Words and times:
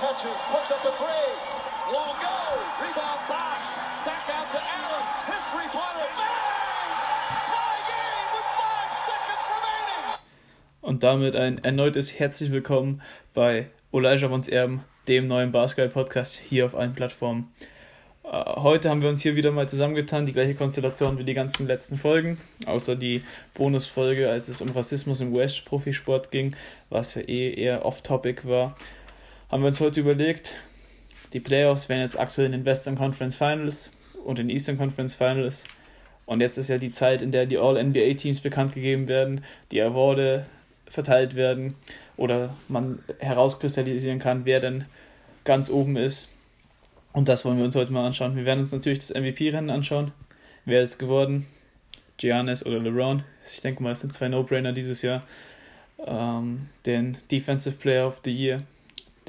catches, 0.00 0.40
puts 0.50 0.70
up 0.70 0.82
a 0.82 0.92
three. 0.96 1.28
Won't 1.92 2.16
go. 2.24 2.36
Rebound 2.80 3.20
Bosch. 3.28 3.68
Back 4.06 4.24
out 4.32 4.50
to 4.50 4.56
Allen. 4.56 5.04
His 5.26 5.44
three-pointer. 5.52 6.08
Tie. 7.46 7.60
Und 10.80 11.02
damit 11.02 11.36
ein 11.36 11.62
erneutes 11.62 12.18
herzlich 12.18 12.50
willkommen 12.50 13.02
bei 13.34 13.68
Elijah 13.92 14.28
Mons 14.28 14.48
Erben, 14.48 14.82
dem 15.06 15.28
neuen 15.28 15.52
Basketball-Podcast 15.52 16.40
hier 16.42 16.64
auf 16.64 16.74
allen 16.74 16.94
Plattformen. 16.94 17.52
Äh, 18.24 18.28
Heute 18.56 18.88
haben 18.88 19.02
wir 19.02 19.10
uns 19.10 19.20
hier 19.20 19.36
wieder 19.36 19.50
mal 19.50 19.68
zusammengetan, 19.68 20.24
die 20.24 20.32
gleiche 20.32 20.54
Konstellation 20.54 21.18
wie 21.18 21.24
die 21.24 21.34
ganzen 21.34 21.66
letzten 21.66 21.98
Folgen, 21.98 22.38
außer 22.64 22.96
die 22.96 23.22
Bonusfolge, 23.52 24.30
als 24.30 24.48
es 24.48 24.62
um 24.62 24.70
Rassismus 24.70 25.20
im 25.20 25.34
US-Profisport 25.34 26.30
ging, 26.30 26.56
was 26.88 27.16
ja 27.16 27.22
eh 27.22 27.52
eher 27.52 27.84
off-topic 27.84 28.48
war, 28.48 28.76
haben 29.50 29.62
wir 29.62 29.68
uns 29.68 29.80
heute 29.80 30.00
überlegt, 30.00 30.54
die 31.32 31.40
Playoffs 31.40 31.88
wären 31.88 32.00
jetzt 32.00 32.18
aktuell 32.18 32.46
in 32.46 32.52
den 32.52 32.64
Western 32.64 32.96
Conference 32.96 33.36
Finals 33.36 33.92
und 34.24 34.38
in 34.38 34.48
den 34.48 34.56
Eastern 34.56 34.78
Conference 34.78 35.14
Finals. 35.14 35.64
Und 36.24 36.40
jetzt 36.40 36.56
ist 36.56 36.68
ja 36.68 36.78
die 36.78 36.92
Zeit, 36.92 37.22
in 37.22 37.32
der 37.32 37.46
die 37.46 37.58
All-NBA-Teams 37.58 38.40
bekannt 38.40 38.72
gegeben 38.72 39.08
werden, 39.08 39.42
die 39.72 39.82
Award 39.82 40.44
verteilt 40.86 41.34
werden 41.34 41.74
oder 42.16 42.54
man 42.68 43.00
herauskristallisieren 43.18 44.20
kann, 44.20 44.44
wer 44.44 44.60
denn 44.60 44.84
ganz 45.44 45.68
oben 45.68 45.96
ist. 45.96 46.28
Und 47.12 47.28
das 47.28 47.44
wollen 47.44 47.58
wir 47.58 47.64
uns 47.64 47.74
heute 47.74 47.92
mal 47.92 48.06
anschauen. 48.06 48.36
Wir 48.36 48.44
werden 48.44 48.60
uns 48.60 48.70
natürlich 48.70 49.00
das 49.00 49.10
MVP-Rennen 49.10 49.70
anschauen. 49.70 50.12
Wer 50.64 50.82
ist 50.82 50.98
geworden? 50.98 51.46
Giannis 52.18 52.64
oder 52.64 52.78
LeBron? 52.78 53.24
Ich 53.44 53.60
denke 53.62 53.82
mal, 53.82 53.92
es 53.92 54.00
sind 54.00 54.14
zwei 54.14 54.28
No-Brainer 54.28 54.72
dieses 54.72 55.02
Jahr. 55.02 55.22
Ähm, 56.06 56.68
den 56.86 57.16
Defensive 57.30 57.76
Player 57.76 58.06
of 58.06 58.20
the 58.24 58.30
Year, 58.30 58.62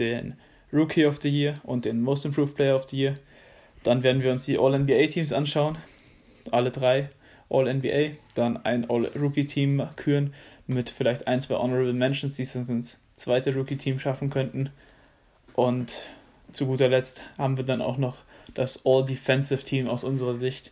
den 0.01 0.35
Rookie 0.73 1.05
of 1.05 1.21
the 1.21 1.29
Year 1.29 1.61
und 1.63 1.85
den 1.85 2.01
Most 2.01 2.25
Improved 2.25 2.55
Player 2.55 2.75
of 2.75 2.89
the 2.89 2.97
Year. 2.97 3.17
Dann 3.83 4.03
werden 4.03 4.21
wir 4.21 4.31
uns 4.31 4.45
die 4.45 4.57
All-NBA-Teams 4.57 5.31
anschauen. 5.31 5.77
Alle 6.51 6.71
drei 6.71 7.09
All-NBA. 7.49 8.15
Dann 8.35 8.57
ein 8.65 8.89
All-Rookie-Team 8.89 9.87
küren 9.95 10.33
mit 10.67 10.89
vielleicht 10.89 11.27
ein, 11.27 11.41
zwei 11.41 11.55
Honorable 11.55 11.93
Mentions, 11.93 12.35
die 12.35 12.43
es 12.43 12.55
ins 12.55 13.01
zweite 13.15 13.53
Rookie-Team 13.55 13.99
schaffen 13.99 14.29
könnten. 14.29 14.69
Und 15.53 16.03
zu 16.51 16.65
guter 16.65 16.87
Letzt 16.87 17.23
haben 17.37 17.57
wir 17.57 17.63
dann 17.63 17.81
auch 17.81 17.97
noch 17.97 18.17
das 18.53 18.85
All-Defensive-Team 18.85 19.87
aus 19.87 20.03
unserer 20.03 20.33
Sicht. 20.33 20.71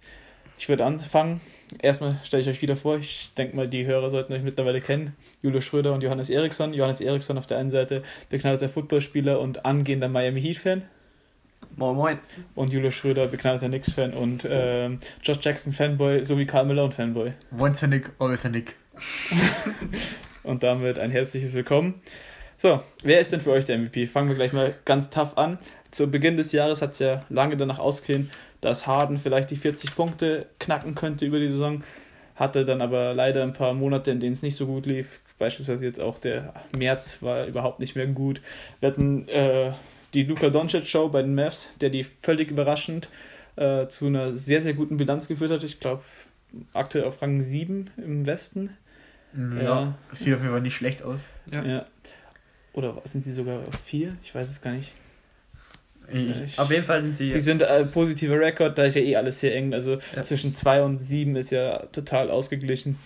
Ich 0.57 0.69
würde 0.69 0.85
anfangen. 0.85 1.41
Erstmal 1.81 2.19
stelle 2.23 2.41
ich 2.41 2.49
euch 2.49 2.61
wieder 2.61 2.75
vor, 2.75 2.97
ich 2.97 3.33
denke 3.35 3.55
mal, 3.55 3.67
die 3.67 3.85
Hörer 3.85 4.09
sollten 4.09 4.33
euch 4.33 4.41
mittlerweile 4.41 4.81
kennen. 4.81 5.15
Julius 5.41 5.65
Schröder 5.65 5.93
und 5.93 6.01
Johannes 6.01 6.29
Eriksson. 6.29 6.73
Johannes 6.73 6.99
Eriksson 6.99 7.37
auf 7.37 7.45
der 7.45 7.59
einen 7.59 7.69
Seite, 7.69 8.03
beknallter 8.29 8.69
Footballspieler 8.69 9.39
und 9.39 9.65
angehender 9.65 10.09
Miami 10.09 10.41
Heat-Fan. 10.41 10.83
Moin 11.75 11.95
Moin. 11.95 12.19
Und 12.55 12.73
Julius 12.73 12.95
Schröder, 12.95 13.27
beknallter 13.27 13.67
Knicks-Fan 13.67 14.13
und 14.13 14.47
ähm, 14.49 14.97
Josh 15.23 15.37
Jackson-Fanboy 15.41 16.25
sowie 16.25 16.45
Karl 16.45 16.65
Malone-Fanboy. 16.65 17.33
Once 17.57 17.83
a 17.83 17.87
Nick, 17.87 18.11
always 18.19 18.43
a 18.45 18.49
Nick. 18.49 18.75
Und 20.43 20.63
damit 20.63 20.97
ein 20.97 21.11
herzliches 21.11 21.53
Willkommen. 21.53 22.01
So, 22.57 22.81
wer 23.03 23.21
ist 23.21 23.31
denn 23.31 23.39
für 23.39 23.51
euch 23.51 23.63
der 23.63 23.77
MVP? 23.77 24.07
Fangen 24.07 24.27
wir 24.27 24.35
gleich 24.35 24.51
mal 24.51 24.75
ganz 24.83 25.09
tough 25.09 25.37
an. 25.37 25.59
Zu 25.91 26.11
Beginn 26.11 26.35
des 26.35 26.51
Jahres 26.51 26.81
hat 26.81 26.91
es 26.91 26.99
ja 26.99 27.25
lange 27.29 27.55
danach 27.55 27.79
ausgesehen, 27.79 28.29
dass 28.61 28.87
Harden 28.87 29.17
vielleicht 29.17 29.51
die 29.51 29.55
40 29.55 29.95
Punkte 29.95 30.47
knacken 30.59 30.95
könnte 30.95 31.25
über 31.25 31.39
die 31.39 31.49
Saison. 31.49 31.83
Hatte 32.35 32.63
dann 32.65 32.81
aber 32.81 33.13
leider 33.13 33.43
ein 33.43 33.53
paar 33.53 33.73
Monate, 33.73 34.11
in 34.11 34.19
denen 34.19 34.33
es 34.33 34.41
nicht 34.41 34.55
so 34.55 34.65
gut 34.65 34.85
lief. 34.85 35.19
Beispielsweise 35.37 35.85
jetzt 35.85 35.99
auch 35.99 36.17
der 36.17 36.53
März 36.77 37.21
war 37.21 37.45
überhaupt 37.45 37.79
nicht 37.79 37.95
mehr 37.95 38.07
gut. 38.07 38.41
Wir 38.79 38.89
hatten 38.89 39.27
äh, 39.27 39.71
die 40.13 40.23
Luka 40.23 40.49
Doncic 40.49 40.85
Show 40.87 41.09
bei 41.09 41.21
den 41.21 41.35
Mavs, 41.35 41.69
der 41.81 41.89
die 41.89 42.03
völlig 42.03 42.49
überraschend 42.51 43.09
äh, 43.57 43.87
zu 43.87 44.07
einer 44.07 44.35
sehr, 44.35 44.61
sehr 44.61 44.73
guten 44.73 44.97
Bilanz 44.97 45.27
geführt 45.27 45.51
hat. 45.51 45.63
Ich 45.63 45.79
glaube, 45.79 46.01
aktuell 46.73 47.03
auf 47.05 47.21
Rang 47.21 47.41
7 47.41 47.89
im 47.97 48.25
Westen. 48.25 48.71
Ja, 49.35 49.61
Ja. 49.61 49.95
sieht 50.13 50.33
auf 50.33 50.39
jeden 50.41 50.51
Fall 50.51 50.61
nicht 50.61 50.75
schlecht 50.75 51.03
aus. 51.03 51.21
Ja. 51.51 51.85
Oder 52.73 52.95
sind 53.03 53.23
sie 53.23 53.31
sogar 53.33 53.59
auf 53.67 53.75
4? 53.83 54.15
Ich 54.23 54.33
weiß 54.33 54.49
es 54.49 54.61
gar 54.61 54.71
nicht. 54.71 54.93
Ich, 56.11 56.57
Auf 56.59 56.71
jeden 56.71 56.83
Fall 56.85 57.01
sind 57.01 57.15
sie. 57.15 57.29
Sie 57.29 57.39
sind 57.39 57.61
äh, 57.61 57.85
positiver 57.85 58.39
Rekord, 58.39 58.77
da 58.77 58.85
ist 58.85 58.95
ja 58.95 59.01
eh 59.01 59.15
alles 59.15 59.39
sehr 59.39 59.55
eng. 59.55 59.73
Also 59.73 59.97
Ja. 60.15 60.23
zwischen 60.23 60.55
2 60.55 60.83
und 60.83 60.97
7 60.99 61.35
ist 61.35 61.51
ja 61.51 61.79
total 61.91 62.29
ausgeglichen. 62.29 62.97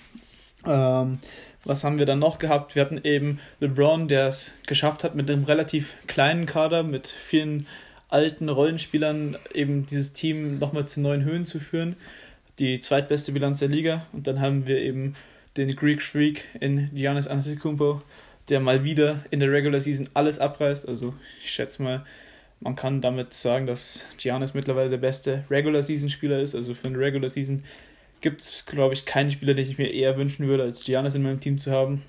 Ähm, 0.65 1.19
was 1.65 1.83
haben 1.83 1.97
wir 1.97 2.05
dann 2.05 2.19
noch 2.19 2.39
gehabt? 2.39 2.75
Wir 2.75 2.81
hatten 2.81 2.99
eben 3.03 3.39
LeBron, 3.59 4.07
der 4.07 4.27
es 4.27 4.53
geschafft 4.67 5.03
hat, 5.03 5.15
mit 5.15 5.29
einem 5.29 5.45
relativ 5.45 5.93
kleinen 6.07 6.45
Kader, 6.45 6.83
mit 6.83 7.07
vielen 7.07 7.67
alten 8.09 8.49
Rollenspielern, 8.49 9.37
eben 9.53 9.85
dieses 9.85 10.13
Team 10.13 10.59
nochmal 10.59 10.85
zu 10.85 11.01
neuen 11.01 11.23
Höhen 11.23 11.45
zu 11.45 11.59
führen. 11.59 11.95
Die 12.59 12.81
zweitbeste 12.81 13.31
Bilanz 13.31 13.59
der 13.59 13.69
Liga. 13.69 14.05
Und 14.13 14.27
dann 14.27 14.39
haben 14.39 14.67
wir 14.67 14.77
eben 14.79 15.15
den 15.57 15.75
Greek 15.75 16.01
Freak 16.01 16.43
in 16.59 16.89
Giannis 16.93 17.27
Antetokounmpo, 17.27 18.01
der 18.49 18.59
mal 18.59 18.83
wieder 18.83 19.23
in 19.31 19.39
der 19.39 19.51
Regular 19.51 19.79
Season 19.79 20.09
alles 20.13 20.39
abreißt. 20.39 20.87
Also 20.87 21.13
ich 21.43 21.51
schätze 21.51 21.81
mal, 21.81 22.05
man 22.63 22.75
kann 22.75 23.01
damit 23.01 23.33
sagen, 23.33 23.67
dass 23.67 24.05
Giannis 24.17 24.53
mittlerweile 24.53 24.89
der 24.89 24.97
beste 24.97 25.43
Regular 25.49 25.83
Season 25.83 26.09
Spieler 26.09 26.39
ist. 26.39 26.55
Also 26.55 26.73
für 26.73 26.87
eine 26.87 26.97
Regular 26.97 27.29
Season 27.29 27.63
gibt 28.21 28.41
es, 28.41 28.65
glaube 28.65 28.93
ich, 28.93 29.05
keinen 29.05 29.31
Spieler, 29.31 29.53
den 29.53 29.69
ich 29.69 29.77
mir 29.77 29.91
eher 29.91 30.17
wünschen 30.17 30.47
würde, 30.47 30.63
als 30.63 30.85
Giannis 30.85 31.13
in 31.13 31.23
meinem 31.23 31.41
Team 31.41 31.57
zu 31.57 31.71
haben. 31.71 32.03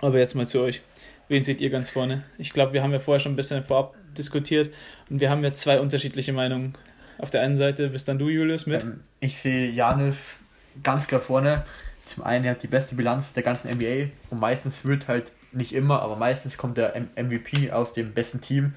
Aber 0.00 0.18
jetzt 0.18 0.34
mal 0.34 0.46
zu 0.46 0.60
euch. 0.60 0.82
Wen 1.28 1.42
seht 1.42 1.60
ihr 1.60 1.70
ganz 1.70 1.90
vorne? 1.90 2.24
Ich 2.38 2.52
glaube, 2.52 2.72
wir 2.72 2.82
haben 2.82 2.92
ja 2.92 3.00
vorher 3.00 3.20
schon 3.20 3.32
ein 3.32 3.36
bisschen 3.36 3.64
vorab 3.64 3.96
diskutiert 4.16 4.72
und 5.10 5.20
wir 5.20 5.30
haben 5.30 5.42
ja 5.42 5.52
zwei 5.52 5.80
unterschiedliche 5.80 6.32
Meinungen. 6.32 6.74
Auf 7.18 7.30
der 7.30 7.42
einen 7.42 7.56
Seite 7.56 7.88
bist 7.88 8.08
dann 8.08 8.18
du, 8.18 8.28
Julius, 8.28 8.66
mit. 8.66 8.82
ähm, 8.82 9.00
ich 9.20 9.36
sehe 9.36 9.70
Janis 9.70 10.34
ganz 10.82 11.06
klar 11.06 11.20
vorne. 11.20 11.64
Zum 12.04 12.24
einen, 12.24 12.44
er 12.44 12.52
hat 12.52 12.62
die 12.62 12.68
beste 12.68 12.94
Bilanz 12.94 13.32
der 13.32 13.42
ganzen 13.42 13.70
NBA 13.70 14.10
und 14.30 14.40
meistens 14.40 14.84
wird 14.84 15.08
halt, 15.08 15.32
nicht 15.52 15.74
immer, 15.74 16.00
aber 16.00 16.16
meistens 16.16 16.56
kommt 16.56 16.78
der 16.78 16.96
M 16.96 17.08
MVP 17.16 17.70
aus 17.72 17.92
dem 17.92 18.14
besten 18.14 18.40
Team. 18.40 18.74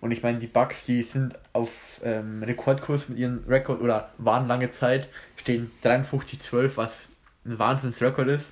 Und 0.00 0.12
ich 0.12 0.22
meine, 0.22 0.38
die 0.38 0.46
Bucks, 0.46 0.84
die 0.84 1.02
sind 1.02 1.34
auf 1.52 2.00
ähm, 2.04 2.42
Rekordkurs 2.42 3.08
mit 3.08 3.18
ihrem 3.18 3.42
Rekord 3.48 3.80
oder 3.80 4.12
waren 4.18 4.46
lange 4.46 4.70
Zeit, 4.70 5.08
stehen 5.36 5.70
53-12, 5.82 6.76
was 6.76 7.08
ein 7.44 7.58
Wahnsinnsrekord 7.58 8.28
ist. 8.28 8.46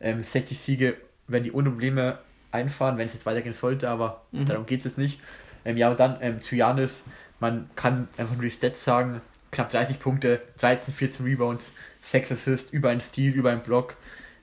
Ähm, 0.00 0.22
60 0.24 0.58
Siege 0.58 0.96
werden 1.28 1.44
die 1.44 1.52
ohne 1.52 1.70
Probleme 1.70 2.18
einfahren, 2.50 2.98
wenn 2.98 3.06
es 3.06 3.14
jetzt 3.14 3.26
weitergehen 3.26 3.54
sollte, 3.54 3.88
aber 3.88 4.22
Mhm. 4.32 4.46
darum 4.46 4.66
geht 4.66 4.78
es 4.80 4.84
jetzt 4.84 4.98
nicht. 4.98 5.20
Ähm, 5.64 5.76
ja, 5.76 5.90
und 5.90 6.00
dann 6.00 6.18
ähm, 6.20 6.40
zu 6.40 6.56
Janis, 6.56 7.02
man 7.38 7.70
kann 7.76 8.08
einfach 8.16 8.34
nur 8.34 8.44
die 8.44 8.50
Stats 8.50 8.82
sagen, 8.82 9.20
knapp 9.52 9.68
30 9.68 10.00
Punkte, 10.00 10.40
13, 10.58 10.92
14 10.92 11.24
Rebounds, 11.26 11.72
6 12.02 12.32
Assists, 12.32 12.72
über 12.72 12.88
einen 12.90 13.00
Steal, 13.00 13.32
über 13.32 13.50
einen 13.50 13.62
Block. 13.62 13.94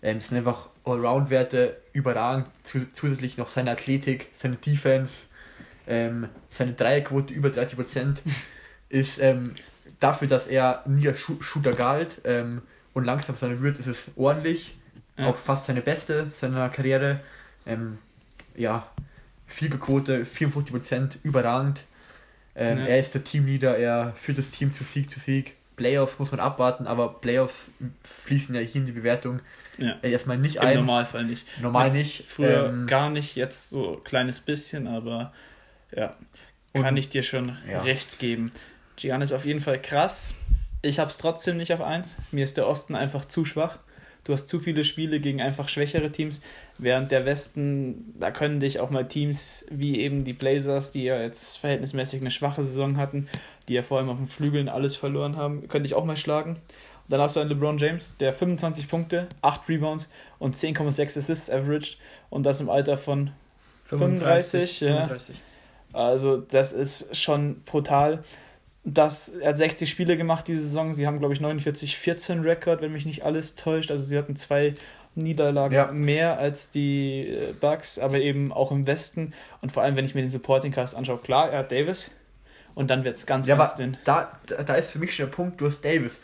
Ähm, 0.02 0.18
es 0.18 0.30
sind 0.30 0.38
einfach 0.38 0.70
Allround-Werte 0.86 1.78
überragend, 1.92 2.48
zu, 2.64 2.90
zusätzlich 2.94 3.38
noch 3.38 3.50
seine 3.50 3.72
Athletik, 3.72 4.28
seine 4.38 4.56
Defense, 4.56 5.26
ähm, 5.90 6.30
seine 6.50 6.74
Dreierquote 6.74 7.34
über 7.34 7.50
30% 7.50 8.20
ist 8.90 9.20
ähm, 9.20 9.56
dafür, 10.00 10.28
dass 10.30 10.48
er 10.48 10.84
nie 10.88 11.08
als 11.08 11.20
Shooter 11.20 11.74
galt 11.74 12.22
ähm, 12.24 12.62
und 12.94 13.04
langsam 13.04 13.36
sein 13.36 13.62
wird, 13.62 13.80
ist 13.80 13.88
es 13.88 14.00
ordentlich. 14.16 14.78
Ja. 15.18 15.26
Auch 15.28 15.36
fast 15.36 15.66
seine 15.66 15.82
beste 15.82 16.32
seiner 16.38 16.70
Karriere. 16.70 17.20
Ähm, 17.66 17.98
ja, 18.56 18.88
Vielquote, 19.48 20.26
54%, 20.26 21.18
überragend. 21.24 21.84
Ähm, 22.56 22.78
Ja. 22.80 22.86
Er 22.86 23.00
ist 23.00 23.14
der 23.16 23.24
Teamleader, 23.24 23.78
er 23.78 24.14
führt 24.16 24.38
das 24.38 24.50
Team 24.52 24.74
zu 24.74 24.84
Sieg 24.84 25.10
zu 25.10 25.20
Sieg. 25.20 25.56
Playoffs 25.76 26.20
muss 26.20 26.30
man 26.32 26.40
abwarten, 26.40 26.88
aber 26.88 27.14
Playoffs 27.20 27.66
fließen 28.04 28.54
ja 28.54 28.62
hier 28.62 28.82
in 28.82 28.86
die 28.86 28.92
Bewertung 28.92 29.40
Ja. 29.78 29.96
äh, 30.04 30.12
erstmal 30.12 30.38
nicht 30.38 30.58
Im 30.58 30.62
ein. 30.62 30.76
Normalfall 30.78 31.24
nicht. 31.26 31.46
Normal 31.62 31.92
nicht. 31.92 32.28
Früher 32.28 32.68
Ähm, 32.68 32.86
gar 32.86 33.10
nicht, 33.10 33.36
jetzt 33.36 33.70
so 33.70 33.98
ein 33.98 34.04
kleines 34.04 34.40
bisschen, 34.42 34.88
aber 34.88 35.34
ja, 35.96 36.16
kann 36.74 36.86
Und- 36.86 36.98
ich 36.98 37.10
dir 37.10 37.24
schon 37.24 37.58
Ja. 37.70 37.82
recht 37.82 38.20
geben. 38.20 38.52
Gian 38.96 39.22
ist 39.22 39.32
auf 39.34 39.46
jeden 39.46 39.60
Fall 39.62 39.82
krass. 39.82 40.36
Ich 40.82 41.00
habe 41.00 41.10
es 41.10 41.18
trotzdem 41.18 41.58
nicht 41.58 41.74
auf 41.74 41.82
1. 41.82 42.18
Mir 42.32 42.44
ist 42.44 42.58
der 42.58 42.68
Osten 42.68 42.96
einfach 42.96 43.26
zu 43.26 43.46
schwach. 43.46 43.80
Du 44.26 44.34
hast 44.34 44.48
zu 44.50 44.60
viele 44.60 44.84
Spiele 44.84 45.20
gegen 45.22 45.42
einfach 45.42 45.70
schwächere 45.70 46.12
Teams, 46.12 46.42
während 46.78 47.10
der 47.12 47.26
Westen, 47.26 48.14
da 48.20 48.32
können 48.32 48.60
dich 48.60 48.80
auch 48.80 48.90
mal 48.90 49.08
Teams 49.08 49.66
wie 49.72 50.00
eben 50.02 50.24
die 50.26 50.34
Blazers, 50.34 50.92
die 50.92 51.04
ja 51.06 51.20
jetzt 51.22 51.58
verhältnismäßig 51.58 52.20
eine 52.22 52.30
schwache 52.30 52.64
Saison 52.64 52.98
hatten, 52.98 53.28
die 53.68 53.74
ja 53.74 53.82
vor 53.82 53.98
allem 53.98 54.10
auf 54.10 54.18
den 54.18 54.28
Flügeln 54.28 54.68
alles 54.70 54.96
verloren 54.98 55.38
haben, 55.38 55.68
können 55.70 55.84
dich 55.86 55.96
auch 55.96 56.06
mal 56.06 56.18
schlagen. 56.18 56.52
Und 56.56 56.60
dann 57.08 57.22
hast 57.22 57.38
du 57.38 57.40
einen 57.40 57.50
LeBron 57.50 57.78
James, 57.78 58.18
der 58.18 58.34
25 58.34 58.88
Punkte, 58.90 59.28
8 59.42 59.68
Rebounds 59.70 60.10
und 60.38 60.56
10,6 60.56 61.18
Assists 61.18 61.50
averaged 61.50 61.98
und 62.30 62.44
das 62.46 62.60
im 62.62 62.70
Alter 62.70 62.98
von 62.98 63.32
35, 63.86 64.82
ja. 64.82 64.88
35. 65.06 65.36
Also 65.94 66.38
das 66.38 66.74
ist 66.74 67.16
schon 67.18 67.62
brutal. 67.64 68.24
Das, 68.84 69.30
er 69.30 69.50
hat 69.50 69.58
60 69.58 69.90
Spiele 69.90 70.18
gemacht 70.18 70.48
diese 70.48 70.62
Saison. 70.64 70.94
Sie 70.94 71.06
haben, 71.06 71.20
glaube 71.20 71.34
ich, 71.34 71.40
49-14 71.42 72.44
Rekord, 72.44 72.82
wenn 72.82 72.94
mich 72.94 73.06
nicht 73.06 73.24
alles 73.24 73.56
täuscht. 73.56 73.92
Also 73.92 74.06
sie 74.06 74.18
hatten 74.18 74.36
zwei 74.36 74.76
Niederlagen 75.16 75.74
Ja. 75.74 75.92
mehr 75.92 76.38
als 76.40 76.72
die 76.72 77.28
äh, 77.28 77.54
Bucks, 77.60 78.00
aber 78.00 78.20
eben 78.20 78.54
auch 78.54 78.72
im 78.72 78.88
Westen. 78.88 79.34
Und 79.62 79.72
vor 79.72 79.84
allem, 79.84 79.96
wenn 79.96 80.06
ich 80.06 80.16
mir 80.16 80.22
den 80.22 80.30
Supporting 80.30 80.72
Cast 80.72 80.96
anschaue, 80.96 81.18
klar, 81.18 81.52
er 81.52 81.60
hat 81.60 81.72
Davis 81.72 82.12
und 82.76 82.90
dann 82.90 83.04
wird 83.04 83.18
es 83.18 83.26
ganz, 83.26 83.48
Ja, 83.48 83.56
ganz 83.58 83.76
dünn. 83.76 83.98
da, 84.06 84.32
da, 84.48 84.76
ist 84.76 84.92
für 84.92 85.00
mich 85.00 85.14
schon 85.16 85.26
der 85.26 85.36
Punkt, 85.36 85.60
du 85.60 85.66
hast 85.68 85.82
Davis. 85.84 86.22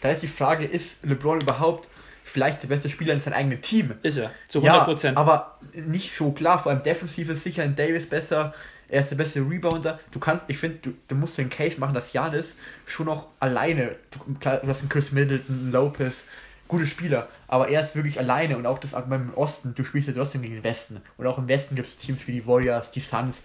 Da 0.00 0.10
ist 0.10 0.22
die 0.22 0.28
Frage, 0.28 0.64
ist 0.64 1.04
LeBron 1.04 1.40
überhaupt 1.40 1.88
vielleicht 2.22 2.62
der 2.62 2.68
beste 2.68 2.88
Spieler 2.88 3.12
in 3.14 3.20
seinem 3.20 3.34
eigenen 3.34 3.60
Team? 3.60 3.94
Ist 4.02 4.16
er, 4.16 4.30
zu 4.48 4.60
Ja, 4.60 4.86
100%. 4.86 5.16
aber 5.16 5.58
nicht 5.74 6.14
so 6.14 6.30
klar. 6.32 6.58
Vor 6.62 6.72
allem 6.72 6.82
defensiv 6.84 7.28
ist 7.28 7.42
sicher 7.42 7.64
ein 7.64 7.74
Davis 7.76 8.08
besser. 8.08 8.54
Er 8.88 9.00
ist 9.02 9.10
der 9.10 9.16
beste 9.16 9.40
Rebounder. 9.40 10.00
Du 10.10 10.18
kannst, 10.18 10.44
ich 10.48 10.58
finde, 10.58 10.78
du, 10.78 10.94
du 11.08 11.14
musst 11.14 11.36
den 11.36 11.50
Case 11.50 11.78
machen, 11.78 11.94
dass 11.94 12.12
Janis 12.12 12.54
schon 12.86 13.06
noch 13.06 13.28
alleine, 13.40 13.96
du, 14.10 14.34
klar, 14.34 14.58
du 14.58 14.68
hast 14.68 14.80
einen 14.80 14.88
Chris 14.88 15.12
Middleton, 15.12 15.56
einen 15.56 15.72
Lopez, 15.72 16.24
gute 16.68 16.86
Spieler, 16.86 17.28
aber 17.48 17.68
er 17.68 17.82
ist 17.82 17.96
wirklich 17.96 18.18
alleine 18.18 18.56
und 18.56 18.66
auch 18.66 18.78
das 18.78 18.94
Argument 18.94 19.30
im 19.30 19.34
Osten, 19.34 19.74
du 19.74 19.84
spielst 19.84 20.08
ja 20.08 20.14
trotzdem 20.14 20.42
gegen 20.42 20.54
den 20.54 20.64
Westen. 20.64 21.00
Und 21.16 21.26
auch 21.26 21.38
im 21.38 21.48
Westen 21.48 21.74
gibt 21.74 21.88
es 21.88 21.96
Teams 21.96 22.26
wie 22.26 22.32
die 22.32 22.46
Warriors, 22.46 22.90
die 22.90 23.00
Suns, 23.00 23.40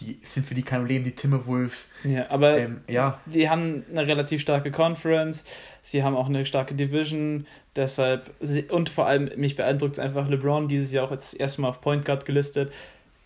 die 0.00 0.18
sind 0.22 0.46
für 0.46 0.54
die 0.54 0.62
kein 0.62 0.80
Problem, 0.80 1.04
die 1.04 1.12
Timberwolves. 1.12 1.88
ja, 2.04 2.28
aber 2.30 2.58
Ähm, 2.58 2.80
ja, 2.88 3.20
die 3.26 3.48
haben 3.48 3.84
eine 3.90 4.06
relativ 4.06 4.40
starke 4.40 4.70
Conference, 4.70 5.44
sie 5.82 6.02
haben 6.02 6.16
auch 6.16 6.26
eine 6.26 6.44
starke 6.46 6.74
Division, 6.74 7.46
deshalb, 7.76 8.30
und 8.70 8.88
vor 8.88 9.06
allem, 9.06 9.30
mich 9.36 9.56
beeindruckt 9.56 9.92
es 9.94 9.98
einfach, 9.98 10.28
LeBron 10.28 10.68
dieses 10.68 10.92
Jahr 10.92 11.04
auch 11.04 11.10
jetzt 11.10 11.34
das 11.34 11.40
erste 11.40 11.62
Mal 11.62 11.68
auf 11.68 11.80
Point 11.80 12.04
Guard 12.04 12.26
gelistet, 12.26 12.72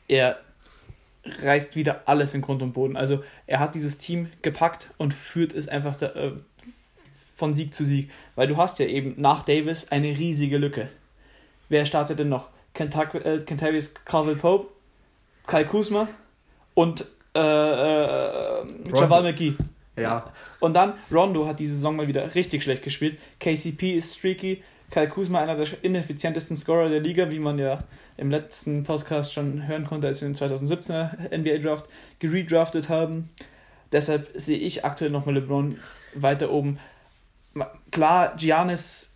er 0.08 0.38
reißt 1.42 1.76
wieder 1.76 2.02
alles 2.06 2.34
in 2.34 2.42
Grund 2.42 2.62
und 2.62 2.72
Boden. 2.72 2.96
Also 2.96 3.22
er 3.46 3.60
hat 3.60 3.74
dieses 3.74 3.98
Team 3.98 4.30
gepackt 4.42 4.90
und 4.98 5.14
führt 5.14 5.52
es 5.52 5.68
einfach 5.68 5.96
da, 5.96 6.06
äh, 6.08 6.32
von 7.36 7.54
Sieg 7.54 7.74
zu 7.74 7.84
Sieg, 7.84 8.10
weil 8.36 8.46
du 8.46 8.56
hast 8.56 8.78
ja 8.78 8.86
eben 8.86 9.14
nach 9.16 9.42
Davis 9.42 9.90
eine 9.90 10.08
riesige 10.08 10.58
Lücke. 10.58 10.88
Wer 11.68 11.86
startet 11.86 12.18
denn 12.18 12.28
noch? 12.28 12.48
Kentucky, 12.74 13.18
äh, 13.18 13.42
Kentavious 13.42 13.92
Calvin 14.04 14.38
Pope, 14.38 14.68
Kai 15.46 15.64
Kuzma 15.64 16.08
und 16.74 17.06
äh, 17.34 17.40
äh, 17.40 18.64
Javal 18.94 19.22
McGee. 19.22 19.54
ja. 19.96 20.32
Und 20.60 20.74
dann, 20.74 20.94
Rondo 21.10 21.46
hat 21.46 21.58
diese 21.60 21.74
Saison 21.74 21.96
mal 21.96 22.08
wieder 22.08 22.34
richtig 22.34 22.62
schlecht 22.62 22.82
gespielt. 22.82 23.18
KCP 23.40 23.92
ist 23.92 24.16
streaky. 24.16 24.62
Kyle 24.90 25.08
Kuzma 25.08 25.40
einer 25.40 25.56
der 25.56 25.66
ineffizientesten 25.82 26.56
Scorer 26.56 26.88
der 26.88 27.00
Liga, 27.00 27.30
wie 27.30 27.38
man 27.38 27.58
ja 27.58 27.78
im 28.16 28.30
letzten 28.30 28.84
Podcast 28.84 29.32
schon 29.32 29.66
hören 29.66 29.86
konnte, 29.86 30.06
als 30.06 30.20
wir 30.20 30.28
den 30.28 30.36
2017er 30.36 31.36
NBA 31.36 31.58
Draft 31.58 31.86
geredraftet 32.18 32.88
haben. 32.88 33.28
Deshalb 33.92 34.30
sehe 34.34 34.58
ich 34.58 34.84
aktuell 34.84 35.10
nochmal 35.10 35.36
LeBron 35.36 35.78
weiter 36.14 36.50
oben. 36.50 36.78
Klar, 37.90 38.36
Giannis 38.36 39.10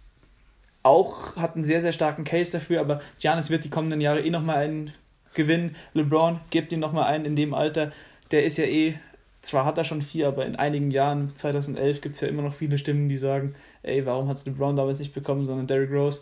auch 0.82 1.37
hat 1.37 1.55
einen 1.55 1.65
sehr, 1.65 1.82
sehr 1.82 1.93
starken 1.93 2.25
Case 2.25 2.53
dafür, 2.53 2.81
aber 2.81 3.00
Giannis 3.19 3.50
wird 3.50 3.65
die 3.65 3.70
kommenden 3.70 4.00
Jahre 4.00 4.20
eh 4.20 4.31
nochmal 4.31 4.56
einen 4.56 4.93
gewinnen. 5.35 5.76
LeBron 5.94 6.41
gibt 6.50 6.73
ihn 6.73 6.81
nochmal 6.81 7.05
einen 7.05 7.25
in 7.25 7.37
dem 7.37 7.55
Alter. 7.55 7.93
Der 8.31 8.44
ist 8.44 8.59
ja 8.59 8.65
eh, 8.65 8.94
zwar 9.43 9.65
hat 9.65 9.79
er 9.79 9.85
schon 9.85 10.03
vier, 10.03 10.29
aber 10.29 10.47
in 10.47 10.56
einigen 10.56 10.91
Jahren, 10.91 11.35
2011, 11.35 12.00
gibt 12.00 12.15
es 12.15 12.20
ja 12.20 12.29
immer 12.29 12.43
noch 12.43 12.55
viele 12.55 12.79
Stimmen, 12.79 13.09
die 13.09 13.19
sagen, 13.19 13.55
ey, 13.82 14.04
warum 14.06 14.28
hat 14.28 14.36
es 14.36 14.46
LeBron 14.46 14.76
damals 14.76 14.98
nicht 14.98 15.14
bekommen, 15.14 15.44
sondern 15.44 15.66
Derrick 15.66 15.90
Rose. 15.90 16.20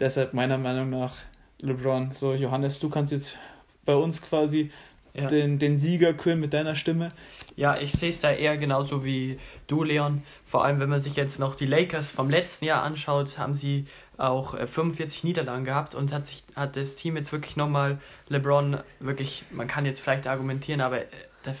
Deshalb 0.00 0.34
meiner 0.34 0.58
Meinung 0.58 0.90
nach 0.90 1.14
LeBron. 1.62 2.10
So, 2.12 2.34
Johannes, 2.34 2.78
du 2.78 2.88
kannst 2.88 3.12
jetzt 3.12 3.36
bei 3.84 3.94
uns 3.94 4.22
quasi 4.22 4.70
Ja. 5.14 5.26
den, 5.26 5.58
den 5.58 5.78
Sieger 5.78 6.12
küren 6.14 6.38
mit 6.38 6.52
deiner 6.54 6.76
Stimme. 6.76 7.10
Ja, 7.56 7.76
ich 7.78 7.90
sehe 7.92 8.10
es 8.10 8.20
da 8.20 8.30
eher 8.30 8.56
genauso 8.56 9.04
wie 9.04 9.38
du, 9.66 9.82
Leon. 9.82 10.22
Vor 10.44 10.64
allem, 10.64 10.78
wenn 10.78 10.88
man 10.88 11.00
sich 11.00 11.16
jetzt 11.16 11.40
noch 11.40 11.56
die 11.56 11.66
Lakers 11.66 12.10
vom 12.10 12.30
letzten 12.30 12.66
Jahr 12.66 12.82
anschaut, 12.84 13.38
haben 13.38 13.54
sie 13.56 13.86
auch 14.16 14.54
äh, 14.54 14.66
45 14.66 15.24
Niederlagen 15.24 15.64
gehabt 15.64 15.94
und 15.96 16.12
hat 16.12 16.26
sich 16.26 16.44
hat 16.54 16.76
das 16.76 16.94
Team 16.96 17.16
jetzt 17.16 17.32
wirklich 17.32 17.56
nochmal 17.56 17.98
LeBron 18.28 18.78
wirklich, 19.00 19.44
man 19.50 19.66
kann 19.66 19.86
jetzt 19.86 20.00
vielleicht 20.00 20.26
argumentieren, 20.28 20.80
aber 20.80 21.00
äh, 21.00 21.06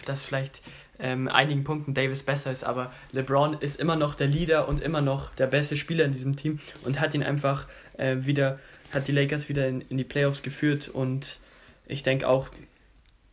dass 0.04 0.22
vielleicht 0.22 0.60
ähm, 1.00 1.28
einigen 1.28 1.64
Punkten 1.64 1.94
Davis 1.94 2.22
besser 2.22 2.50
ist, 2.50 2.64
aber 2.64 2.92
LeBron 3.12 3.54
ist 3.60 3.78
immer 3.80 3.96
noch 3.96 4.14
der 4.14 4.26
Leader 4.26 4.68
und 4.68 4.80
immer 4.80 5.00
noch 5.00 5.34
der 5.34 5.46
beste 5.46 5.76
Spieler 5.76 6.04
in 6.04 6.12
diesem 6.12 6.34
Team 6.36 6.58
und 6.84 7.00
hat 7.00 7.14
ihn 7.14 7.22
einfach 7.22 7.66
äh, 7.96 8.16
wieder, 8.20 8.58
hat 8.92 9.06
die 9.08 9.12
Lakers 9.12 9.48
wieder 9.48 9.68
in, 9.68 9.80
in 9.82 9.96
die 9.96 10.04
Playoffs 10.04 10.42
geführt 10.42 10.88
und 10.88 11.38
ich 11.86 12.02
denke 12.02 12.28
auch, 12.28 12.48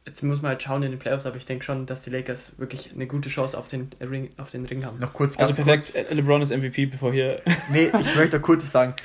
jetzt 0.05 0.21
muss 0.21 0.41
man 0.41 0.49
halt 0.49 0.61
schauen 0.61 0.83
in 0.83 0.91
den 0.91 0.99
Playoffs, 0.99 1.25
aber 1.25 1.35
ich 1.37 1.45
denke 1.45 1.65
schon, 1.65 1.87
dass 1.87 2.01
die 2.03 2.11
Lakers 2.11 2.59
wirklich 2.59 2.91
eine 2.93 3.07
gute 3.07 3.27
Chance 3.29 3.57
auf 3.57 3.67
den 3.67 3.89
Ring, 3.99 4.29
auf 4.37 4.51
den 4.51 4.65
Ring 4.65 4.85
haben. 4.85 4.99
Noch 4.99 5.13
kurz, 5.13 5.35
Also 5.37 5.55
ganz 5.55 5.65
perfekt, 5.65 5.93
kurz. 5.93 6.11
äh, 6.11 6.13
LeBron 6.13 6.41
ist 6.43 6.51
MVP, 6.55 6.85
bevor 6.85 7.11
hier. 7.11 7.41
Nee, 7.71 7.91
ich 7.99 8.15
möchte 8.15 8.39
kurz 8.39 8.71
sagen. 8.71 8.93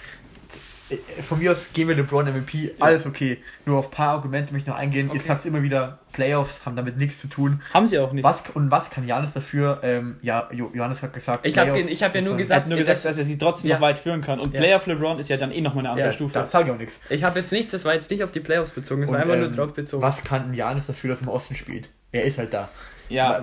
Äh, 0.91 1.23
Von 1.23 1.39
mir 1.39 1.53
aus 1.53 1.71
gehen 1.73 1.89
wir 1.89 1.95
LeBron 1.95 2.27
MVP, 2.27 2.75
alles 2.81 3.07
okay. 3.07 3.39
Nur 3.67 3.79
auf 3.79 3.87
ein 3.89 3.91
paar 3.91 4.11
Argumente 4.15 4.53
möchte 4.53 4.69
ich 4.69 4.75
noch 4.75 4.81
eingehen. 4.81 5.07
Ihr 5.09 5.17
Okay. 5.21 5.29
sagt 5.29 5.47
immer 5.47 5.63
wieder, 5.63 5.99
Playoffs 6.13 6.67
haben 6.67 6.75
damit 6.77 6.97
nichts 6.97 7.21
zu 7.21 7.29
tun. 7.29 7.63
Haben 7.73 7.87
sie 7.87 7.99
auch 7.99 8.13
nicht. 8.13 8.25
Was, 8.25 8.43
und 8.55 8.71
was 8.71 8.91
kann 8.91 9.07
Janis 9.07 9.33
dafür? 9.33 9.81
Ähm, 9.83 10.17
ja, 10.23 10.49
Jo- 10.53 10.71
Johannes 10.75 11.03
hat 11.03 11.13
gesagt, 11.13 11.47
Ich 11.47 11.57
hab 11.57 11.65
Playoffs 11.67 11.87
den- 11.87 11.93
ich 11.93 12.03
hab 12.03 12.15
ja 12.15 12.21
nur 12.21 12.37
gesagt- 12.37 12.67
nur 12.69 12.77
das- 12.79 12.87
gesagt, 12.89 13.05
dass 13.07 13.19
er 13.19 13.25
sie 13.25 13.39
trotzdem 13.39 13.71
Ja. 13.71 13.77
noch 13.77 13.83
weit 13.83 13.99
führen 13.99 14.21
kann. 14.21 14.41
Und 14.41 14.53
Ja. 14.53 14.61
Playoff 14.61 14.87
LeBron 14.87 15.19
ist 15.19 15.29
ja 15.31 15.37
dann 15.37 15.53
eh 15.53 15.61
nochmal 15.61 15.85
eine 15.85 15.91
andere 15.91 16.07
Ja, 16.09 16.13
Stufe. 16.13 16.35
Das 16.35 16.51
sage 16.51 16.67
ich 16.69 16.73
auch 16.75 16.79
nichts. 16.79 17.01
Ich 17.09 17.23
habe 17.25 17.39
jetzt 17.39 17.53
nichts, 17.53 17.71
das 17.73 17.85
war 17.85 17.95
jetzt 17.95 18.11
nicht 18.11 18.25
auf 18.25 18.33
die 18.33 18.41
Playoffs 18.41 18.73
bezogen, 18.73 19.03
es 19.05 19.11
war 19.11 19.19
einfach 19.21 19.37
nur 19.37 19.47
ähm, 19.47 19.53
drauf 19.53 19.73
bezogen. 19.73 20.03
Was 20.03 20.23
kann 20.25 20.53
Janis 20.55 20.87
dafür, 20.87 21.11
dass 21.11 21.21
er 21.21 21.23
im 21.25 21.29
Osten 21.29 21.55
spielt? 21.55 21.89
Er 22.13 22.25
ist 22.25 22.39
halt 22.39 22.53
da. 22.53 22.69
ja, 23.09 23.41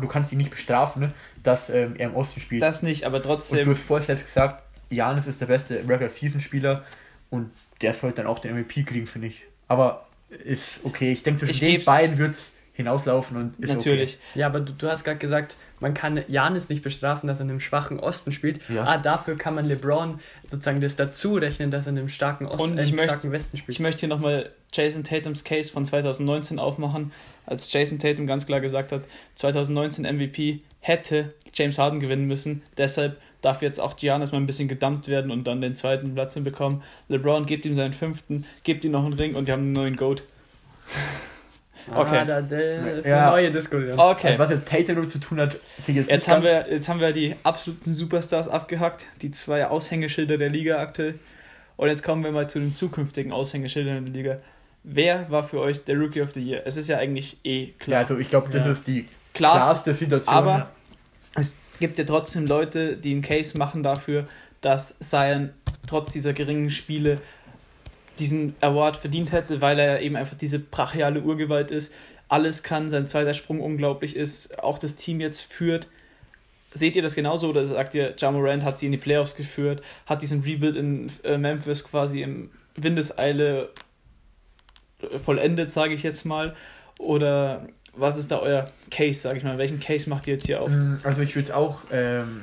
Du 0.00 0.06
kannst 0.08 0.32
ihn 0.32 0.38
nicht 0.38 0.50
bestrafen, 0.50 1.02
ne, 1.02 1.12
dass 1.42 1.70
ähm, 1.70 1.94
er 1.98 2.08
im 2.08 2.14
Osten 2.16 2.40
spielt. 2.40 2.62
das 2.62 2.82
nicht, 2.82 3.04
aber 3.04 3.16
und 3.16 3.24
du 3.24 3.28
trotzdem. 3.30 3.68
hast 3.68 3.80
vorher 3.82 4.06
selbst 4.06 4.26
gesagt, 4.26 4.64
Janis 4.92 5.26
ist 5.26 5.40
der 5.40 5.46
beste 5.46 5.76
Regular-Season-Spieler 5.80 6.84
und 7.30 7.50
der 7.80 7.94
sollte 7.94 8.16
dann 8.22 8.26
auch 8.26 8.38
den 8.38 8.54
MVP 8.54 8.84
kriegen, 8.84 9.06
finde 9.06 9.28
ich. 9.28 9.42
Aber 9.68 10.06
ist 10.44 10.80
okay. 10.84 11.12
Ich 11.12 11.22
denke, 11.22 11.40
zwischen 11.40 11.52
Ich 11.52 11.60
den 11.60 11.76
geb's- 11.80 11.84
beiden 11.86 12.18
wird 12.18 12.32
es 12.32 12.52
hinauslaufen 12.74 13.36
und 13.36 13.58
ist 13.60 13.68
Natürlich. 13.74 14.18
Ja, 14.34 14.46
aber 14.46 14.60
du, 14.60 14.72
du 14.72 14.88
hast 14.88 15.04
gerade 15.04 15.18
gesagt, 15.18 15.56
man 15.78 15.92
kann 15.92 16.22
Janis 16.28 16.70
nicht 16.70 16.82
bestrafen, 16.82 17.26
dass 17.26 17.38
er 17.38 17.44
in 17.44 17.50
einem 17.50 17.60
schwachen 17.60 18.00
Osten 18.00 18.32
spielt. 18.32 18.60
Ja. 18.70 18.84
Ah, 18.84 18.96
dafür 18.98 19.36
kann 19.36 19.54
man 19.54 19.66
LeBron 19.66 20.20
sozusagen 20.46 20.80
das 20.80 20.96
dazu 20.96 21.34
rechnen, 21.34 21.70
dass 21.70 21.86
er 21.86 21.92
in 21.92 21.98
einem 21.98 22.08
starken 22.08 22.46
Osten, 22.46 22.62
Und 22.72 22.78
äh, 22.78 22.84
ich 22.84 22.90
im 22.90 22.96
möchte- 22.96 23.10
starken 23.10 23.32
Westen 23.32 23.56
spielt. 23.58 23.74
Ich 23.76 23.80
möchte 23.80 24.00
hier 24.00 24.08
nochmal 24.08 24.50
Jason 24.72 25.04
Tatums 25.04 25.44
Case 25.44 25.70
von 25.70 25.84
2019 25.84 26.58
aufmachen, 26.58 27.12
als 27.44 27.70
Jason 27.72 27.98
Tatum 27.98 28.26
ganz 28.26 28.46
klar 28.46 28.60
gesagt 28.62 28.90
hat, 28.92 29.02
2019 29.34 30.04
MVP 30.06 30.60
hätte 30.80 31.34
James 31.52 31.78
Harden 31.78 32.00
gewinnen 32.00 32.26
müssen, 32.26 32.62
deshalb 32.78 33.20
darf 33.42 33.60
jetzt 33.62 33.78
auch 33.80 33.96
Giannis 33.96 34.32
mal 34.32 34.38
ein 34.38 34.46
bisschen 34.46 34.68
gedumpt 34.68 35.08
werden 35.08 35.30
und 35.30 35.44
dann 35.44 35.60
den 35.60 35.74
zweiten 35.74 36.14
Platz 36.14 36.34
hinbekommen. 36.34 36.82
LeBron 37.08 37.44
gibt 37.44 37.66
ihm 37.66 37.74
seinen 37.74 37.92
fünften, 37.92 38.46
gibt 38.64 38.84
ihm 38.84 38.92
noch 38.92 39.04
einen 39.04 39.12
Ring 39.14 39.34
und 39.34 39.46
wir 39.46 39.52
haben 39.52 39.62
einen 39.62 39.72
neuen 39.72 39.96
Goat. 39.96 40.22
okay. 41.94 42.18
Ah, 42.18 42.24
da, 42.24 42.40
das 42.40 42.98
ist 43.00 43.06
Ja. 43.06 43.22
eine 43.22 43.30
neue 43.32 43.50
Diskussion. 43.50 43.98
Okay, 43.98 44.28
Also 44.28 44.38
was 44.38 44.50
jetzt 44.50 44.68
Tatum 44.68 44.94
damit 44.96 45.10
zu 45.10 45.18
tun 45.18 45.40
hat, 45.40 45.58
jetzt, 45.86 45.88
jetzt 45.88 46.08
nicht 46.08 46.28
haben, 46.28 46.42
wir, 46.42 46.66
jetzt 46.70 46.88
haben 46.88 47.00
wir 47.00 47.12
die 47.12 47.34
absoluten 47.42 47.92
Superstars 47.92 48.48
abgehackt, 48.48 49.06
die 49.20 49.30
zwei 49.30 49.66
Aushängeschilder 49.66 50.36
der 50.36 50.48
Liga 50.50 50.78
aktuell. 50.78 51.18
Und 51.76 51.88
jetzt 51.88 52.02
kommen 52.04 52.22
wir 52.22 52.30
mal 52.30 52.48
zu 52.48 52.60
den 52.60 52.74
zukünftigen 52.74 53.32
Aushängeschildern 53.32 54.04
der 54.04 54.12
Liga. 54.14 54.38
Wer 54.84 55.30
war 55.30 55.44
für 55.44 55.60
euch 55.60 55.84
der 55.84 55.96
Rookie 55.96 56.20
of 56.22 56.32
the 56.34 56.40
Year? 56.40 56.62
Es 56.64 56.76
ist 56.76 56.88
ja 56.88 56.98
eigentlich 56.98 57.38
eh 57.44 57.64
Ja, 57.66 57.70
klar. 57.78 57.98
also 58.00 58.18
ich 58.18 58.30
glaube, 58.30 58.50
das 58.50 58.64
Ja. 58.66 58.72
ist 58.72 58.86
die 58.86 59.06
Klar, 59.32 59.58
klarste 59.58 59.94
Situation. 59.94 60.34
aber 60.34 60.70
es 61.34 61.52
gibt 61.78 61.98
ja 61.98 62.04
trotzdem 62.04 62.46
Leute, 62.46 62.96
die 62.96 63.12
einen 63.12 63.22
Case 63.22 63.56
machen 63.56 63.82
dafür, 63.82 64.24
dass 64.60 64.98
Zion 64.98 65.50
trotz 65.86 66.12
dieser 66.12 66.32
geringen 66.32 66.70
Spiele 66.70 67.20
diesen 68.18 68.54
Award 68.60 68.96
verdient 68.96 69.32
hätte, 69.32 69.60
weil 69.60 69.78
er 69.78 70.00
eben 70.00 70.16
einfach 70.16 70.36
diese 70.36 70.58
brachiale 70.58 71.22
Urgewalt 71.22 71.70
ist. 71.70 71.92
Alles 72.28 72.62
kann, 72.62 72.90
sein 72.90 73.06
zweiter 73.06 73.34
Sprung 73.34 73.60
unglaublich 73.60 74.16
ist, 74.16 74.58
auch 74.62 74.78
das 74.78 74.96
Team 74.96 75.20
jetzt 75.20 75.40
führt. 75.40 75.86
Seht 76.72 76.96
ihr 76.96 77.02
das 77.02 77.14
genauso 77.14 77.48
oder 77.50 77.66
sagt 77.66 77.94
ihr, 77.94 78.14
Ja 78.16 78.30
Morant 78.30 78.64
hat 78.64 78.78
sie 78.78 78.86
in 78.86 78.92
die 78.92 78.98
Playoffs 78.98 79.36
geführt, 79.36 79.82
hat 80.06 80.22
diesen 80.22 80.42
Rebuild 80.42 80.76
in 80.76 81.12
äh, 81.24 81.36
Memphis 81.36 81.84
quasi 81.84 82.22
im 82.22 82.50
Windeseile 82.76 83.70
vollendet, 85.22 85.70
sage 85.70 85.94
ich 85.94 86.02
jetzt 86.02 86.24
mal? 86.24 86.54
Oder 86.98 87.66
was 87.94 88.16
ist 88.18 88.30
da 88.30 88.38
euer 88.38 88.64
Case, 88.90 89.20
sage 89.20 89.38
ich 89.38 89.44
mal? 89.44 89.58
Welchen 89.58 89.80
Case 89.80 90.08
macht 90.08 90.26
ihr 90.26 90.34
jetzt 90.34 90.46
hier 90.46 90.60
auf? 90.62 90.70
Mm, 90.72 90.96
Also 91.04 91.20
ich 91.20 91.34
würde 91.34 91.48
es 91.48 91.54
auch 91.54 91.80
ähm, 91.90 92.42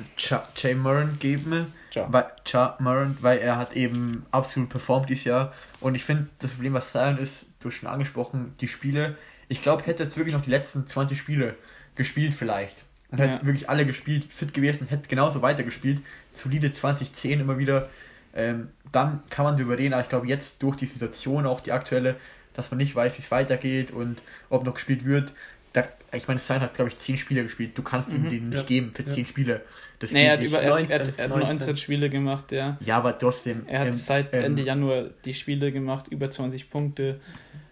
Jay 0.56 0.74
Murren 0.74 1.18
geben, 1.18 1.72
Ja. 1.92 2.06
weil, 2.10 2.26
Cha 2.44 2.76
Murren, 2.78 3.18
weil 3.20 3.38
er 3.38 3.56
hat 3.56 3.74
eben 3.74 4.26
absolut 4.30 4.68
performt 4.68 5.08
dieses 5.10 5.24
Jahr. 5.24 5.52
Und 5.80 5.94
ich 5.94 6.04
finde, 6.04 6.28
das 6.38 6.52
Problem, 6.52 6.74
was 6.74 6.92
Zion 6.92 7.18
ist, 7.18 7.46
du 7.60 7.68
hast 7.68 7.74
schon 7.76 7.88
angesprochen, 7.88 8.54
die 8.60 8.68
Spiele. 8.68 9.16
Ich 9.48 9.60
glaube, 9.62 9.84
hätte 9.86 10.04
jetzt 10.04 10.16
wirklich 10.16 10.34
noch 10.34 10.42
die 10.42 10.50
letzten 10.50 10.86
20 10.86 11.18
Spiele 11.18 11.56
gespielt 11.96 12.32
vielleicht. 12.34 12.84
Und 13.10 13.18
Ja. 13.18 13.26
hätte 13.26 13.44
wirklich 13.44 13.68
alle 13.68 13.84
gespielt, 13.86 14.24
fit 14.32 14.54
gewesen, 14.54 14.86
hätte 14.88 15.08
genauso 15.08 15.42
weitergespielt. 15.42 16.00
Solide 16.36 16.72
2010 16.72 17.40
immer 17.40 17.58
wieder. 17.58 17.88
Ähm, 18.32 18.68
dann 18.92 19.24
kann 19.30 19.44
man 19.44 19.56
darüber 19.56 19.76
reden, 19.76 19.92
aber 19.94 20.02
ich 20.04 20.08
glaube 20.08 20.28
jetzt 20.28 20.62
durch 20.62 20.76
die 20.76 20.86
Situation, 20.86 21.46
auch 21.46 21.58
die 21.60 21.72
aktuelle, 21.72 22.14
dass 22.60 22.70
man 22.70 22.78
nicht 22.78 22.94
weiß, 22.94 23.16
wie 23.18 23.22
es 23.22 23.30
weitergeht 23.30 23.90
und 23.90 24.22
ob 24.48 24.64
noch 24.64 24.74
gespielt 24.74 25.04
wird, 25.04 25.32
da 25.72 25.84
ich 26.12 26.26
meine, 26.26 26.40
Zion 26.40 26.60
hat, 26.60 26.74
glaube 26.74 26.90
ich, 26.90 26.96
10 26.96 27.16
Spiele 27.16 27.44
gespielt. 27.44 27.78
Du 27.78 27.82
kannst 27.82 28.12
ihm 28.12 28.22
Mhm. 28.24 28.28
den 28.28 28.48
nicht 28.48 28.58
Ja. 28.62 28.66
geben 28.66 28.92
für 28.92 29.04
10 29.04 29.26
Spiele. 29.26 29.62
Das 30.00 30.10
Nee, 30.12 30.24
er 30.26 30.32
hat, 30.32 30.42
über, 30.42 30.58
nicht. 30.58 30.66
er, 30.66 30.70
19, 30.70 30.90
er, 30.90 30.98
hat- 31.06 31.14
er 31.18 31.24
hat 31.24 31.30
19. 31.30 31.48
19 31.58 31.76
Spiele 31.76 32.10
gemacht, 32.10 32.50
ja. 32.52 32.76
Ja, 32.80 32.96
aber 32.98 33.16
trotzdem. 33.18 33.62
Er 33.66 33.80
hat 33.80 33.86
ähm, 33.88 33.92
seit 33.92 34.34
ähm, 34.36 34.44
Ende 34.44 34.62
Januar 34.62 35.04
die 35.24 35.34
Spiele 35.34 35.70
gemacht, 35.70 36.08
über 36.08 36.28
20 36.30 36.68
Punkte. 36.70 37.20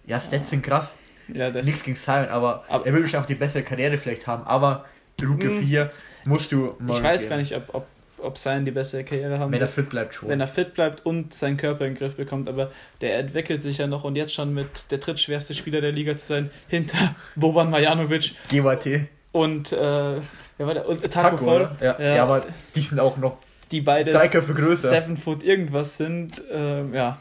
Ja, 0.07 0.21
Stats 0.21 0.51
sind 0.51 0.63
krass. 0.63 0.95
Ja, 1.33 1.51
das 1.51 1.67
Nichts 1.67 1.83
gegen 1.83 1.97
Zion, 1.97 2.29
aber, 2.29 2.65
Aber- 2.69 2.87
er 2.87 2.93
will 2.93 3.03
wahrscheinlich 3.03 3.25
auch 3.25 3.27
die 3.27 3.35
bessere 3.35 3.63
Karriere 3.63 3.99
vielleicht 3.99 4.27
haben. 4.27 4.45
Aber 4.45 4.85
Rookie 5.21 5.49
Hm. 5.49 5.63
4 5.67 5.91
musst 6.25 6.53
du 6.53 6.77
mal 6.79 6.97
Ich 6.97 7.03
weiß 7.03 7.21
geben. 7.23 7.31
gar 7.31 7.37
nicht, 7.39 7.55
ob, 7.57 7.75
ob, 7.75 7.87
ob 8.21 8.39
Sein 8.39 8.65
die 8.65 8.71
bessere 8.71 9.05
Karriere 9.05 9.39
haben 9.39 9.53
Wenn 9.53 9.61
er 9.61 9.67
wird, 9.67 9.71
fit 9.71 9.91
bleibt 9.91 10.15
schon. 10.15 10.29
wenn 10.29 10.41
er 10.41 10.49
fit 10.49 10.75
bleibt 10.75 11.05
und 11.07 11.35
seinen 11.35 11.57
Körper 11.57 11.87
in 11.87 11.95
den 11.95 11.99
Griff 11.99 12.17
bekommt. 12.17 12.49
Aber 12.49 12.71
der 13.01 13.19
entwickelt 13.19 13.63
sich 13.63 13.79
ja 13.79 13.87
noch 13.87 14.05
und 14.05 14.17
jetzt 14.17 14.33
schon 14.35 14.55
mit 14.55 14.91
der 14.91 14.99
drittschwerste 14.99 15.55
Spieler 15.55 15.81
der 15.81 15.93
Liga 15.93 16.17
zu 16.17 16.27
sein, 16.27 16.51
hinter 16.69 17.15
Boban 17.37 17.71
Marjanovic 17.71 18.35
GWT. 18.51 19.09
und, 19.33 19.73
äh, 19.73 19.77
wer 19.77 20.21
war 20.59 20.75
der? 20.75 20.89
Und 20.89 21.11
Taco 21.11 21.37
Fall, 21.37 21.57
oder? 21.57 21.77
Ja. 21.81 21.97
Ja. 21.99 22.15
ja. 22.17 22.23
aber 22.23 22.47
die 22.75 22.83
sind 22.83 23.01
auch 23.01 23.17
noch. 23.17 23.39
die 23.71 23.81
beide 23.81 24.11
größer. 24.11 24.89
seven 24.89 25.17
Foot 25.17 25.43
irgendwas 25.43 25.97
sind. 25.97 26.43
Äh, 26.51 26.85
ja, 26.95 27.19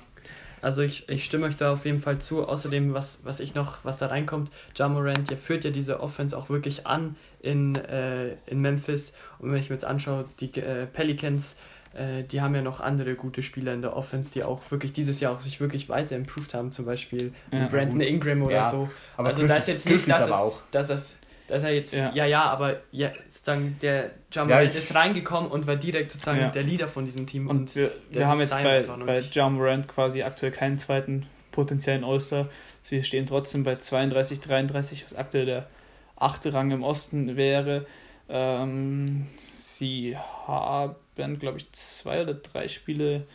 Also 0.61 0.81
ich, 0.81 1.07
ich 1.09 1.23
stimme 1.25 1.45
euch 1.47 1.55
da 1.55 1.73
auf 1.73 1.85
jeden 1.85 1.99
Fall 1.99 2.17
zu. 2.19 2.47
Außerdem, 2.47 2.93
was, 2.93 3.19
was 3.23 3.39
ich 3.39 3.55
noch, 3.55 3.77
was 3.83 3.97
da 3.97 4.07
reinkommt, 4.07 4.51
Ja 4.75 4.89
Morant, 4.89 5.29
der 5.29 5.37
führt 5.37 5.63
ja 5.63 5.71
diese 5.71 5.99
Offense 5.99 6.37
auch 6.37 6.49
wirklich 6.49 6.87
an 6.87 7.15
in, 7.41 7.75
äh, 7.75 8.33
in 8.47 8.59
Memphis. 8.61 9.13
Und 9.39 9.51
wenn 9.51 9.59
ich 9.59 9.69
mir 9.69 9.75
jetzt 9.75 9.85
anschaue, 9.85 10.25
die 10.39 10.51
äh, 10.59 10.85
Pelicans, 10.87 11.57
äh, 11.93 12.23
die 12.23 12.41
haben 12.41 12.55
ja 12.55 12.61
noch 12.61 12.79
andere 12.79 13.15
gute 13.15 13.41
Spieler 13.41 13.73
in 13.73 13.81
der 13.81 13.95
Offense, 13.95 14.31
die 14.33 14.43
auch 14.43 14.61
wirklich 14.71 14.93
dieses 14.93 15.19
Jahr 15.19 15.33
auch 15.33 15.41
sich 15.41 15.59
wirklich 15.59 15.89
weiter 15.89 16.15
improved 16.15 16.53
haben, 16.53 16.71
zum 16.71 16.85
Beispiel 16.85 17.33
Ja, 17.51 17.67
Brandon 17.67 17.99
gut. 17.99 18.07
Ingram 18.07 18.41
oder 18.43 18.55
Ja, 18.55 18.69
so. 18.69 18.89
Aber 19.15 19.27
also 19.29 19.45
da 19.45 19.57
ist 19.57 19.67
jetzt 19.67 19.87
nicht, 19.87 20.09
dass 20.09 20.27
es, 20.27 20.35
dass 20.71 20.89
es 20.89 21.17
dass 21.47 21.63
er 21.63 21.71
jetzt, 21.73 21.95
Ja. 21.95 22.11
ja, 22.13 22.25
ja, 22.25 22.43
aber 22.45 22.81
ja, 22.91 23.11
sozusagen 23.27 23.77
der 23.81 24.11
Ja 24.33 24.49
Ja, 24.49 24.61
ist 24.75 24.93
reingekommen 24.95 25.49
und 25.49 25.65
war 25.67 25.75
direkt 25.75 26.11
sozusagen 26.11 26.39
Ja. 26.41 26.49
der 26.49 26.63
Leader 26.63 26.87
von 26.87 27.05
diesem 27.05 27.25
Team. 27.25 27.47
und 27.47 27.75
wir, 27.75 27.91
wir 28.09 28.19
das 28.21 28.27
haben 28.29 28.39
jetzt 28.39 28.51
bei, 28.51 28.83
bei 28.83 29.19
nicht. 29.19 29.35
Ja 29.35 29.49
Morant 29.49 29.87
quasi 29.87 30.23
aktuell 30.23 30.51
keinen 30.51 30.77
zweiten 30.77 31.25
potenziellen 31.51 32.03
All-Star. 32.03 32.49
Sie 32.81 33.03
stehen 33.03 33.25
trotzdem 33.25 33.63
bei 33.63 33.75
32, 33.77 34.39
33, 34.41 35.03
was 35.03 35.15
aktuell 35.15 35.45
der 35.45 35.67
achte 36.15 36.53
Rang 36.53 36.71
im 36.71 36.83
Osten 36.83 37.35
wäre. 37.35 37.85
Ähm, 38.29 39.27
sie 39.39 40.17
haben, 40.17 41.39
glaube 41.39 41.57
ich, 41.57 41.71
zwei 41.71 42.21
oder 42.21 42.33
drei 42.33 42.67
Spiele 42.67 43.25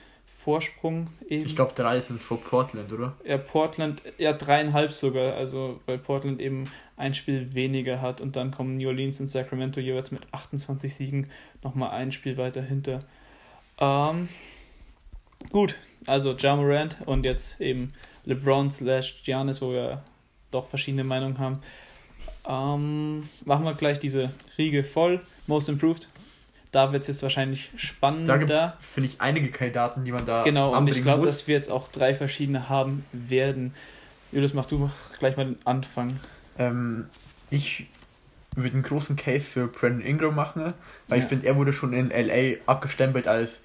Vorsprung 0.43 1.07
eben. 1.29 1.47
Ich 1.47 1.55
glaube, 1.55 1.73
drei 1.75 2.01
sind 2.01 2.21
vor 2.21 2.41
Portland, 2.41 2.93
oder? 2.93 3.15
ja, 3.25 3.39
Portland, 3.39 4.03
ja, 4.19 4.33
dreieinhalb 4.33 4.93
sogar, 4.93 5.35
also 5.35 5.81
weil 5.87 5.99
Portland 5.99 6.41
eben 6.41 6.69
ein 6.97 7.15
Spiel 7.15 7.55
weniger 7.55 8.01
hat 8.01 8.21
und 8.21 8.35
dann 8.35 8.51
kommen 8.51 8.77
New 8.77 8.89
Orleans 8.89 9.21
und 9.21 9.29
Sacramento 9.29 9.81
jeweils 9.81 10.11
mit 10.11 10.23
28 10.33 10.93
Siegen 10.93 11.31
nochmal 11.63 11.91
ein 11.91 12.11
Spiel 12.11 12.37
weiter 12.39 12.61
hinter. 12.61 13.05
Ähm, 13.79 14.29
gut, 15.51 15.77
also 16.07 16.33
Ja 16.37 16.57
Morant 16.57 16.99
und 17.07 17.25
jetzt 17.25 17.61
eben 17.61 17.93
LeBron 18.25 18.71
slash 18.73 19.23
Giannis, 19.23 19.63
wo 19.63 19.71
wir 19.71 20.03
doch 20.51 20.67
verschiedene 20.67 21.05
Meinungen 21.05 21.39
haben. 21.39 21.61
Ähm, 22.49 23.29
machen 23.45 23.65
wir 23.65 23.75
gleich 23.75 24.01
diese 24.01 24.33
Riege 24.59 24.83
voll. 24.83 25.21
Most 25.47 25.69
Improved. 25.69 26.09
Da 26.73 26.91
wird 26.91 27.03
es 27.03 27.09
jetzt 27.09 27.23
wahrscheinlich 27.23 27.71
Da 27.73 27.79
spannender. 27.79 28.39
gibt 28.39 28.51
es, 28.51 28.63
finde 28.81 29.09
ich, 29.11 29.21
einige 29.21 29.51
Kandidaten, 29.51 30.05
die 30.05 30.11
man 30.13 30.25
da 30.25 30.43
Genau, 30.43 30.77
und 30.77 30.89
ich 30.89 31.03
glaube, 31.03 31.27
dass 31.27 31.47
wir 31.47 31.55
jetzt 31.55 31.71
auch 31.71 31.89
drei 31.89 32.15
verschiedene 32.15 32.69
haben 32.69 33.05
werden. 33.13 33.75
Julius, 34.33 34.55
mach 34.55 34.67
du 34.67 34.91
gleich 35.19 35.37
mal 35.37 35.45
den 35.45 35.59
Anfang. 35.67 36.19
Ähm, 36.59 37.07
ich 37.51 37.87
würde 38.57 38.73
einen 38.75 38.83
großen 38.83 39.17
Case 39.17 39.45
für 39.45 39.69
Brandon 39.69 40.01
Ingram 40.01 40.35
machen, 40.35 40.73
weil 41.09 41.19
Ja. 41.19 41.25
ich 41.25 41.29
finde, 41.29 41.47
er 41.47 41.57
wurde 41.57 41.73
schon 41.75 41.93
in 41.93 42.11
LA 42.11 42.57
abgestempelt 42.67 43.29
als, 43.29 43.61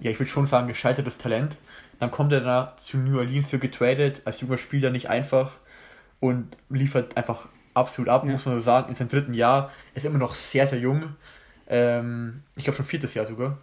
ja, 0.00 0.12
ich 0.12 0.18
würde 0.20 0.30
schon 0.30 0.46
sagen, 0.46 0.68
gescheitertes 0.68 1.18
Talent. 1.18 1.56
Dann 1.98 2.10
kommt 2.12 2.32
er 2.32 2.40
da 2.40 2.74
zu 2.76 2.96
New 2.98 3.18
Orleans 3.18 3.50
für 3.50 3.58
getradet, 3.58 4.22
als 4.24 4.40
junger 4.40 4.58
Spieler 4.58 4.90
nicht 4.90 5.08
einfach 5.10 5.52
und 6.20 6.56
liefert 6.70 7.16
einfach 7.16 7.46
absolut 7.74 8.08
ab, 8.08 8.24
Ja. 8.24 8.32
muss 8.32 8.44
man 8.46 8.54
so 8.56 8.60
sagen, 8.60 8.88
in 8.90 8.94
seinem 8.94 9.08
dritten 9.08 9.34
Jahr. 9.34 9.72
Er 9.94 9.98
ist 9.98 10.04
immer 10.06 10.18
noch 10.18 10.34
sehr, 10.34 10.68
sehr 10.68 10.78
jung. 10.78 11.16
Ähm, 11.68 12.42
ich 12.56 12.64
glaube 12.64 12.76
schon 12.76 12.86
viertes 12.86 13.14
Jahr 13.14 13.26
sogar. 13.26 13.58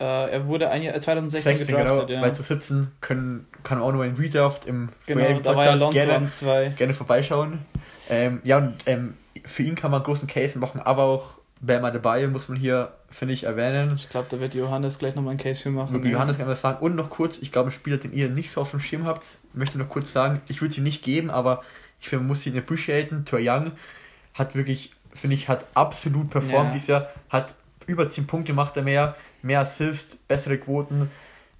Äh, 0.00 0.32
er 0.32 0.46
wurde 0.46 0.70
ein 0.70 0.82
Jahr, 0.82 0.94
äh, 0.94 1.00
2016 1.00 1.58
16, 1.58 1.76
gedraftet, 1.76 2.08
genau, 2.08 2.20
ja. 2.20 2.26
weil 2.26 2.34
zu 2.34 2.42
sitzen 2.42 2.92
können, 3.00 3.46
kann 3.62 3.80
auch 3.80 3.92
nur 3.92 4.04
in 4.04 4.16
Redraft 4.16 4.66
im 4.66 4.88
Genau, 5.06 5.40
da 5.40 5.54
war 5.54 5.76
ja 5.76 5.90
gerne 5.90 6.14
an 6.14 6.28
zwei. 6.28 6.68
gerne 6.70 6.94
vorbeischauen. 6.94 7.60
Ähm, 8.10 8.40
ja, 8.44 8.58
und 8.58 8.74
ähm, 8.86 9.14
für 9.44 9.62
ihn 9.62 9.76
kann 9.76 9.90
man 9.90 10.00
einen 10.00 10.06
großen 10.06 10.28
Case 10.28 10.58
machen, 10.58 10.80
aber 10.80 11.04
auch 11.04 11.34
Bam 11.60 11.84
Adebayo 11.84 12.28
muss 12.28 12.48
man 12.48 12.58
hier, 12.58 12.92
finde 13.10 13.34
ich, 13.34 13.44
erwähnen. 13.44 13.92
Ich 13.96 14.10
glaube, 14.10 14.26
da 14.28 14.40
wird 14.40 14.54
Johannes 14.54 14.98
gleich 14.98 15.14
nochmal 15.14 15.30
einen 15.30 15.40
Case 15.40 15.62
für 15.62 15.70
machen. 15.70 15.92
Wirklich, 15.92 16.12
Johannes 16.12 16.36
kann 16.36 16.46
was 16.46 16.60
sagen. 16.60 16.78
Und 16.84 16.96
noch 16.96 17.08
kurz, 17.08 17.38
ich 17.38 17.52
glaube, 17.52 17.70
ein 17.70 17.72
Spieler, 17.72 17.96
den 17.96 18.12
ihr 18.12 18.28
nicht 18.28 18.50
so 18.50 18.60
auf 18.60 18.70
dem 18.70 18.80
Schirm 18.80 19.06
habt, 19.06 19.38
möchte 19.52 19.78
noch 19.78 19.88
kurz 19.88 20.12
sagen, 20.12 20.42
ich 20.48 20.60
würde 20.60 20.74
sie 20.74 20.80
nicht 20.80 21.02
geben, 21.02 21.30
aber 21.30 21.62
ich 22.00 22.08
finde, 22.08 22.24
man 22.24 22.28
muss 22.28 22.44
ihn 22.46 22.58
appreciaten. 22.58 23.24
Tor 23.24 23.38
Young 23.40 23.72
hat 24.34 24.54
wirklich, 24.54 24.92
finde 25.14 25.36
ich, 25.36 25.48
hat 25.48 25.64
absolut 25.74 26.30
performt 26.30 26.68
Ja. 26.68 26.72
dieses 26.72 26.88
Jahr, 26.88 27.08
hat 27.30 27.54
über 27.86 28.08
10 28.08 28.26
Punkte 28.26 28.52
macht 28.52 28.76
er 28.76 28.82
mehr, 28.82 29.14
mehr 29.42 29.60
Assist, 29.60 30.26
bessere 30.28 30.58
Quoten. 30.58 31.10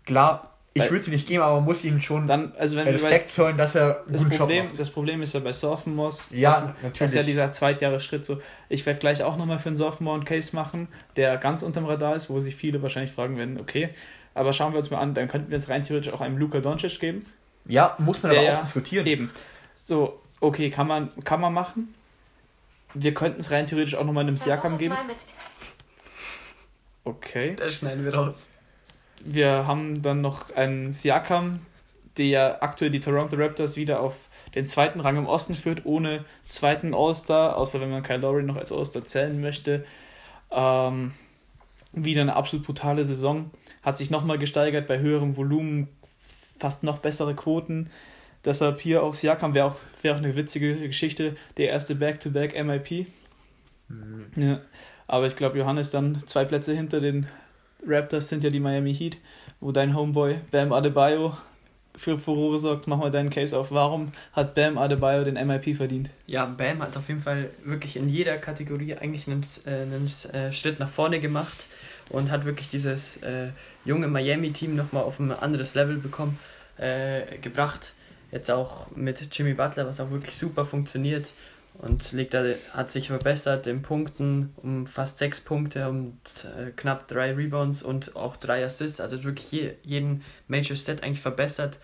Klar, 0.07 0.51
ich 0.77 0.91
würde 0.91 1.05
sie 1.05 1.11
nicht 1.13 1.29
geben, 1.29 1.43
aber 1.43 1.57
man 1.57 1.67
muss 1.67 1.85
ihm 1.85 2.01
schon 2.01 2.27
Dann, 2.27 2.53
also 2.59 2.77
wenn 2.77 2.89
Respekt 2.89 3.29
zollen, 3.29 3.57
dass 3.57 3.77
er 3.77 3.99
einen 4.01 4.07
das, 4.13 4.23
guten 4.23 4.31
Job 4.33 4.39
Problem, 4.41 4.65
macht. 4.67 4.79
das 4.81 4.91
Problem 4.91 5.23
ist 5.23 5.33
ja 5.35 5.41
bei 5.41 5.53
Sophomores, 5.53 6.31
Ja, 6.33 6.51
dass- 6.51 6.61
natürlich. 6.83 6.99
Das 6.99 7.11
ist 7.11 7.17
ja 7.17 7.23
dieser 7.23 7.53
Zweitjahresschritt 7.53 8.27
so. 8.27 8.41
Ich 8.69 8.85
werde 8.85 8.99
gleich 8.99 9.23
auch 9.23 9.37
nochmal 9.37 9.59
für 9.61 9.69
einen 9.69 9.77
Sophomore 9.77 10.17
einen 10.17 10.25
Case 10.25 10.55
machen, 10.57 10.89
der 11.17 11.37
ganz 11.37 11.63
unterm 11.63 11.85
Radar 11.85 12.17
ist, 12.17 12.29
wo 12.29 12.41
sich 12.41 12.57
viele 12.57 12.83
wahrscheinlich 12.83 13.13
fragen 13.13 13.37
werden, 13.37 13.61
okay, 13.61 13.91
aber 14.35 14.53
schauen 14.53 14.73
wir 14.73 14.79
uns 14.79 14.91
mal 14.91 14.99
an, 14.99 15.15
dann 15.15 15.29
könnten 15.29 15.51
wir 15.51 15.57
jetzt 15.57 15.69
rein 15.69 15.85
theoretisch 15.85 16.13
auch 16.13 16.21
einem 16.21 16.39
Luka 16.39 16.59
Doncic 16.59 16.99
geben. 16.99 17.25
Ja, 17.67 17.95
muss 17.99 18.23
man 18.25 18.33
aber 18.33 18.43
ja 18.43 18.57
auch 18.59 18.63
diskutieren. 18.63 19.07
Eben. 19.07 19.31
So, 19.85 20.21
okay, 20.41 20.71
kann 20.71 20.89
man, 20.89 21.11
kann 21.23 21.41
man 21.41 21.53
machen. 21.55 21.95
Wir 22.95 23.13
könnten 23.13 23.41
es 23.41 23.51
rein 23.51 23.67
theoretisch 23.67 23.97
auch 23.97 24.05
nochmal 24.05 24.25
einem 24.25 24.37
Siakam 24.37 24.79
geben. 24.79 24.97
Okay. 27.05 27.55
Das 27.57 27.75
schneiden 27.75 28.05
wir 28.05 28.15
raus. 28.15 28.49
Wir 29.21 29.67
haben 29.67 30.03
dann 30.03 30.21
noch 30.21 30.55
einen 30.55 30.93
Siakam, 30.93 31.61
der 32.17 32.27
ja 32.27 32.63
aktuell 32.63 32.91
die 32.91 33.01
Toronto 33.01 33.37
Raptors 33.37 33.77
wieder 33.77 34.01
auf 34.01 34.29
den 34.55 34.67
zweiten 34.67 35.01
Rang 35.01 35.17
im 35.17 35.27
Osten 35.27 35.55
führt, 35.55 35.85
ohne 35.85 36.25
zweiten 36.49 36.95
All-Star, 36.95 37.57
außer 37.57 37.81
wenn 37.81 37.91
man 37.91 38.03
Kyle 38.03 38.19
Lowry 38.19 38.43
noch 38.43 38.57
als 38.57 38.71
All-Star 38.71 39.05
zählen 39.05 39.41
möchte. 39.41 39.85
Ähm, 40.51 41.13
wieder 41.93 42.23
eine 42.23 42.37
absolut 42.37 42.67
brutale 42.67 43.05
Saison. 43.05 43.51
Hat 43.83 43.97
sich 43.97 44.11
nochmal 44.11 44.39
gesteigert 44.39 44.87
bei 44.87 44.99
höherem 44.99 45.37
Volumen, 45.37 45.89
fast 46.59 46.83
noch 46.83 46.99
bessere 46.99 47.35
Quoten. 47.35 47.91
Deshalb 48.45 48.81
hier 48.81 49.03
auch 49.03 49.15
Siakam 49.15 49.55
wäre 49.55 49.67
auch, 49.67 49.77
wär 50.03 50.15
auch 50.15 50.19
eine 50.19 50.37
witzige 50.37 50.77
Geschichte. 50.77 51.37
Der 51.57 51.71
erste 51.71 51.95
Back-to-Back 51.95 52.63
MIP. 52.63 53.07
Mhm. 53.89 54.27
Ja. 54.37 54.61
Aber 55.07 55.27
ich 55.27 55.37
glaube, 55.37 55.59
Johannes 55.59 55.91
dann 55.91 56.19
zwei 56.27 56.45
Plätze 56.45 56.75
hinter 56.75 57.01
den 57.01 57.27
Raptors 57.87 58.29
sind 58.29 58.45
ja 58.45 58.51
die 58.51 58.61
Miami 58.61 58.95
Heat, 58.95 59.19
wo 59.61 59.73
dein 59.73 59.95
Homeboy 59.95 60.37
Bam 60.51 60.73
Adebayo 60.73 61.37
für 61.97 62.19
Furore 62.19 62.59
sorgt. 62.59 62.87
Mach 62.87 62.99
mal 62.99 63.11
deinen 63.11 63.31
Case 63.31 63.57
auf. 63.57 63.71
Warum 63.71 64.13
hat 64.33 64.55
Bam 64.55 64.79
Adebayo 64.79 65.25
den 65.25 65.35
MIP 65.35 65.77
verdient? 65.77 66.11
Ja, 66.27 66.47
Bam 66.47 66.83
hat 66.83 66.97
auf 66.97 67.09
jeden 67.09 67.21
Fall 67.21 67.51
wirklich 67.63 67.97
in 67.97 68.09
jeder 68.09 68.39
Kategorie 68.39 68.95
eigentlich 68.95 69.29
einen, 69.29 69.45
äh, 69.67 69.83
einen 69.83 70.11
äh, 70.33 70.53
Schritt 70.53 70.81
nach 70.81 70.89
vorne 70.89 71.21
gemacht 71.21 71.69
und 72.09 72.31
hat 72.31 72.45
wirklich 72.45 72.69
dieses 72.69 73.19
äh, 73.19 73.49
junge 73.85 74.09
Miami-Team 74.09 74.75
nochmal 74.75 75.05
auf 75.05 75.21
ein 75.21 75.31
anderes 75.33 75.75
Level 75.75 75.99
bekommen, 75.99 76.39
äh, 76.79 77.39
gebracht. 77.39 77.95
Jetzt 78.35 78.51
auch 78.51 78.89
mit 78.97 79.29
Jimmy 79.31 79.55
Butler, 79.55 79.87
was 79.87 80.01
auch 80.01 80.11
wirklich 80.11 80.35
super 80.35 80.65
funktioniert 80.65 81.33
und 81.75 82.11
legt 82.11 82.35
da, 82.35 82.43
hat 82.73 82.91
sich 82.91 83.07
verbessert 83.07 83.69
in 83.69 83.81
Punkten 83.83 84.53
um 84.57 84.89
fast 84.89 85.19
sechs 85.19 85.41
Punkte 85.41 85.89
und 85.89 86.19
äh, 86.59 86.73
knapp 86.75 87.07
drei 87.07 87.33
Rebounds 87.33 87.85
und 87.85 88.17
auch 88.17 88.37
drei 88.37 88.65
Assists. 88.65 89.01
Also 89.01 89.23
wirklich 89.23 89.53
je, 89.53 89.75
jeden 89.85 90.25
Major 90.49 90.77
Set 90.77 91.05
eigentlich 91.05 91.21
verbessert. 91.21 91.79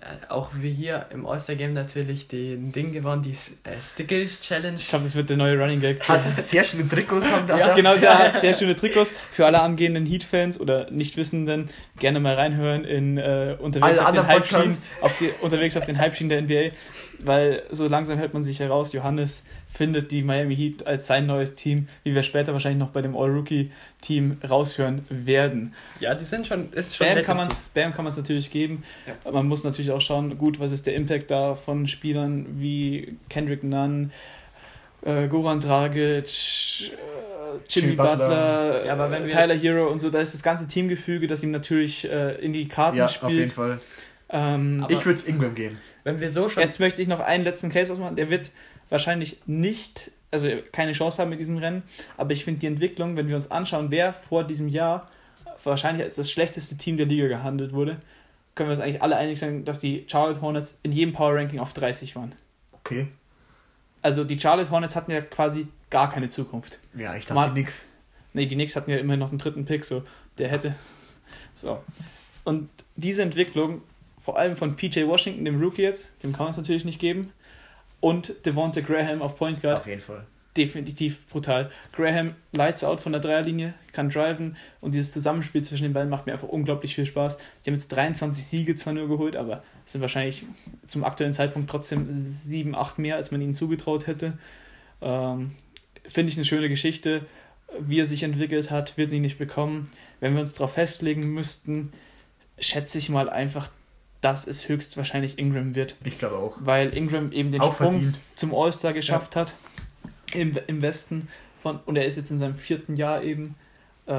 Äh, 0.00 0.30
auch 0.30 0.50
wie 0.60 0.72
hier 0.72 1.06
im 1.10 1.26
All-Star-Game 1.26 1.72
natürlich 1.72 2.28
den 2.28 2.70
Ding 2.70 2.92
gewonnen, 2.92 3.22
die 3.22 3.30
äh, 3.30 3.80
Stickles 3.80 4.42
Challenge. 4.42 4.76
Ich 4.76 4.88
glaube, 4.88 5.04
das 5.04 5.14
wird 5.14 5.30
der 5.30 5.38
neue 5.38 5.58
Running 5.58 5.80
Gag. 5.80 6.06
Hat 6.06 6.20
sehr 6.44 6.64
schöne 6.64 6.86
Trikots 6.86 7.26
haben 7.26 7.46
da. 7.46 7.58
Ja, 7.58 7.74
genau, 7.74 7.96
der 8.00 8.18
hat 8.18 8.38
sehr 8.38 8.52
schöne 8.52 8.76
Trikots. 8.76 9.14
Für 9.32 9.46
alle 9.46 9.62
angehenden 9.62 10.04
Heat-Fans 10.04 10.60
oder 10.60 10.90
Nichtwissenden 10.90 11.70
gerne 11.98 12.20
mal 12.20 12.34
reinhören 12.34 12.84
in 12.84 13.16
äh, 13.16 13.56
unterwegs, 13.58 13.98
Alle 13.98 14.06
auf 14.06 14.14
den 14.14 14.26
Halbschienen, 14.26 14.78
auf 15.00 15.16
die, 15.16 15.30
unterwegs 15.40 15.76
auf 15.78 15.86
den 15.86 15.96
Halbschienen 15.96 16.28
der 16.28 16.42
NBA. 16.42 16.76
Weil 17.18 17.62
so 17.70 17.88
langsam 17.88 18.18
hört 18.18 18.34
man 18.34 18.44
sich 18.44 18.60
heraus, 18.60 18.92
Johannes 18.92 19.42
findet 19.72 20.10
die 20.10 20.22
Miami 20.22 20.54
Heat 20.56 20.86
als 20.86 21.06
sein 21.06 21.26
neues 21.26 21.54
Team, 21.54 21.88
wie 22.04 22.14
wir 22.14 22.22
später 22.22 22.52
wahrscheinlich 22.52 22.78
noch 22.78 22.90
bei 22.90 23.02
dem 23.02 23.16
All-Rookie-Team 23.16 24.38
raushören 24.48 25.04
werden. 25.08 25.74
Ja, 26.00 26.14
die 26.14 26.24
sind 26.24 26.46
schon, 26.46 26.72
ist 26.72 26.96
schon 26.96 27.06
Bam 27.06 27.22
kann 27.22 27.36
man 27.36 27.48
es 27.48 27.60
Bam 27.74 27.94
kann 27.94 28.04
man's 28.04 28.16
natürlich 28.16 28.50
geben. 28.50 28.82
Ja. 29.24 29.30
Man 29.30 29.46
muss 29.48 29.64
natürlich 29.64 29.90
auch 29.90 30.00
schauen, 30.00 30.36
gut, 30.38 30.60
was 30.60 30.72
ist 30.72 30.86
der 30.86 30.94
Impact 30.94 31.30
da 31.30 31.54
von 31.54 31.86
Spielern 31.86 32.46
wie 32.58 33.16
Kendrick 33.28 33.64
Nunn, 33.64 34.12
äh, 35.02 35.28
Goran 35.28 35.60
Dragic, 35.60 36.24
äh, 36.24 36.90
Jimmy, 37.68 37.86
Jimmy 37.88 37.96
Butler, 37.96 38.16
Butler. 38.16 38.82
äh, 38.82 38.86
Ja, 38.88 38.92
aber 38.92 39.10
wenn 39.10 39.22
wir- 39.24 39.30
Tyler 39.30 39.54
Hero 39.54 39.88
und 39.88 40.00
so, 40.00 40.10
da 40.10 40.20
ist 40.20 40.34
das 40.34 40.42
ganze 40.42 40.66
Teamgefüge, 40.68 41.26
das 41.26 41.42
ihm 41.42 41.50
natürlich 41.50 42.08
äh, 42.10 42.34
in 42.44 42.52
die 42.52 42.68
Karten 42.68 42.98
Ja, 42.98 43.06
auf 43.06 43.12
jeden 43.30 43.48
spielt. 43.48 43.52
Fall. 43.52 43.80
Ähm, 44.28 44.86
ich 44.88 45.04
würde 45.04 45.18
es 45.18 45.24
Ingram 45.24 45.54
geben. 45.54 45.78
Wenn 46.04 46.20
wir 46.20 46.30
so 46.30 46.48
schon. 46.48 46.62
Jetzt 46.62 46.80
möchte 46.80 47.00
ich 47.00 47.08
noch 47.08 47.20
einen 47.20 47.44
letzten 47.44 47.70
Case 47.70 47.92
ausmachen. 47.92 48.16
Der 48.16 48.30
wird 48.30 48.50
wahrscheinlich 48.88 49.38
nicht, 49.46 50.10
also 50.30 50.48
keine 50.72 50.92
Chance 50.92 51.22
haben 51.22 51.30
mit 51.30 51.40
diesem 51.40 51.58
Rennen, 51.58 51.82
aber 52.16 52.32
ich 52.32 52.44
finde 52.44 52.60
die 52.60 52.66
Entwicklung, 52.66 53.16
wenn 53.16 53.28
wir 53.28 53.36
uns 53.36 53.50
anschauen, 53.50 53.90
wer 53.90 54.12
vor 54.12 54.44
diesem 54.44 54.68
Jahr 54.68 55.06
wahrscheinlich 55.64 56.04
als 56.04 56.16
das 56.16 56.30
schlechteste 56.30 56.76
Team 56.76 56.96
der 56.96 57.06
Liga 57.06 57.26
gehandelt 57.26 57.72
wurde, 57.72 58.00
können 58.54 58.68
wir 58.68 58.74
uns 58.74 58.82
eigentlich 58.82 59.02
alle 59.02 59.16
einig 59.16 59.38
sein, 59.38 59.64
dass 59.64 59.80
die 59.80 60.04
Charlotte 60.08 60.40
Hornets 60.40 60.78
in 60.82 60.92
jedem 60.92 61.14
Power 61.14 61.34
Ranking 61.34 61.58
auf 61.60 61.72
30 61.72 62.14
waren. 62.16 62.34
Okay. 62.72 63.08
Also 64.02 64.24
die 64.24 64.38
Charlotte 64.38 64.70
Hornets 64.70 64.94
hatten 64.94 65.10
ja 65.10 65.20
quasi 65.20 65.66
gar 65.90 66.10
keine 66.10 66.28
Zukunft. 66.28 66.78
Ja, 66.94 67.16
ich 67.16 67.26
dachte 67.26 67.52
nix. 67.52 67.82
Nee, 68.32 68.46
die 68.46 68.54
Knicks 68.54 68.76
hatten 68.76 68.90
ja 68.90 68.98
immer 68.98 69.16
noch 69.16 69.30
einen 69.30 69.38
dritten 69.38 69.64
Pick, 69.64 69.84
so 69.84 70.04
der 70.38 70.48
hätte. 70.48 70.74
So. 71.54 71.82
Und 72.44 72.68
diese 72.94 73.22
Entwicklung, 73.22 73.82
vor 74.26 74.36
allem 74.36 74.56
von 74.56 74.74
PJ 74.74 75.06
Washington, 75.06 75.44
dem 75.44 75.62
Rookie 75.62 75.82
jetzt, 75.82 76.20
dem 76.24 76.32
kann 76.32 76.46
man 76.46 76.50
es 76.50 76.56
natürlich 76.56 76.84
nicht 76.84 76.98
geben, 76.98 77.32
und 78.00 78.44
Devonta 78.44 78.80
Graham 78.80 79.22
auf 79.22 79.36
Point 79.36 79.62
Guard, 79.62 79.78
Auf 79.78 79.86
jeden 79.86 80.00
Fall. 80.00 80.26
definitiv 80.56 81.28
brutal. 81.28 81.70
Graham 81.92 82.34
lights 82.50 82.82
out 82.82 82.98
von 82.98 83.12
der 83.12 83.20
Dreierlinie, 83.20 83.74
kann 83.92 84.10
driven 84.10 84.56
und 84.80 84.94
dieses 84.94 85.12
Zusammenspiel 85.12 85.62
zwischen 85.62 85.84
den 85.84 85.92
beiden 85.92 86.10
macht 86.10 86.26
mir 86.26 86.32
einfach 86.32 86.48
unglaublich 86.48 86.96
viel 86.96 87.06
Spaß. 87.06 87.36
Sie 87.60 87.70
haben 87.70 87.76
jetzt 87.76 87.86
23 87.86 88.44
Siege 88.44 88.74
zwar 88.74 88.94
nur 88.94 89.06
geholt, 89.06 89.36
aber 89.36 89.62
es 89.86 89.92
sind 89.92 90.00
wahrscheinlich 90.00 90.44
zum 90.88 91.04
aktuellen 91.04 91.32
Zeitpunkt 91.32 91.70
trotzdem 91.70 92.08
7, 92.08 92.74
8 92.74 92.98
mehr, 92.98 93.14
als 93.14 93.30
man 93.30 93.40
ihnen 93.40 93.54
zugetraut 93.54 94.08
hätte. 94.08 94.36
Ähm, 95.02 95.52
Finde 96.04 96.32
ich 96.32 96.36
eine 96.36 96.44
schöne 96.44 96.68
Geschichte. 96.68 97.24
Wie 97.78 98.00
er 98.00 98.06
sich 98.06 98.24
entwickelt 98.24 98.72
hat, 98.72 98.96
wird 98.96 99.12
ihn 99.12 99.22
nicht 99.22 99.38
bekommen. 99.38 99.86
Wenn 100.18 100.34
wir 100.34 100.40
uns 100.40 100.52
darauf 100.52 100.72
festlegen 100.72 101.32
müssten, 101.32 101.92
schätze 102.58 102.98
ich 102.98 103.08
mal 103.08 103.28
einfach, 103.28 103.70
dass 104.20 104.46
es 104.46 104.68
höchstwahrscheinlich 104.68 105.38
Ingram 105.38 105.74
wird 105.74 105.96
Ich 106.04 106.18
glaube 106.18 106.36
auch. 106.36 106.56
weil 106.60 106.96
Ingram 106.96 107.32
eben 107.32 107.52
den 107.52 107.60
Auch 107.60 107.74
Sprung 107.74 107.92
verdient. 107.92 108.18
zum 108.34 108.54
All-Star 108.54 108.92
geschafft 108.92 109.36
hat 109.36 109.54
im, 110.32 110.58
im 110.66 110.82
Westen 110.82 111.28
von 111.60 111.80
und 111.86 111.96
er 111.96 112.06
ist 112.06 112.16
jetzt 112.16 112.30
in 112.30 112.38
seinem 112.38 112.56
vierten 112.56 112.94
Jahr 112.94 113.22
eben 113.22 113.54
äh, 114.06 114.12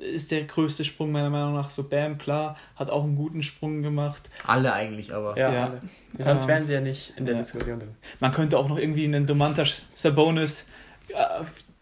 ist 0.00 0.32
der 0.32 0.42
größte 0.44 0.84
Sprung 0.84 1.12
meiner 1.12 1.30
Meinung 1.30 1.54
nach 1.54 1.70
so 1.70 1.84
Bam 1.84 2.18
klar 2.18 2.56
hat 2.74 2.90
auch 2.90 3.04
einen 3.04 3.14
guten 3.14 3.42
Sprung 3.42 3.82
gemacht 3.82 4.28
Alle 4.46 4.72
eigentlich, 4.72 5.12
aber. 5.14 5.38
ja, 5.38 5.52
ja. 5.52 5.64
alle. 5.66 5.80
Sonst 6.18 6.42
Ähm, 6.42 6.48
wären 6.48 6.66
sie 6.66 6.72
ja 6.72 6.80
nicht 6.80 7.12
in 7.16 7.24
der 7.26 7.34
ja. 7.36 7.40
Diskussion 7.40 7.78
drin. 7.78 7.94
man 8.18 8.32
könnte 8.32 8.58
auch 8.58 8.68
noch 8.68 8.78
irgendwie 8.78 9.04
einen 9.04 9.26
Domantas 9.26 9.84
Sabonis 9.94 10.66
äh, 11.08 11.14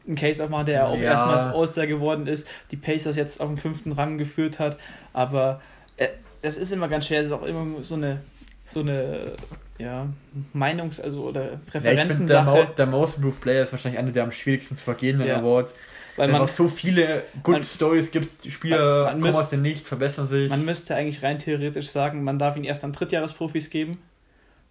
einen 0.06 0.16
Case 0.16 0.44
aufmachen 0.44 0.66
der 0.66 0.74
ja 0.74 0.86
auch 0.86 0.96
Ja. 0.98 1.12
erstmals 1.12 1.46
All-Star 1.46 1.86
geworden 1.86 2.26
ist 2.26 2.46
die 2.70 2.76
Pacers 2.76 3.16
jetzt 3.16 3.40
auf 3.40 3.48
den 3.48 3.56
fünften 3.56 3.92
Rang 3.92 4.18
geführt 4.18 4.58
hat 4.58 4.76
aber 5.14 5.62
äh, 5.96 6.08
das 6.44 6.56
ist 6.56 6.72
immer 6.72 6.88
ganz 6.88 7.06
schwer 7.06 7.20
es 7.20 7.26
ist 7.26 7.32
auch 7.32 7.42
immer 7.44 7.82
so 7.82 7.96
eine 7.96 8.20
so 8.64 8.80
eine 8.80 9.32
ja 9.78 10.06
Meinungs 10.52 11.00
also 11.00 11.24
oder 11.24 11.42
Ja, 11.44 11.50
ich 11.52 11.52
finde, 11.52 11.66
Präferenzen 11.70 12.26
der, 12.28 12.64
der 12.76 12.86
Most 12.86 13.16
Improved 13.16 13.40
Player 13.40 13.64
ist 13.64 13.72
wahrscheinlich 13.72 13.98
einer 13.98 14.12
der 14.12 14.22
am 14.24 14.30
schwierigsten 14.32 14.76
zu 14.76 14.82
vergehenden 14.84 15.26
Ja. 15.26 15.38
Awards. 15.40 15.74
weil 16.16 16.28
man 16.28 16.46
so 16.46 16.68
viele 16.68 17.24
Good 17.42 17.52
man- 17.54 17.64
Stories 17.64 18.10
gibt, 18.12 18.44
die 18.44 18.50
Spieler 18.52 19.04
man 19.04 19.12
kommen 19.14 19.22
müsst- 19.24 19.38
aus 19.38 19.50
dem 19.50 19.62
Nichts, 19.62 19.88
verbessern 19.88 20.28
sich. 20.28 20.48
Man 20.48 20.64
müsste 20.64 20.94
eigentlich 20.94 21.22
rein 21.24 21.38
theoretisch 21.38 21.88
sagen, 21.88 22.22
man 22.22 22.38
darf 22.38 22.56
ihn 22.56 22.62
erst 22.64 22.84
an 22.84 22.92
Drittjahresprofis 22.92 23.68
geben, 23.68 23.98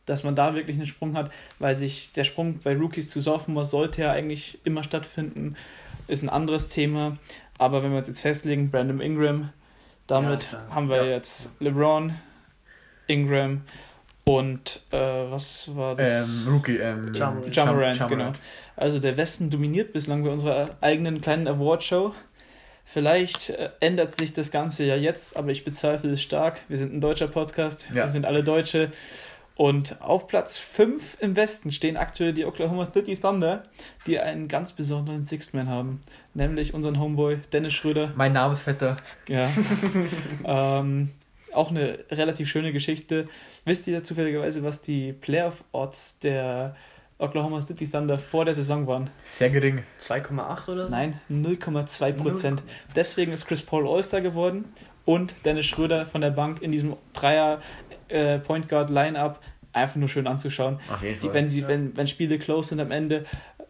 dass 0.06 0.24
man 0.24 0.36
da 0.36 0.56
wirklich 0.56 0.78
einen 0.78 0.88
Sprung 0.88 1.16
hat, 1.18 1.32
weil 1.60 1.76
sich 1.76 2.12
der 2.14 2.24
Sprung 2.24 2.60
bei 2.64 2.76
Rookies 2.76 3.10
zu 3.10 3.20
Sophomore 3.20 3.66
sollte 3.66 4.02
ja 4.04 4.12
eigentlich 4.14 4.60
immer 4.64 4.84
stattfinden, 4.84 5.56
ist 6.08 6.24
ein 6.24 6.30
anderes 6.30 6.70
Thema. 6.70 7.18
Aber 7.58 7.84
wenn 7.84 7.92
wir 7.92 7.98
uns 8.00 8.08
jetzt 8.08 8.22
festlegen, 8.22 8.72
Brandon 8.72 9.02
Ingram, 9.02 9.50
damit 10.08 10.50
Ja, 10.52 10.62
haben 10.70 10.90
wir 10.90 10.98
ja. 10.98 11.04
jetzt 11.16 11.50
LeBron, 11.60 12.14
Ingram 13.08 13.62
und 14.26 14.82
äh, 14.92 14.98
was 14.98 15.76
war 15.76 15.96
das? 15.96 16.44
ähm, 16.46 16.54
Rookie, 16.54 16.78
ähm, 16.78 17.12
Ja 17.14 17.32
Morant. 17.32 17.56
Ja 17.56 17.66
Morant, 17.66 17.98
Ja 17.98 18.08
genau. 18.08 18.34
Also 18.76 19.00
der 19.00 19.18
Westen 19.18 19.50
dominiert 19.50 19.94
bislang 19.94 20.24
bei 20.24 20.30
unserer 20.30 20.78
eigenen 20.82 21.22
kleinen 21.22 21.48
Awardshow. 21.48 22.14
Vielleicht 22.86 23.50
äh, 23.52 23.70
ändert 23.80 24.18
sich 24.18 24.34
das 24.34 24.52
Ganze 24.52 24.84
ja 24.86 24.96
jetzt, 24.96 25.38
aber 25.38 25.52
ich 25.52 25.64
bezweifle 25.64 26.12
es 26.12 26.22
stark. 26.22 26.62
Wir 26.68 26.78
sind 26.78 26.94
ein 26.94 27.02
deutscher 27.02 27.28
Podcast, 27.28 27.88
Ja. 27.90 28.04
wir 28.04 28.10
sind 28.10 28.26
alle 28.26 28.44
Deutsche. 28.44 28.92
Und 29.56 30.02
auf 30.02 30.28
Platz 30.28 30.58
5 30.58 31.18
im 31.20 31.36
Westen 31.36 31.72
stehen 31.72 31.96
aktuell 31.96 32.34
die 32.34 32.46
Oklahoma 32.46 32.90
City 32.92 33.16
Thunder, 33.16 33.64
die 34.08 34.20
einen 34.20 34.48
ganz 34.48 34.72
besonderen 34.74 35.24
Sixth 35.24 35.54
Man 35.54 35.70
haben, 35.70 36.02
nämlich 36.34 36.74
unseren 36.74 37.00
Homeboy 37.00 37.38
Dennis 37.52 37.74
Schröder. 37.74 38.12
Mein 38.16 38.34
Namensvetter. 38.34 38.98
Ja. 39.28 39.50
ähm, 40.46 41.12
auch 41.54 41.70
eine 41.70 42.00
relativ 42.10 42.50
schöne 42.50 42.74
Geschichte. 42.74 43.28
Wisst 43.64 43.86
ihr 43.88 44.04
zufälligerweise, 44.04 44.64
was 44.64 44.82
die 44.82 45.14
Playoff-Odds 45.14 46.20
der 46.20 46.76
Oklahoma 47.20 47.66
City 47.66 47.88
Thunder 47.88 48.18
vor 48.18 48.46
der 48.46 48.56
Saison 48.56 48.88
waren? 48.88 49.12
Sehr 49.26 49.52
gering. 49.52 49.84
2,8 50.00 50.70
oder 50.70 50.86
so? 50.88 50.96
Nein, 50.96 51.20
0,2 51.30 52.12
Prozent. 52.14 52.64
Deswegen 52.96 53.32
ist 53.32 53.46
Chris 53.46 53.62
Paul 53.62 53.88
All-Star 53.88 54.22
geworden 54.22 54.66
und 55.06 55.36
Dennis 55.46 55.68
Schröder 55.68 56.06
von 56.06 56.22
der 56.22 56.32
Bank 56.32 56.62
in 56.62 56.72
diesem 56.72 56.96
Dreier 57.14 57.60
äh, 58.14 58.40
Point 58.40 58.70
Guard 58.70 58.90
Line-Up 58.90 59.42
einfach 59.74 59.96
nur 59.96 60.08
schön 60.10 60.28
anzuschauen. 60.28 60.80
Auf 60.92 61.02
jeden 61.02 61.16
Die, 61.20 61.26
Fall. 61.28 61.34
wenn, 61.34 61.50
sie, 61.50 61.62
Ja. 61.62 61.68
wenn, 61.68 61.98
wenn 61.98 62.08
Spiele 62.08 62.38
close 62.40 62.70
sind 62.70 62.80
am 62.80 62.92
Ende, 62.92 63.26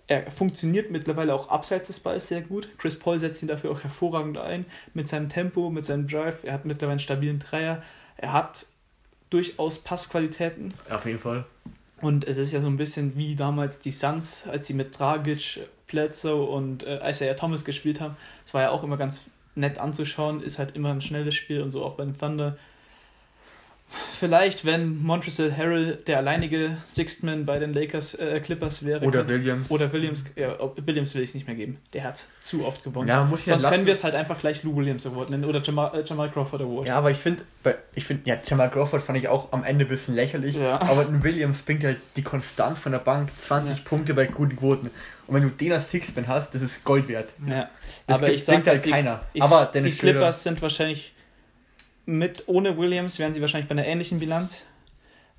er 0.08 0.30
funktioniert 0.30 0.92
mittlerweile 0.92 1.34
auch 1.34 1.50
abseits 1.50 1.88
des 1.88 2.00
Balls 2.02 2.28
sehr 2.28 2.42
gut. 2.42 2.68
Chris 2.78 3.00
Paul 3.00 3.20
setzt 3.20 3.42
ihn 3.42 3.48
dafür 3.48 3.72
auch 3.72 3.82
hervorragend 3.84 4.38
ein 4.38 4.66
mit 4.94 5.08
seinem 5.08 5.30
Tempo, 5.30 5.70
mit 5.70 5.86
seinem 5.86 6.08
Drive. 6.08 6.44
Er 6.44 6.54
hat 6.54 6.66
mittlerweile 6.66 6.94
einen 6.94 7.00
stabilen 7.00 7.40
Dreier. 7.40 7.82
Er 8.18 8.34
hat 8.34 8.66
durchaus 9.30 9.80
Passqualitäten. 9.80 10.74
Auf 10.90 11.06
jeden 11.06 11.20
Fall. 11.20 11.46
Und 12.02 12.28
es 12.28 12.36
ist 12.36 12.52
ja 12.52 12.60
so 12.60 12.68
ein 12.68 12.76
bisschen 12.76 13.16
wie 13.16 13.36
damals 13.36 13.80
die 13.80 13.92
Suns, 13.92 14.44
als 14.48 14.68
sie 14.68 14.74
mit 14.74 15.00
Dragic, 15.00 15.62
Bledsoe 15.88 16.44
und 16.44 16.84
äh, 16.84 17.00
Isaiah 17.10 17.36
Thomas 17.36 17.64
gespielt 17.64 18.02
haben. 18.02 18.18
Es 18.46 18.54
war 18.54 18.62
ja 18.64 18.70
auch 18.72 18.84
immer 18.84 18.98
ganz 18.98 19.24
nett 19.56 19.78
anzuschauen, 19.78 20.42
ist 20.44 20.60
halt 20.60 20.76
immer 20.76 20.92
ein 20.92 21.02
schnelles 21.02 21.36
Spiel 21.36 21.62
und 21.62 21.72
so 21.72 21.84
auch 21.86 21.96
bei 21.96 22.04
den 22.04 22.18
Thunder. 22.18 22.58
Vielleicht, 24.20 24.64
wenn 24.66 25.02
Montrezl 25.04 25.52
Harrell 25.56 25.98
der 26.08 26.18
alleinige 26.18 26.78
Sixth 26.86 27.24
Man 27.24 27.46
bei 27.46 27.60
den 27.60 27.74
Lakers 27.74 28.16
äh, 28.16 28.40
Clippers 28.40 28.86
wäre. 28.86 29.06
Oder 29.06 29.20
könnte- 29.20 29.34
Williams. 29.36 29.70
Oder 29.72 29.92
Williams, 29.92 30.24
ja, 30.36 30.56
Williams 30.86 31.14
will 31.14 31.22
ich 31.22 31.30
es 31.30 31.34
nicht 31.36 31.46
mehr 31.48 31.56
geben. 31.56 31.78
Der 31.94 32.04
hat 32.06 32.26
zu 32.42 32.66
oft 32.66 32.84
gewonnen. 32.84 33.08
Ja, 33.10 33.22
man 33.22 33.30
muss 33.32 33.46
ja 33.46 33.54
Sonst 33.60 33.70
können 33.72 33.86
wir 33.86 33.94
es 33.94 34.04
halt 34.04 34.16
einfach 34.16 34.40
gleich 34.40 34.64
Lou 34.64 34.76
Williams 34.76 35.06
Award 35.06 35.30
nennen 35.32 35.46
oder 35.46 35.62
Jamal, 35.62 36.00
äh, 36.00 36.04
Jamal 36.06 36.32
Crawford 36.32 36.62
Award. 36.62 36.88
Ja, 36.88 36.98
aber 36.98 37.12
ich 37.12 37.18
finde, 37.18 37.44
ich 37.96 38.06
finde, 38.06 38.30
ja, 38.30 38.38
Jamal 38.46 38.70
Crawford 38.72 39.02
fand 39.04 39.18
ich 39.18 39.28
auch 39.28 39.52
am 39.52 39.64
Ende 39.64 39.86
ein 39.86 39.90
bisschen 39.90 40.16
lächerlich. 40.16 40.56
Ja. 40.56 40.82
Aber 40.82 41.02
ein 41.02 41.24
Williams 41.24 41.62
bringt 41.62 41.84
halt 41.84 41.98
die 42.16 42.24
konstant 42.24 42.78
von 42.78 42.92
der 42.94 43.00
Bank 43.00 43.30
20 43.36 43.78
Ja. 43.78 43.84
Punkte 43.84 44.14
bei 44.14 44.26
guten 44.28 44.56
Quoten. 44.56 44.90
Und 45.28 45.36
wenn 45.36 45.44
du 45.44 45.50
den 45.50 45.72
als 45.74 45.90
Sixman 45.92 46.28
hast, 46.28 46.54
das 46.54 46.62
ist 46.62 46.84
Gold 46.84 47.08
wert. 47.08 47.34
Ja. 47.48 47.70
Das 48.08 48.18
Aber 48.18 48.28
gibt- 48.28 48.40
ich 48.40 48.46
sag, 48.46 48.56
bringt 48.56 48.68
halt 48.68 48.86
die- 48.86 48.90
keiner. 48.92 49.22
Ich, 49.34 49.42
aber 49.42 49.66
die 49.66 49.80
Dennis 49.80 49.98
Clippers 49.98 50.44
sind 50.44 50.62
wahrscheinlich 50.62 51.14
mit 52.06 52.44
ohne 52.48 52.78
Williams 52.78 53.20
wären 53.20 53.34
sie 53.34 53.42
wahrscheinlich 53.42 53.68
bei 53.70 53.74
einer 53.74 53.86
ähnlichen 53.88 54.20
Bilanz, 54.20 54.66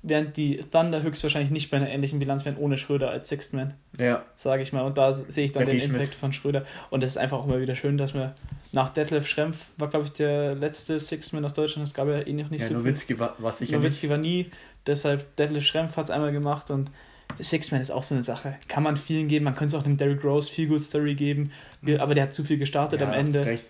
während 0.01 0.37
die 0.37 0.57
Thunder 0.71 1.01
höchstwahrscheinlich 1.01 1.51
nicht 1.51 1.71
bei 1.71 1.77
einer 1.77 1.89
ähnlichen 1.89 2.19
Bilanz 2.19 2.45
wären 2.45 2.57
ohne 2.57 2.77
Schröder 2.77 3.09
als 3.09 3.29
Sixth 3.29 3.53
Man, 3.53 3.73
ja, 3.97 4.23
sage 4.37 4.61
ich 4.61 4.71
mal. 4.73 4.81
Und 4.83 4.97
da 4.97 5.15
sehe 5.15 5.45
ich 5.45 5.51
dann 5.51 5.65
Da 5.65 5.71
den 5.71 5.79
ich 5.79 5.85
Impact 5.85 6.01
mit. 6.09 6.15
von 6.15 6.31
Schröder. 6.33 6.63
Und 6.91 7.03
es 7.03 7.11
ist 7.11 7.17
einfach 7.17 7.39
auch 7.39 7.47
immer 7.47 7.59
wieder 7.59 7.75
schön, 7.75 7.97
dass 7.97 8.13
wir 8.13 8.35
nach 8.71 8.89
Detlef 8.89 9.27
Schrempf 9.27 9.67
war, 9.77 9.89
glaube 9.89 10.05
ich, 10.05 10.11
der 10.11 10.53
letzte 10.55 10.99
Sixth 10.99 11.33
Man 11.33 11.43
aus 11.45 11.53
Deutschland. 11.53 11.87
Es 11.87 11.93
gab 11.93 12.07
ja 12.07 12.19
eh 12.19 12.33
noch 12.33 12.49
nicht 12.49 12.61
ja 12.61 12.67
so 12.67 12.73
viel. 12.75 12.83
Nowitzki 12.83 13.17
war, 13.19 13.35
war 13.39 13.51
sicher 13.51 13.71
nicht. 13.71 13.81
Nowitzki 13.81 14.09
war 14.09 14.17
nie, 14.17 14.51
deshalb 14.85 15.35
Detlef 15.37 15.63
Schrempf 15.65 15.97
hat 15.97 16.05
es 16.05 16.11
einmal 16.11 16.31
gemacht 16.31 16.69
und 16.71 16.91
der 17.39 17.45
Sixth 17.45 17.71
Man 17.71 17.81
ist 17.81 17.89
auch 17.89 18.03
so 18.03 18.13
eine 18.13 18.23
Sache. 18.23 18.55
Kann 18.67 18.83
man 18.83 18.97
vielen 18.97 19.27
geben, 19.27 19.45
man 19.45 19.55
könnte 19.55 19.75
es 19.75 19.81
auch 19.81 19.85
einem 19.85 19.97
Derrick 19.97 20.23
Rose 20.23 20.51
viel 20.51 20.67
Good 20.67 20.81
Story 20.83 21.15
geben, 21.15 21.51
Wir- 21.81 22.01
aber 22.03 22.13
der 22.13 22.25
hat 22.25 22.33
zu 22.33 22.43
viel 22.43 22.57
gestartet 22.59 23.01
ja, 23.01 23.07
am 23.07 23.13
Ende. 23.13 23.43
Recht. 23.45 23.65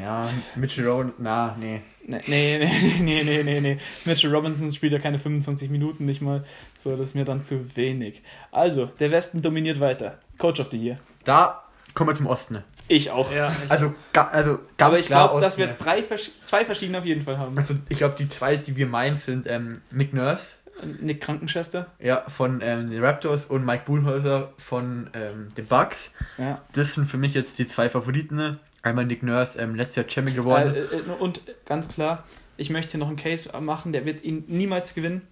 Ja, 0.00 0.28
Mitchell 0.54 0.86
Rowan, 0.86 1.12
na, 1.18 1.56
nee. 1.58 1.82
Nee, 2.04 2.20
nee, 2.26 2.58
nee, 3.00 3.00
nee, 3.00 3.22
nee, 3.24 3.42
nee, 3.42 3.60
nee. 3.60 3.78
Mitchell 4.04 4.34
Robinson 4.34 4.70
spielt 4.72 4.92
ja 4.92 4.98
keine 4.98 5.18
25 5.18 5.70
Minuten 5.70 6.04
nicht 6.04 6.20
mal. 6.20 6.44
So, 6.78 6.92
das 6.92 7.08
ist 7.08 7.14
mir 7.14 7.24
dann 7.24 7.44
zu 7.44 7.76
wenig. 7.76 8.22
Also, 8.50 8.86
der 8.86 9.10
Westen 9.10 9.42
dominiert 9.42 9.80
weiter. 9.80 10.18
Coach 10.38 10.60
of 10.60 10.68
the 10.70 10.78
Year. 10.78 10.98
Da 11.24 11.62
kommen 11.94 12.10
wir 12.10 12.16
zum 12.16 12.26
Osten. 12.26 12.62
Ich 12.88 13.10
auch. 13.10 13.32
Ja, 13.32 13.52
ich, 13.64 13.70
Also, 13.70 13.94
ga, 14.12 14.28
also 14.28 14.58
ganz 14.76 14.88
Aber 14.88 14.98
ich 14.98 15.06
glaube, 15.06 15.40
dass 15.40 15.58
wir 15.58 15.68
drei, 15.68 16.02
zwei 16.44 16.64
verschiedene 16.64 16.98
auf 16.98 17.04
jeden 17.04 17.22
Fall 17.22 17.38
haben. 17.38 17.56
Also, 17.56 17.74
ich 17.88 17.98
glaube, 17.98 18.16
die 18.18 18.28
zwei, 18.28 18.56
die 18.56 18.76
wir 18.76 18.86
meinen, 18.86 19.16
sind 19.16 19.46
ähm, 19.46 19.80
Nick 19.90 20.12
Nurse 20.12 20.56
Nick 21.00 21.20
Krankenschwester. 21.20 21.86
ja, 22.00 22.24
von 22.28 22.60
ähm, 22.62 22.90
den 22.90 23.04
Raptors 23.04 23.46
und 23.46 23.64
Mike 23.64 23.84
Buhlhäuser 23.86 24.52
von 24.58 25.10
ähm, 25.14 25.48
den 25.56 25.66
Bucks. 25.66 26.10
Ja. 26.38 26.60
Das 26.72 26.94
sind 26.94 27.06
für 27.06 27.18
mich 27.18 27.34
jetzt 27.34 27.58
die 27.58 27.66
zwei 27.66 27.88
Favoriten. 27.88 28.58
Einmal 28.82 29.06
Nick 29.06 29.22
Nurse, 29.22 29.58
ähm, 29.58 29.74
letztes 29.74 29.96
Jahr 29.96 30.08
Champion 30.08 30.36
geworden. 30.36 30.74
Äh, 30.74 30.78
äh, 30.80 31.00
und 31.18 31.40
ganz 31.66 31.88
klar, 31.88 32.24
ich 32.56 32.70
möchte 32.70 32.92
hier 32.92 33.00
noch 33.00 33.08
einen 33.08 33.16
Case 33.16 33.50
machen, 33.60 33.92
der 33.92 34.04
wird 34.04 34.24
ihn 34.24 34.44
niemals 34.48 34.94
gewinnen. 34.94 35.22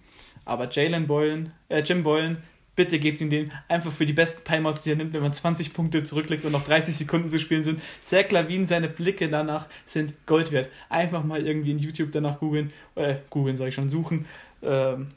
Aber 0.45 0.69
Jalen 0.69 1.05
Boylan, 1.07 1.51
äh, 1.69 1.81
Jim 1.81 2.03
Boylan, 2.03 2.37
bitte 2.75 2.97
gebt 2.97 3.19
ihm 3.21 3.29
den 3.29 3.51
einfach 3.67 3.91
für 3.91 4.05
die 4.05 4.13
besten 4.13 4.43
Timeouts, 4.45 4.83
die 4.83 4.91
er 4.91 4.95
nimmt, 4.95 5.13
wenn 5.13 5.21
man 5.21 5.33
20 5.33 5.73
Punkte 5.73 6.03
zurücklegt 6.03 6.45
und 6.45 6.53
noch 6.53 6.63
30 6.63 6.95
Sekunden 6.95 7.29
zu 7.29 7.37
spielen 7.37 7.63
sind. 7.63 7.81
Zach 8.01 8.31
Lavin, 8.31 8.65
seine 8.65 8.87
Blicke 8.87 9.29
danach 9.29 9.67
sind 9.85 10.13
Gold 10.25 10.51
wert. 10.51 10.69
Einfach 10.89 11.23
mal 11.23 11.45
irgendwie 11.45 11.71
in 11.71 11.79
YouTube 11.79 12.11
danach 12.11 12.39
googeln, 12.39 12.71
äh, 12.95 13.15
googeln 13.29 13.57
sage 13.57 13.69
ich 13.69 13.75
schon, 13.75 13.89
suchen. 13.89 14.25
Ähm, 14.63 15.07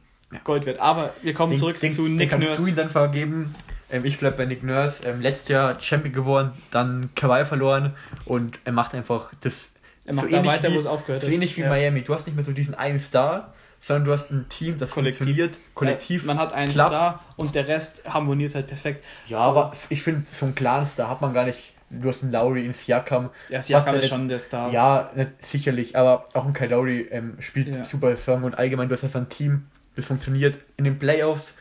Gold 0.42 0.66
wert. 0.66 0.80
Aber 0.80 1.14
wir 1.22 1.32
kommen 1.32 1.52
Den- 1.52 1.60
zurück 1.60 1.78
den, 1.78 1.92
zu 1.92 2.02
den 2.04 2.16
Nick 2.16 2.30
kannst 2.30 2.48
Nurse. 2.48 2.62
du 2.62 2.68
ihn 2.68 2.74
dann 2.76 2.90
vergeben. 2.90 3.54
Ähm, 3.90 4.04
ich 4.04 4.18
bleib 4.18 4.36
bei 4.36 4.44
Nick 4.46 4.62
Nurse. 4.62 4.96
Ähm, 5.04 5.20
letztes 5.20 5.48
Jahr 5.48 5.80
Champion 5.80 6.12
geworden, 6.12 6.52
dann 6.70 7.10
Kawhi 7.14 7.44
verloren 7.44 7.94
und 8.24 8.58
er 8.64 8.72
macht 8.72 8.94
einfach 8.94 9.32
das 9.40 9.70
Er 10.06 10.14
macht 10.14 10.28
so 10.30 10.34
ähnlich 10.36 10.50
weiter, 10.52 10.70
wie, 10.70 10.74
wo 10.74 10.78
es 10.78 10.86
aufgehört 10.86 11.22
so 11.22 11.28
ähnlich 11.28 11.56
wie 11.56 11.62
Ja. 11.62 11.68
Miami. 11.68 12.02
Du 12.02 12.14
hast 12.14 12.26
nicht 12.26 12.34
mehr 12.34 12.44
so 12.44 12.52
diesen 12.52 12.74
einen 12.74 13.00
Star, 13.00 13.52
sondern 13.80 14.04
du 14.06 14.12
hast 14.12 14.30
ein 14.30 14.46
Team, 14.48 14.78
das 14.78 14.90
Kollektiv. 14.90 15.18
funktioniert, 15.24 15.58
kollektiv. 15.74 16.22
Ja, 16.22 16.26
Man 16.28 16.38
hat 16.38 16.52
einen 16.54 16.72
klappt. 16.72 16.90
Star 16.90 17.20
und 17.36 17.54
der 17.54 17.68
Rest 17.68 18.02
harmoniert 18.08 18.54
halt 18.54 18.66
perfekt. 18.66 19.04
Ja, 19.28 19.38
So. 19.38 19.44
aber 19.44 19.72
ich 19.90 20.02
finde, 20.02 20.22
so 20.30 20.46
einen 20.46 20.54
klaren 20.54 20.86
Star 20.86 21.08
hat 21.10 21.20
man 21.20 21.34
gar 21.34 21.44
nicht. 21.44 21.72
Du 21.90 22.08
hast 22.08 22.22
einen 22.22 22.32
Lowry, 22.32 22.64
einen 22.64 22.72
Siakam. 22.72 23.28
Ja, 23.50 23.60
Siakam 23.62 23.94
ist 23.96 24.08
schon 24.08 24.26
der 24.26 24.38
Star. 24.40 24.70
Ja, 24.72 25.10
sicherlich, 25.40 25.96
aber 25.96 26.28
auch 26.32 26.44
ein 26.46 26.52
Kyle 26.54 26.68
Lowry 26.70 27.06
ähm, 27.10 27.36
spielt 27.40 27.76
Ja. 27.76 27.84
super 27.84 28.16
Song 28.16 28.42
und 28.42 28.58
allgemein, 28.58 28.88
du 28.88 28.94
hast 28.96 29.04
einfach 29.04 29.20
ein 29.20 29.28
Team, 29.28 29.66
das 29.94 30.06
funktioniert. 30.06 30.58
In 30.76 30.84
den 30.84 30.98
Playoffs 30.98 31.54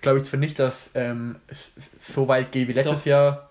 glaube 0.00 0.18
ich 0.18 0.24
zwar 0.24 0.40
nicht, 0.40 0.58
dass 0.58 0.90
ähm, 0.94 1.36
es 1.46 1.70
so 2.00 2.28
weit 2.28 2.52
geht 2.52 2.68
wie 2.68 2.72
letztes 2.72 3.00
Doch. 3.00 3.06
Jahr. 3.06 3.50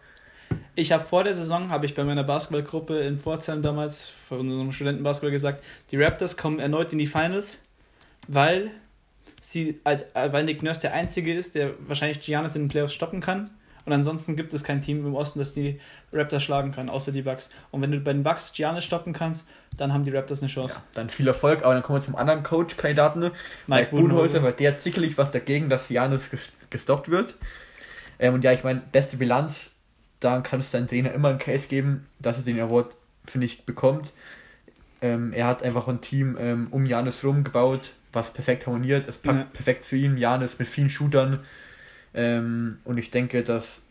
Ich 0.75 0.91
habe 0.91 1.05
vor 1.05 1.23
der 1.23 1.35
Saison, 1.35 1.69
habe 1.69 1.85
ich 1.85 1.93
bei 1.93 2.03
meiner 2.03 2.23
Basketballgruppe 2.23 2.99
in 3.01 3.19
Pforzheim 3.19 3.61
damals, 3.61 4.09
von 4.09 4.39
unserem 4.39 4.71
Studentenbasketball 4.71 5.31
gesagt, 5.31 5.63
die 5.91 6.01
Raptors 6.01 6.37
kommen 6.37 6.59
erneut 6.59 6.91
in 6.91 6.99
die 6.99 7.07
Finals, 7.07 7.59
weil 8.27 8.71
sie, 9.41 9.79
als, 9.83 10.03
äh, 10.13 10.31
weil 10.31 10.43
Nick 10.43 10.63
Nurse 10.63 10.81
der 10.81 10.93
Einzige 10.93 11.33
ist, 11.33 11.55
der 11.55 11.73
wahrscheinlich 11.87 12.21
Giannis 12.21 12.55
in 12.55 12.63
den 12.63 12.67
Playoffs 12.69 12.93
stoppen 12.93 13.21
kann. 13.21 13.51
Und 13.89 13.93
ansonsten 13.93 14.35
gibt 14.35 14.53
es 14.53 14.63
kein 14.63 14.83
Team 14.83 15.03
im 15.03 15.15
Osten, 15.15 15.39
das 15.39 15.55
die 15.55 15.79
Raptors 16.13 16.43
schlagen 16.43 16.71
kann, 16.71 16.89
außer 16.89 17.11
die 17.11 17.23
Bucks. 17.23 17.49
Und 17.71 17.81
wenn 17.81 17.91
du 17.91 17.99
bei 18.01 18.13
den 18.13 18.21
Bucks 18.21 18.53
Giannis 18.53 18.83
stoppen 18.83 19.13
kannst, 19.13 19.47
dann 19.77 19.91
haben 19.91 20.03
die 20.03 20.11
Raptors 20.11 20.43
eine 20.43 20.47
Chance. 20.51 20.75
Ja, 20.75 20.83
dann 20.93 21.09
viel 21.09 21.27
Erfolg, 21.27 21.63
aber 21.63 21.73
dann 21.73 21.81
kommen 21.81 21.97
wir 21.97 22.05
zum 22.05 22.15
anderen 22.15 22.43
Coach-Kandidaten, 22.43 23.19
Mike, 23.21 23.33
Mike 23.65 23.89
Budenholzer, 23.89 24.43
weil 24.43 24.53
der 24.53 24.73
hat 24.73 24.79
sicherlich 24.79 25.17
was 25.17 25.31
dagegen, 25.31 25.69
dass 25.69 25.87
ges 25.87 26.49
gestoppt 26.69 27.09
wird. 27.09 27.33
Ähm, 28.19 28.35
und 28.35 28.43
ja, 28.43 28.51
ich 28.51 28.63
meine, 28.63 28.83
beste 28.91 29.17
Bilanz, 29.17 29.71
dann 30.19 30.43
kann 30.43 30.59
es 30.59 30.69
deinem 30.69 30.85
Trainer 30.85 31.11
immer 31.11 31.29
einen 31.29 31.39
Case 31.39 31.67
geben, 31.67 32.05
dass 32.19 32.37
er 32.37 32.43
den 32.43 32.59
Award, 32.59 32.95
finde 33.25 33.47
ich, 33.47 33.65
bekommt. 33.65 34.13
Ähm, 35.01 35.33
er 35.33 35.47
hat 35.47 35.63
einfach 35.63 35.87
ein 35.87 36.01
Team 36.01 36.37
ähm, 36.39 36.67
um 36.69 36.85
Janis 36.85 37.23
rumgebaut, 37.23 37.93
was 38.13 38.31
perfekt 38.33 38.67
harmoniert. 38.67 39.07
Es 39.07 39.17
passt 39.17 39.39
Ja. 39.39 39.45
perfekt 39.51 39.81
zu 39.81 39.95
ihm. 39.95 40.15
Janis 40.15 40.59
mit 40.59 40.67
vielen 40.67 40.91
Shootern. 40.91 41.39
Ähm, 42.13 42.79
und 42.85 42.97
ich 42.97 43.11
denke, 43.11 43.43
dass 43.43 43.81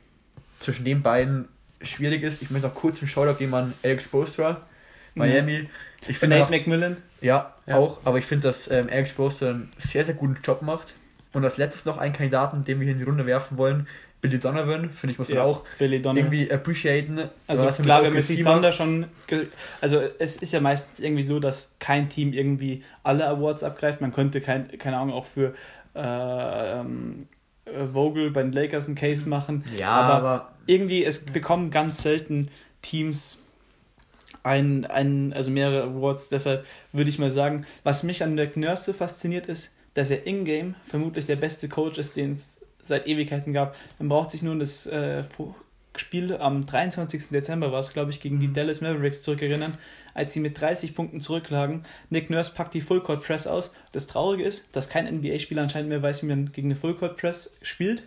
zwischen 0.59 0.85
den 0.85 1.03
beiden 1.03 1.49
schwierig 1.81 2.23
ist. 2.23 2.43
Ich 2.43 2.51
möchte 2.51 2.67
noch 2.69 2.75
kurz 2.75 3.01
einen 3.01 3.09
Shoutout 3.09 3.39
geben 3.39 3.55
an 3.55 3.73
Alex 3.85 4.09
Postra, 4.09 4.63
Miami. 5.15 5.69
Ich 6.09 6.19
finde 6.19 6.39
Nate 6.39 6.51
McMillan. 6.51 6.97
ja, 7.21 7.55
Ja. 7.67 7.77
auch, 7.77 8.01
aber 8.05 8.19
ich 8.19 8.25
finde, 8.25 8.49
dass 8.49 8.69
ähm, 8.71 8.89
Alex 8.91 9.13
Broster 9.13 9.51
einen 9.51 9.73
sehr, 9.79 10.05
sehr 10.05 10.15
guten 10.15 10.39
Job 10.43 10.63
macht. 10.63 10.95
Und 11.33 11.45
als 11.45 11.57
letztes 11.59 11.85
noch 11.85 11.99
einen 11.99 12.15
Kandidaten, 12.15 12.65
den 12.65 12.81
wir 12.81 12.85
hier 12.85 12.93
in 12.95 12.99
die 12.99 13.05
Runde 13.05 13.27
werfen 13.27 13.59
wollen, 13.59 13.87
Billy 14.21 14.41
Donovan, 14.41 14.91
finde 14.91 15.13
ich, 15.13 15.19
muss 15.19 15.29
man 15.29 15.37
Ja, 15.39 15.45
auch 15.45 15.63
Billy 15.79 16.03
Donovan. 16.03 16.17
irgendwie 16.33 16.51
appreciaten. 16.51 17.21
Also 17.47 17.67
klar, 17.83 18.03
wenn 18.03 18.13
die 18.15 18.43
Thunder 18.43 18.73
schon. 18.73 19.07
Also 19.81 20.01
es 20.19 20.39
ist 20.39 20.53
ja 20.53 20.61
meistens 20.61 20.99
irgendwie 20.99 21.23
so, 21.23 21.39
dass 21.39 21.75
kein 21.79 22.09
Team 22.09 22.33
irgendwie 22.33 22.83
alle 23.05 23.29
Awards 23.29 23.63
abgreift. 23.63 24.01
Man 24.01 24.13
könnte 24.13 24.41
kein, 24.41 24.77
keine 24.79 24.97
Ahnung 24.97 25.15
auch 25.15 25.27
für 25.27 25.55
äh, 25.95 26.81
ähm, 26.81 27.19
äh, 27.21 27.25
Vogel 27.93 28.31
bei 28.31 28.43
den 28.43 28.53
Lakers 28.53 28.87
einen 28.87 28.95
Case 28.95 29.29
machen. 29.29 29.65
Ja, 29.79 29.91
aber, 29.91 30.15
aber, 30.15 30.53
irgendwie, 30.67 31.05
es 31.05 31.25
bekommen 31.25 31.71
ganz 31.71 32.03
selten 32.03 32.49
Teams 32.83 33.43
ein, 34.43 34.85
ein, 34.87 35.33
also 35.33 35.51
mehrere 35.51 35.85
Awards. 35.85 36.29
Deshalb 36.29 36.65
würde 36.93 37.11
ich 37.11 37.19
mal 37.19 37.31
sagen, 37.31 37.67
was 37.85 38.03
mich 38.03 38.23
an 38.23 38.35
Nick 38.35 38.57
Nurse 38.57 38.85
so 38.85 38.93
fasziniert 38.93 39.47
ist, 39.47 39.73
dass 39.95 40.11
er 40.11 40.27
in-game 40.27 40.75
vermutlich 40.85 41.27
der 41.27 41.37
beste 41.37 41.69
Coach 41.69 41.99
ist, 41.99 42.17
den 42.17 42.33
es 42.33 42.61
seit 42.81 43.07
Ewigkeiten 43.07 43.53
gab. 43.53 43.77
Man 43.99 44.09
braucht 44.09 44.31
sich 44.31 44.43
nur 44.43 44.57
das 44.57 44.87
äh, 44.87 45.25
Spiel 45.97 46.37
am 46.37 46.65
23. 46.65 47.29
Dezember 47.29 47.73
war 47.73 47.81
es, 47.81 47.93
glaube 47.93 48.11
ich, 48.11 48.21
gegen 48.21 48.39
die 48.39 48.53
Dallas 48.53 48.81
Mavericks 48.81 49.23
zurückerinnern, 49.23 49.77
als 50.19 50.33
sie 50.33 50.41
mit 50.41 50.61
30 50.61 50.95
Punkten 50.97 51.21
zurücklagen. 51.21 51.85
Nick 52.11 52.29
Nurse 52.29 52.53
packt 52.53 52.75
die 52.75 52.81
Full 52.81 53.03
Court 53.03 53.23
Press 53.23 53.47
aus. 53.47 53.71
Das 53.93 54.09
Traurige 54.09 54.43
ist, 54.43 54.67
dass 54.73 54.89
kein 54.89 55.07
NBA-Spieler 55.07 55.63
anscheinend 55.63 55.89
mehr 55.89 56.03
weiß, 56.03 56.23
wie 56.23 56.27
man 56.27 56.51
gegen 56.51 56.67
eine 56.69 56.75
Full 56.75 56.95
Court 56.97 57.17
Press 57.17 57.53
spielt. 57.63 58.03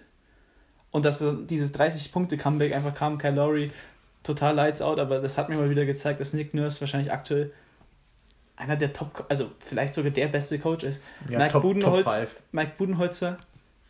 Und 0.91 1.06
dass 1.06 1.24
dieses 1.47 1.74
30-Punkte-Comeback 1.74 2.76
einfach 2.76 2.93
kam, 2.93 3.17
Kyle 3.17 3.32
Lowry 3.32 3.71
total 4.24 4.56
lights 4.56 4.82
out, 4.82 5.00
aber 5.00 5.19
das 5.19 5.38
hat 5.38 5.47
mir 5.47 5.56
mal 5.56 5.69
wieder 5.69 5.86
gezeigt, 5.86 6.19
dass 6.19 6.34
Nick 6.34 6.54
Nurse 6.54 6.82
wahrscheinlich 6.82 7.13
aktuell 7.13 7.54
einer 8.58 8.76
der 8.76 8.91
Top, 8.91 9.26
also 9.30 9.50
vielleicht 9.60 9.93
sogar 9.93 10.12
der 10.12 10.28
beste 10.28 10.60
Coach 10.60 10.84
ist. 10.84 11.00
ja, 11.30 11.39
Mike 11.39 11.54
Top, 11.54 11.63
Top 11.63 11.71
Budenholz- 11.74 12.13
5. 12.19 12.36
Mike 12.52 12.71
Budenholzer 12.78 13.38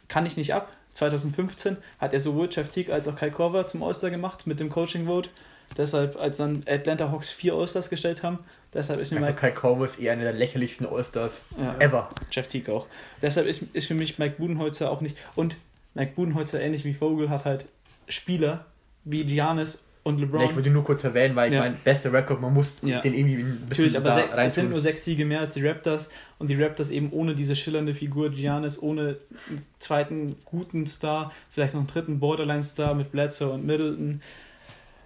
kann 0.07 0.27
ich 0.27 0.37
nicht 0.37 0.53
ab. 0.53 0.73
2015 0.91 1.77
hat 1.99 2.13
er 2.13 2.19
sowohl 2.19 2.49
Jeff 2.51 2.69
Teague 2.69 2.93
als 2.93 3.07
auch 3.07 3.15
Kai 3.15 3.31
Korver 3.31 3.65
zum 3.65 3.81
All-Star 3.81 4.11
gemacht 4.11 4.45
mit 4.45 4.59
dem 4.59 4.69
Coaching 4.69 5.07
Vote. 5.07 5.29
Deshalb, 5.77 6.17
als 6.19 6.37
dann 6.37 6.63
Atlanta 6.67 7.11
Hawks 7.11 7.29
vier 7.29 7.53
All-Stars 7.53 7.89
gestellt 7.89 8.23
haben, 8.23 8.39
deshalb 8.73 8.99
ist 8.99 9.11
mir 9.11 9.17
Also 9.17 9.29
Mike, 9.29 9.39
Kai 9.39 9.51
Korver 9.51 9.85
ist 9.85 9.99
eher 9.99 10.13
einer 10.13 10.23
der 10.23 10.33
lächerlichsten 10.33 10.85
All-Stars 10.87 11.41
ja, 11.59 11.75
ever. 11.79 12.09
Jeff 12.31 12.47
Teague 12.47 12.73
auch. 12.73 12.87
Deshalb 13.21 13.47
ist, 13.47 13.63
ist 13.73 13.87
für 13.87 13.93
mich 13.95 14.19
Mike 14.19 14.35
Budenholzer 14.37 14.91
auch 14.91 15.01
nicht. 15.01 15.17
Und 15.35 15.55
Mike 15.93 16.13
Budenholzer, 16.15 16.59
ähnlich 16.61 16.83
wie 16.85 16.93
Vogel, 16.93 17.29
hat 17.29 17.45
halt 17.45 17.65
Spieler 18.07 18.65
wie 19.05 19.23
Giannis 19.25 19.83
und 20.03 20.19
LeBron. 20.19 20.41
Ja, 20.41 20.47
ich 20.49 20.55
würde 20.55 20.69
ihn 20.69 20.73
nur 20.73 20.83
kurz 20.83 21.03
erwähnen, 21.03 21.35
weil 21.35 21.49
ich 21.49 21.53
Ja. 21.53 21.61
meine, 21.61 21.75
bester 21.83 22.11
Rekord, 22.11 22.41
man 22.41 22.53
muss 22.53 22.75
Ja. 22.81 23.01
den 23.01 23.13
irgendwie 23.13 23.35
ein 23.35 23.45
bisschen 23.67 23.85
Natürlich, 23.93 23.97
aber 23.97 24.43
es 24.43 24.55
sind 24.55 24.69
nur 24.71 24.81
sechs 24.81 25.05
Siege 25.05 25.25
mehr 25.25 25.41
als 25.41 25.53
die 25.53 25.65
Raptors 25.65 26.09
und 26.39 26.49
die 26.49 26.61
Raptors 26.61 26.89
eben 26.89 27.11
ohne 27.11 27.33
diese 27.35 27.55
schillernde 27.55 27.93
Figur 27.93 28.31
Giannis, 28.31 28.81
ohne 28.81 29.17
einen 29.49 29.65
zweiten 29.79 30.35
guten 30.45 30.87
Star, 30.87 31.31
vielleicht 31.51 31.73
noch 31.75 31.81
einen 31.81 31.87
dritten 31.87 32.19
Borderline-Star 32.19 32.95
mit 32.95 33.11
Bledsoe 33.11 33.51
und 33.51 33.65
Middleton. 33.65 34.21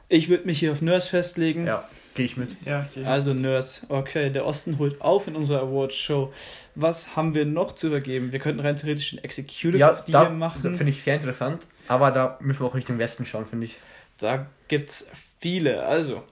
Ich 0.09 0.29
würde 0.29 0.45
mich 0.45 0.59
hier 0.59 0.71
auf 0.71 0.81
Nurse 0.81 1.09
festlegen. 1.09 1.65
Ja, 1.65 1.87
gehe 2.13 2.25
ich 2.25 2.37
mit. 2.37 2.55
Ja, 2.65 2.85
okay. 2.89 3.05
Also 3.05 3.33
Nurse, 3.33 3.85
okay, 3.89 4.29
der 4.29 4.45
Osten 4.45 4.77
holt 4.77 5.01
auf 5.01 5.27
in 5.27 5.35
unserer 5.35 5.61
Awards-Show. 5.61 6.31
Was 6.75 7.15
haben 7.15 7.33
wir 7.33 7.45
noch 7.45 7.73
zu 7.73 7.87
übergeben? 7.87 8.31
Wir 8.31 8.39
könnten 8.39 8.61
rein 8.61 8.77
theoretisch 8.77 9.13
einen 9.13 9.23
Executive 9.23 9.77
Ja, 9.77 9.91
of 9.91 10.03
the 10.05 10.11
da 10.11 10.29
machen. 10.29 10.75
finde 10.75 10.91
ich 10.91 11.01
sehr 11.03 11.15
interessant, 11.15 11.65
aber 11.87 12.11
da 12.11 12.37
müssen 12.41 12.61
wir 12.61 12.67
auch 12.67 12.75
Richtung 12.75 12.99
Westen 12.99 13.25
schauen, 13.25 13.45
finde 13.45 13.65
ich. 13.65 13.75
Da 14.19 14.45
gibt's 14.67 15.07
viele. 15.39 15.83
Also, 15.85 16.23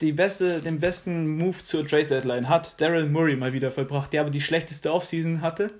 die 0.00 0.12
beste, 0.12 0.60
den 0.60 0.78
besten 0.80 1.26
Move 1.38 1.56
zur 1.62 1.86
Trade 1.86 2.06
Deadline 2.06 2.48
hat 2.48 2.80
Daryl 2.80 3.06
Murray 3.06 3.36
mal 3.36 3.52
wieder 3.52 3.70
vollbracht, 3.70 4.12
der 4.12 4.20
aber 4.20 4.30
die 4.30 4.40
schlechteste 4.40 4.92
Offseason 4.92 5.40
hatte. 5.40 5.70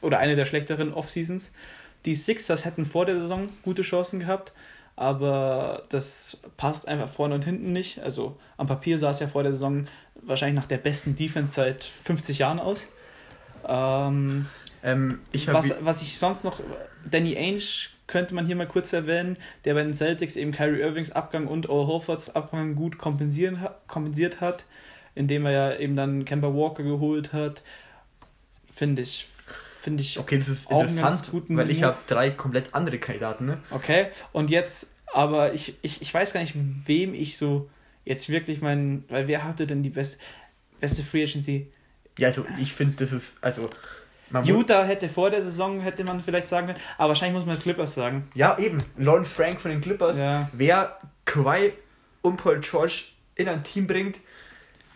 Oder 0.00 0.18
eine 0.18 0.36
der 0.36 0.46
schlechteren 0.46 0.92
Offseasons. 0.92 1.50
Die 2.04 2.14
Sixers 2.14 2.64
hätten 2.64 2.86
vor 2.86 3.06
der 3.06 3.20
Saison 3.20 3.48
gute 3.62 3.82
Chancen 3.82 4.20
gehabt, 4.20 4.52
aber 4.98 5.84
das 5.88 6.42
passt 6.56 6.88
einfach 6.88 7.08
vorne 7.08 7.34
und 7.34 7.44
hinten 7.44 7.72
nicht. 7.72 8.00
Also 8.00 8.36
am 8.56 8.66
Papier 8.66 8.98
sah 8.98 9.10
es 9.10 9.20
ja 9.20 9.28
vor 9.28 9.42
der 9.42 9.52
Saison 9.52 9.86
wahrscheinlich 10.22 10.56
nach 10.56 10.66
der 10.66 10.78
besten 10.78 11.14
Defense 11.14 11.54
seit 11.54 11.84
50 11.84 12.38
Jahren 12.38 12.58
aus. 12.58 12.86
Ähm, 13.66 14.46
Ähm, 14.82 15.20
ich 15.32 15.52
was, 15.52 15.74
was 15.80 16.02
ich 16.02 16.18
sonst 16.18 16.44
noch, 16.44 16.60
Danny 17.08 17.36
Ainge 17.36 17.62
könnte 18.06 18.34
man 18.34 18.46
hier 18.46 18.56
mal 18.56 18.66
kurz 18.66 18.92
erwähnen, 18.92 19.36
der 19.64 19.74
bei 19.74 19.82
den 19.82 19.94
Celtics 19.94 20.36
eben 20.36 20.52
Kyrie 20.52 20.80
Irvings 20.80 21.12
Abgang 21.12 21.46
und 21.46 21.68
Al 21.68 21.86
Horfords 21.86 22.34
Abgang 22.34 22.74
gut 22.74 22.98
kompensieren, 22.98 23.66
kompensiert 23.86 24.40
hat, 24.40 24.64
indem 25.14 25.46
er 25.46 25.52
ja 25.52 25.76
eben 25.76 25.96
dann 25.96 26.24
Kemba 26.24 26.54
Walker 26.54 26.82
geholt 26.82 27.32
hat. 27.32 27.62
Finde 28.70 29.02
ich, 29.02 29.28
finde 29.88 30.02
ich 30.02 30.18
Okay, 30.18 30.36
das 30.36 30.48
ist 30.48 30.70
Auch 30.70 30.82
interessant, 30.82 31.30
guten 31.30 31.56
weil 31.56 31.70
ich 31.70 31.82
habe 31.82 31.96
drei 32.06 32.30
komplett 32.30 32.74
andere 32.74 32.98
Kandidaten. 32.98 33.46
Ne? 33.46 33.58
Okay, 33.70 34.08
und 34.32 34.50
jetzt, 34.50 34.92
aber 35.14 35.54
ich, 35.54 35.76
ich, 35.80 36.02
ich 36.02 36.12
weiß 36.12 36.34
gar 36.34 36.40
nicht, 36.40 36.54
wem 36.84 37.14
ich 37.14 37.38
so 37.38 37.70
jetzt 38.04 38.28
wirklich 38.28 38.60
meinen, 38.60 39.04
weil 39.08 39.28
wer 39.28 39.44
hatte 39.44 39.66
denn 39.66 39.82
die 39.82 39.88
beste, 39.88 40.18
beste 40.78 41.02
Free 41.02 41.24
Agency? 41.24 41.68
Ja, 42.18 42.28
also 42.28 42.44
ich 42.60 42.74
finde, 42.74 42.96
das 42.98 43.12
ist, 43.12 43.36
also 43.40 43.70
man 44.28 44.44
Utah 44.44 44.84
hätte 44.84 45.08
vor 45.08 45.30
der 45.30 45.42
Saison, 45.42 45.80
hätte 45.80 46.04
man 46.04 46.22
vielleicht 46.22 46.48
sagen 46.48 46.66
können, 46.66 46.78
aber 46.98 47.08
wahrscheinlich 47.08 47.38
muss 47.38 47.46
man 47.46 47.58
Clippers 47.58 47.94
sagen. 47.94 48.28
Ja, 48.34 48.58
eben. 48.58 48.82
Lawrence 48.98 49.32
Frank 49.32 49.58
von 49.58 49.70
den 49.70 49.80
Clippers. 49.80 50.18
Ja. 50.18 50.50
Wer 50.52 50.98
Kawhi 51.24 51.72
und 52.20 52.36
Paul 52.36 52.60
George 52.60 53.04
in 53.36 53.48
ein 53.48 53.64
Team 53.64 53.86
bringt, 53.86 54.18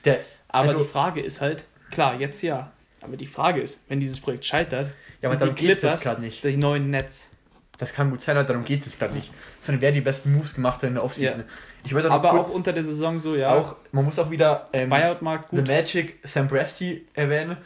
der. 0.05 0.21
Aber 0.49 0.69
also, 0.69 0.83
die 0.83 0.89
Frage 0.89 1.23
ist 1.23 1.41
halt, 1.41 1.65
klar, 1.91 2.21
jetzt 2.21 2.43
ja. 2.43 2.73
Aber 3.03 3.17
die 3.17 3.27
Frage 3.27 3.61
ist, 3.61 3.81
wenn 3.89 4.01
dieses 4.01 4.21
Projekt 4.21 4.45
scheitert, 4.45 4.93
Ja, 5.21 5.31
sind 5.31 5.43
die 5.43 5.53
Clippers 5.55 6.19
nicht. 6.19 6.45
die 6.45 6.57
neuen 6.57 6.91
Nets. 6.91 7.31
Das 7.79 7.93
kann 7.93 8.11
gut 8.11 8.21
sein, 8.21 8.37
aber 8.37 8.47
darum 8.47 8.65
geht 8.65 8.87
es 8.87 8.97
gerade 8.99 9.15
nicht. 9.15 9.33
Sondern 9.61 9.81
wer 9.81 9.91
die 9.93 10.01
besten 10.01 10.33
Moves 10.33 10.55
gemacht 10.55 10.77
hat 10.83 10.85
in 10.89 10.95
der 10.95 11.03
Offseason. 11.05 11.41
Ja. 11.41 11.47
Ich 11.85 11.91
noch 11.91 12.05
Aber 12.11 12.31
kurz 12.31 12.51
auch 12.51 12.55
unter 12.55 12.73
der 12.73 12.85
Saison 12.85 13.19
so, 13.19 13.35
ja. 13.35 13.55
auch, 13.57 13.75
man 13.91 14.05
muss 14.05 14.19
auch 14.21 14.31
wieder 14.31 14.67
ähm, 14.73 14.89
Buyout-Markt 14.89 15.51
The 15.51 15.57
gut. 15.57 15.67
Magic 15.69 16.19
Sam 16.23 16.47
Presti 16.47 17.07
erwähnen. 17.15 17.57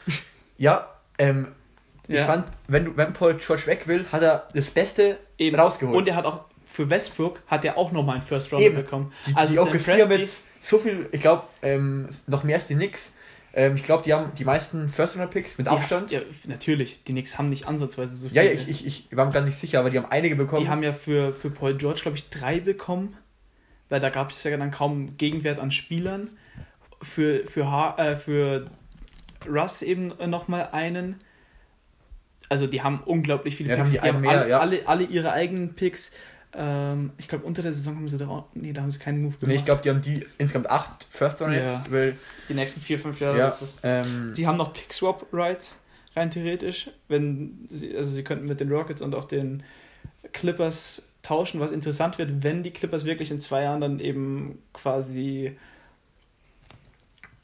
ja, 0.56 0.88
ähm, 1.18 1.48
Ich 2.08 2.14
Ja. 2.14 2.24
fand, 2.24 2.46
wenn, 2.68 2.84
du, 2.86 2.96
wenn 2.96 3.12
Paul 3.12 3.34
George 3.34 3.66
weg 3.66 3.86
will, 3.88 4.06
hat 4.10 4.22
er 4.22 4.48
das 4.54 4.70
Beste 4.70 5.18
Eben. 5.38 5.58
rausgeholt. 5.58 5.96
Und 5.96 6.08
er 6.08 6.14
hat 6.16 6.24
auch 6.24 6.44
für 6.64 6.88
Westbrook 6.88 7.40
hat 7.46 7.64
er 7.64 7.76
auch 7.76 7.90
nochmal 7.92 8.16
einen 8.16 8.24
First 8.24 8.52
Eben. 8.52 8.76
bekommen. 8.76 9.12
die, 9.26 9.34
also 9.34 9.52
die 9.52 9.58
Sam 9.58 9.68
Presti- 10.08 10.16
jetzt 10.18 10.42
so 10.60 10.78
viel, 10.78 11.08
ich 11.12 11.20
glaube, 11.20 11.42
ähm, 11.62 12.08
noch 12.26 12.42
mehr 12.44 12.56
als 12.56 12.68
die 12.68 12.74
Knicks. 12.74 13.10
Ähm, 13.58 13.74
ich 13.76 13.84
glaube, 13.84 14.02
die 14.04 14.12
haben 14.12 14.32
die 14.34 14.44
meisten 14.44 14.86
First-Runner-Picks 14.86 15.56
mit 15.56 15.66
die 15.66 15.70
Abstand. 15.70 16.10
Ja, 16.10 16.20
natürlich. 16.46 17.02
Die 17.04 17.12
Knicks 17.12 17.38
haben 17.38 17.48
nicht 17.48 17.66
ansatzweise 17.66 18.14
so 18.14 18.28
Ja, 18.28 18.42
viele. 18.42 18.54
ja, 18.54 18.60
ich, 18.60 18.68
ich, 18.86 18.86
ich 19.10 19.16
war 19.16 19.24
mir 19.24 19.32
gar 19.32 19.40
nicht 19.42 19.58
sicher, 19.58 19.80
aber 19.80 19.88
die 19.88 19.96
haben 19.96 20.10
einige 20.10 20.36
bekommen. 20.36 20.62
Die 20.62 20.68
haben 20.68 20.82
ja 20.82 20.92
für, 20.92 21.32
für 21.32 21.50
Paul 21.50 21.74
George, 21.76 22.00
glaube 22.02 22.18
ich, 22.18 22.28
drei 22.28 22.60
bekommen, 22.60 23.16
weil 23.88 23.98
da 24.00 24.10
gab 24.10 24.30
es 24.30 24.44
ja 24.44 24.54
dann 24.54 24.70
kaum 24.70 25.16
Gegenwert 25.16 25.58
an 25.58 25.70
Spielern. 25.70 26.30
Für, 27.00 27.46
für, 27.46 27.70
ha 27.70 27.96
äh, 27.98 28.14
für 28.16 28.70
Russ 29.48 29.80
eben 29.82 30.12
nochmal 30.30 30.68
einen. 30.72 31.20
Also 32.50 32.66
die 32.66 32.82
haben 32.82 33.00
unglaublich 33.04 33.56
viele 33.56 33.70
Ja, 33.70 33.76
Picks. 33.76 33.86
haben 33.88 33.92
die 33.94 34.00
einen 34.00 34.20
mehr, 34.20 34.30
alle, 34.40 34.48
ja. 34.50 34.60
alle, 34.60 34.86
alle 34.86 35.04
ihre 35.04 35.32
eigenen 35.32 35.74
Picks. 35.74 36.10
Ähm, 36.58 37.10
ich 37.18 37.28
glaube, 37.28 37.44
unter 37.44 37.60
der 37.62 37.74
Saison 37.74 37.96
haben 37.96 38.08
sie 38.08 38.16
da 38.16 38.28
auch, 38.28 38.46
nee, 38.54 38.72
da 38.72 38.80
haben 38.82 38.90
sie 38.90 38.98
keinen 38.98 39.20
Move 39.22 39.34
gemacht. 39.36 39.48
nee, 39.48 39.56
ich 39.56 39.64
glaube, 39.66 39.82
die 39.82 39.90
haben 39.90 40.00
die 40.00 40.24
insgesamt 40.38 40.70
acht 40.70 41.06
First-Runner 41.10 41.54
Ja. 41.54 41.78
jetzt. 41.80 41.92
Weil, 41.92 42.16
die 42.48 42.54
nächsten 42.54 42.80
vier, 42.80 42.98
fünf 42.98 43.20
Jahre. 43.20 43.38
ja, 43.38 43.46
Das 43.48 43.60
ist, 43.62 43.80
ähm, 43.82 44.34
Sie 44.34 44.46
haben 44.46 44.56
noch 44.56 44.72
Pick-Swap-Rights, 44.72 45.76
rein 46.14 46.30
theoretisch. 46.30 46.90
Wenn 47.08 47.68
sie, 47.70 47.94
also 47.96 48.10
sie 48.10 48.24
könnten 48.24 48.46
mit 48.46 48.60
den 48.60 48.72
Rockets 48.72 49.02
und 49.02 49.14
auch 49.14 49.26
den 49.26 49.62
Clippers 50.32 51.02
tauschen, 51.22 51.60
was 51.60 51.72
interessant 51.72 52.16
wird, 52.18 52.42
wenn 52.42 52.62
die 52.62 52.70
Clippers 52.70 53.04
wirklich 53.04 53.30
in 53.30 53.40
zwei 53.40 53.62
Jahren 53.64 53.80
dann 53.82 53.98
eben 54.00 54.58
quasi 54.72 55.56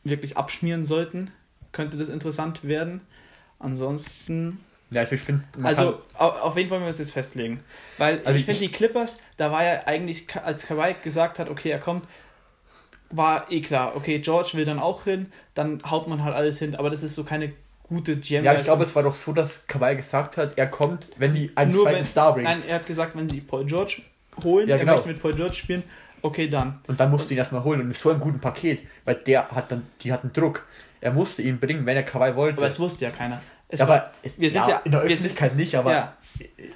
wirklich 0.04 0.36
abschmieren 0.36 0.84
sollten, 0.84 1.30
könnte 1.72 1.96
das 1.96 2.08
interessant 2.08 2.64
werden. 2.64 3.00
Ansonsten, 3.58 4.58
ja, 4.92 5.00
also 5.00 5.14
ich 5.16 5.20
finde, 5.20 5.42
also 5.62 5.98
au- 6.18 6.28
auf 6.28 6.54
wen 6.54 6.70
wollen 6.70 6.82
wir 6.82 6.88
uns 6.88 6.98
jetzt 6.98 7.12
festlegen? 7.12 7.64
Weil 7.98 8.18
Also 8.18 8.30
ich 8.30 8.36
ich- 8.40 8.44
finde, 8.44 8.60
die 8.60 8.70
Clippers, 8.70 9.18
da 9.36 9.50
war 9.50 9.64
ja 9.64 9.80
eigentlich, 9.86 10.26
als 10.44 10.66
Kawhi 10.66 10.94
gesagt 11.02 11.38
hat, 11.38 11.48
okay, 11.48 11.70
er 11.70 11.78
kommt, 11.80 12.06
war 13.10 13.50
eh 13.50 13.60
klar, 13.60 13.94
okay, 13.96 14.18
George 14.20 14.50
will 14.54 14.64
dann 14.64 14.78
auch 14.78 15.04
hin, 15.04 15.32
dann 15.54 15.82
haut 15.90 16.08
man 16.08 16.24
halt 16.24 16.34
alles 16.34 16.58
hin, 16.58 16.74
aber 16.74 16.90
das 16.90 17.02
ist 17.02 17.14
so 17.14 17.24
keine 17.24 17.52
gute 17.88 18.16
GM. 18.16 18.44
Ja, 18.44 18.54
ich 18.54 18.62
glaube, 18.62 18.84
es 18.84 18.94
war 18.96 19.02
doch 19.02 19.14
so, 19.14 19.32
dass 19.32 19.66
Kawhi 19.66 19.96
gesagt 19.96 20.36
hat, 20.38 20.56
er 20.56 20.66
kommt, 20.66 21.08
wenn 21.18 21.34
die 21.34 21.52
einen 21.56 21.72
Nur 21.72 21.84
zweiten 21.84 21.96
wenn- 21.98 22.04
Star 22.04 22.32
bringen. 22.32 22.44
Nein, 22.44 22.62
er 22.66 22.76
hat 22.76 22.86
gesagt, 22.86 23.14
wenn 23.16 23.28
sie 23.28 23.40
Paul 23.42 23.66
George 23.66 24.00
holen, 24.42 24.66
Ja, 24.68 24.76
er 24.76 24.80
genau. 24.80 24.92
möchte 24.92 25.08
mit 25.08 25.20
Paul 25.20 25.34
George 25.34 25.54
spielen, 25.54 25.82
okay, 26.22 26.48
dann. 26.48 26.78
Und 26.86 26.98
dann 27.00 27.10
musste 27.10 27.34
ihn 27.34 27.38
erstmal 27.38 27.62
holen 27.64 27.80
und 27.82 27.88
mit 27.88 27.96
so 27.98 28.08
einem 28.08 28.20
guten 28.20 28.40
Paket, 28.40 28.82
weil 29.04 29.16
der 29.16 29.50
hat 29.50 29.70
dann, 29.72 29.86
die 30.00 30.12
hatten 30.12 30.32
Druck. 30.32 30.64
Er 31.02 31.12
musste 31.12 31.42
ihn 31.42 31.58
bringen, 31.58 31.84
wenn 31.84 31.96
er 31.96 32.04
Kawhi 32.04 32.34
wollte. 32.36 32.58
Aber 32.58 32.66
es 32.68 32.78
wusste 32.80 33.04
ja 33.04 33.10
keiner. 33.10 33.42
Es 33.72 33.80
Ja, 33.80 33.88
war, 33.88 33.96
aber 33.96 34.10
es, 34.22 34.38
wir 34.38 34.50
sind 34.50 34.68
ja- 34.68 34.82
in 34.84 34.92
der 34.92 35.00
Öffentlichkeit 35.00 35.56
nicht, 35.56 35.74
aber 35.74 35.92
ja, 35.92 36.16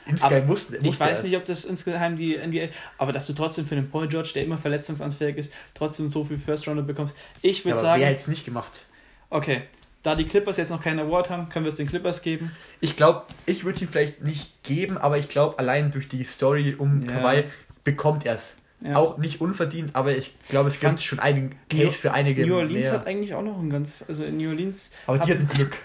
insgeheim 0.07 0.43
Aber 0.43 0.49
wusste, 0.49 0.79
ich 0.83 0.99
weiß 0.99 1.23
nicht, 1.25 1.37
ob 1.37 1.45
das 1.45 1.65
insgeheim 1.67 2.17
die 2.17 2.37
NBA, 2.37 2.69
aber 2.99 3.13
dass 3.13 3.27
du 3.27 3.35
trotzdem 3.35 3.67
für 3.67 3.75
den 3.75 3.91
Paul 3.91 4.09
George, 4.09 4.31
der 4.35 4.45
immer 4.45 4.57
verletzungsanfällig 4.59 5.37
ist, 5.37 5.53
trotzdem 5.75 6.09
so 6.09 6.25
viel 6.25 6.39
First 6.39 6.67
Rounder 6.67 6.83
bekommst. 6.83 7.15
Ich 7.43 7.59
Ja, 7.59 7.65
würde 7.67 7.79
aber 7.79 7.87
sagen, 7.89 8.01
wer 8.03 8.09
hätte 8.09 8.21
es 8.23 8.29
nicht 8.29 8.45
gemacht? 8.47 8.85
okay, 9.31 9.63
da 10.03 10.15
die 10.15 10.27
Clippers 10.27 10.57
jetzt 10.57 10.71
noch 10.71 10.81
keinen 10.83 11.01
Award 11.01 11.31
haben, 11.31 11.49
können 11.51 11.65
wir 11.65 11.71
es 11.71 11.77
den 11.77 11.87
Clippers 11.89 12.23
geben. 12.23 12.53
Ich 12.81 12.97
glaube, 12.97 13.25
ich 13.45 13.65
würde 13.65 13.81
ihn 13.81 13.89
vielleicht 13.89 14.23
nicht 14.23 14.63
geben, 14.63 14.97
aber 14.99 15.19
ich 15.19 15.29
glaube, 15.29 15.59
allein 15.59 15.91
durch 15.91 16.09
die 16.09 16.25
Story 16.25 16.75
um 16.79 17.05
Ja. 17.07 17.13
Kawhi 17.13 17.45
bekommt 17.85 18.25
er 18.25 18.35
es. 18.37 18.55
Ja. 18.81 18.97
Auch 18.97 19.19
nicht 19.19 19.41
unverdient, 19.41 19.97
aber 19.97 20.17
ich 20.17 20.33
glaube, 20.49 20.69
es 20.69 20.79
gibt 20.79 21.01
schon 21.01 21.19
einen 21.19 21.57
Case 21.69 21.85
New- 21.87 21.91
für 21.91 22.13
einige. 22.13 22.47
New 22.47 22.55
Orleans 22.57 22.87
mehr. 22.87 22.93
hat 23.01 23.07
eigentlich 23.07 23.35
auch 23.35 23.43
noch 23.43 23.59
ein 23.59 23.69
ganz, 23.71 24.05
also 24.07 24.25
in 24.25 24.37
New 24.37 24.49
Orleans. 24.51 24.91
aber 25.07 25.17
die 25.19 25.23
hat- 25.33 25.39
hatten 25.39 25.49
Glück. 25.49 25.77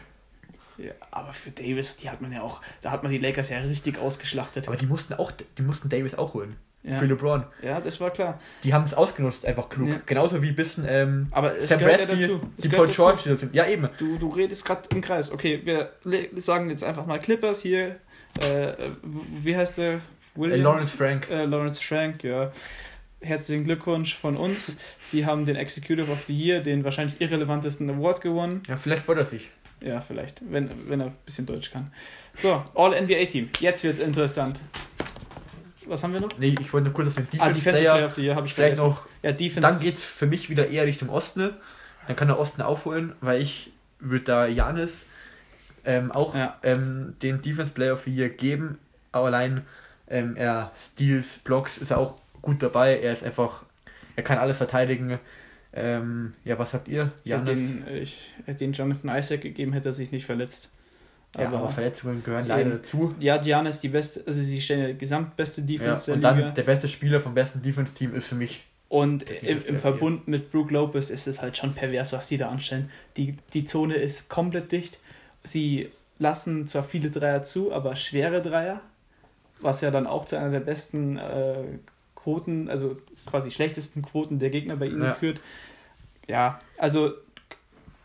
Ja, 0.88 0.92
aber 1.12 1.34
für 1.34 1.52
Davis, 1.52 1.96
die 1.98 2.10
hat 2.10 2.22
man 2.22 2.32
ja 2.32 2.42
auch, 2.42 2.62
da 2.82 2.92
hat 2.92 3.04
man 3.04 3.12
die 3.12 3.18
Lakers 3.20 3.50
ja 3.50 3.60
richtig 3.60 4.00
ausgeschlachtet. 4.00 4.68
Aber 4.68 4.78
die 4.78 4.86
mussten 4.88 5.14
auch, 5.14 5.32
die 5.58 5.62
mussten 5.62 5.90
Davis 5.90 6.16
auch 6.16 6.34
holen. 6.34 6.56
Ja. 6.84 6.96
Für 6.96 7.06
LeBron. 7.06 7.44
Ja, 7.62 7.80
das 7.80 8.00
war 8.02 8.10
klar. 8.10 8.40
Die 8.64 8.74
haben 8.74 8.84
es 8.84 8.96
ausgenutzt, 8.96 9.46
einfach 9.46 9.70
klug. 9.70 9.88
Ja. 9.90 10.02
Genauso 10.08 10.42
wie 10.42 10.48
ein 10.50 10.56
bisschen 10.56 10.84
ähm, 10.88 11.28
Aber 11.30 11.56
es 11.56 11.70
Sam 11.70 11.78
gehört 11.78 12.00
ja 12.00 12.06
Presti, 12.08 12.22
dazu. 12.24 12.42
Es 12.58 12.64
die 12.64 12.70
Paul 12.70 12.88
dazu. 12.88 13.02
George. 13.04 13.36
sind- 13.38 13.54
Ja, 13.54 13.68
eben. 13.68 13.88
Du, 14.00 14.18
du 14.18 14.30
redest 14.30 14.66
gerade 14.66 14.82
im 14.90 15.02
Kreis. 15.02 15.32
Okay, 15.32 15.62
wir 15.64 15.92
sagen 16.38 16.72
jetzt 16.72 16.84
einfach 16.84 17.06
mal 17.06 17.20
Clippers 17.20 17.62
hier. 17.62 17.98
Äh, 18.40 18.74
wie 19.04 19.56
heißt 19.56 19.78
der? 19.78 20.00
Äh? 20.38 20.56
Lawrence 20.56 20.98
Frank. 20.98 21.30
Äh, 21.30 21.46
Lawrence 21.46 21.80
Frank, 21.84 22.24
ja. 22.24 22.52
Herzlichen 23.20 23.66
Glückwunsch 23.66 24.16
von 24.16 24.36
uns. 24.36 24.78
Sie 25.02 25.28
haben 25.28 25.46
den 25.46 25.56
Executive 25.58 26.12
of 26.12 26.24
the 26.26 26.36
Year, 26.36 26.62
den 26.62 26.84
wahrscheinlich 26.84 27.22
irrelevantesten 27.22 27.88
Award 27.92 28.22
gewonnen. 28.22 28.64
Ja, 28.68 28.76
vielleicht 28.78 29.04
freut 29.04 29.18
er 29.20 29.26
sich. 29.26 29.52
Ja, 29.82 30.00
vielleicht, 30.00 30.42
wenn, 30.52 30.70
wenn 30.88 31.00
er 31.02 31.08
ein 31.08 31.16
bisschen 31.26 31.46
Deutsch 31.46 31.72
kann. 31.72 31.92
So, 32.42 32.64
All-NBA-Team. 32.76 33.50
Jetzt 33.60 33.84
wird's 33.84 34.00
interessant. 34.00 34.60
Was 35.88 36.04
haben 36.04 36.14
wir 36.14 36.22
noch? 36.22 36.30
Nee, 36.38 36.56
ich 36.60 36.72
wollte 36.72 36.86
nur 36.86 36.94
kurz 36.94 37.08
auf 37.10 37.16
den 37.16 37.26
Ah, 37.40 37.48
Defense 37.48 37.54
Defensive 37.54 37.72
Player. 37.72 37.94
Player 37.94 38.06
of 38.06 38.16
the 38.16 38.22
Year 38.22 38.36
habe 38.36 38.46
ich 38.48 38.54
Vielleicht 38.54 38.78
vergessen. 38.78 38.96
noch 38.96 39.08
Ja, 39.24 39.32
Defense. 39.32 39.62
Dann 39.68 39.80
geht 39.80 39.96
es 39.96 40.04
für 40.04 40.28
mich 40.28 40.50
wieder 40.50 40.68
eher 40.70 40.86
Richtung 40.86 41.10
Osten. 41.10 41.50
Dann 42.08 42.16
kann 42.16 42.28
der 42.28 42.40
Osten 42.40 42.62
aufholen, 42.62 43.14
weil 43.22 43.42
ich 43.42 43.72
würde 44.00 44.24
da 44.26 44.46
Janis 44.46 45.06
ähm, 45.84 46.12
auch 46.12 46.36
Ja. 46.36 46.58
ähm, 46.64 47.16
den 47.22 47.42
Defense 47.42 47.74
Player 47.74 47.94
of 47.94 48.04
the 48.04 48.12
Year 48.16 48.30
geben. 48.30 48.78
Aber 49.12 49.28
allein 49.28 49.66
ähm, 50.08 50.36
er 50.38 50.72
Steals, 50.80 51.40
Blocks 51.40 51.78
ist 51.80 51.92
er 51.92 51.98
auch 51.98 52.16
gut 52.42 52.62
dabei. 52.64 53.00
Er 53.00 53.14
ist 53.14 53.24
einfach, 53.24 53.64
er 54.16 54.24
kann 54.24 54.38
alles 54.38 54.58
verteidigen. 54.58 55.20
Ähm, 55.74 56.34
ja, 56.44 56.60
was 56.60 56.72
sagt 56.72 56.88
ihr? 56.88 57.10
Ich 57.24 57.32
hätte 57.32 57.54
den, 57.54 57.86
ich 57.88 58.32
hätte 58.46 58.60
den 58.60 58.74
Jonathan 58.74 59.18
Isaac 59.18 59.42
gegeben, 59.42 59.74
hätte 59.74 59.90
er 59.90 59.94
sich 59.94 60.12
nicht 60.12 60.26
verletzt. 60.26 60.70
Ja, 61.38 61.48
aber, 61.48 61.70
Verletzungen 61.70 62.24
gehören 62.24 62.46
leider 62.46 62.62
Eben. 62.70 62.72
dazu. 62.72 63.16
Ja, 63.20 63.38
Diana 63.38 63.70
ist 63.70 63.80
die 63.80 63.88
beste, 63.88 64.22
also 64.28 64.42
sie 64.42 64.60
stellen 64.60 64.82
ja 64.82 64.88
die 64.88 64.98
gesamtbeste 64.98 65.62
Ja, 65.62 65.68
Defense 65.68 66.14
und 66.14 66.22
der 66.22 66.32
Liga. 66.34 66.46
dann 66.48 66.56
der 66.56 66.64
beste 66.64 66.90
Spieler 66.90 67.22
vom 67.22 67.34
besten 67.34 67.62
Defense-Team 67.62 68.14
ist 68.16 68.28
für 68.28 68.36
mich. 68.36 68.66
Und 68.90 69.24
im, 69.24 69.64
im 69.66 69.80
Verbund 69.80 70.28
mit 70.28 70.52
Brook 70.52 70.72
Lopez 70.72 71.10
ist 71.10 71.26
es 71.26 71.42
halt 71.42 71.56
schon 71.56 71.74
pervers, 71.74 72.12
was 72.12 72.28
die 72.28 72.36
da 72.36 72.50
anstellen. 72.50 72.90
Die, 73.16 73.38
die 73.54 73.64
Zone 73.64 73.96
ist 73.96 74.28
komplett 74.28 74.74
dicht. 74.74 75.00
Sie 75.44 75.90
lassen 76.20 76.68
zwar 76.68 76.84
viele 76.84 77.10
Dreier 77.10 77.42
zu, 77.42 77.72
aber 77.72 77.96
schwere 77.96 78.42
Dreier, 78.42 78.82
was 79.62 79.80
ja 79.80 79.92
dann 79.92 80.06
auch 80.08 80.26
zu 80.26 80.38
einer 80.38 80.50
der 80.50 80.60
besten 80.60 81.18
äh, 81.18 81.64
Quoten, 82.24 82.70
also 82.70 82.98
quasi 83.26 83.52
schlechtesten 83.52 84.02
Quoten 84.02 84.40
der 84.40 84.50
Gegner 84.50 84.76
bei 84.76 84.88
ihnen 84.88 85.04
Ja. 85.04 85.14
führt. 85.14 85.40
Ja, 86.28 86.60
also 86.78 87.14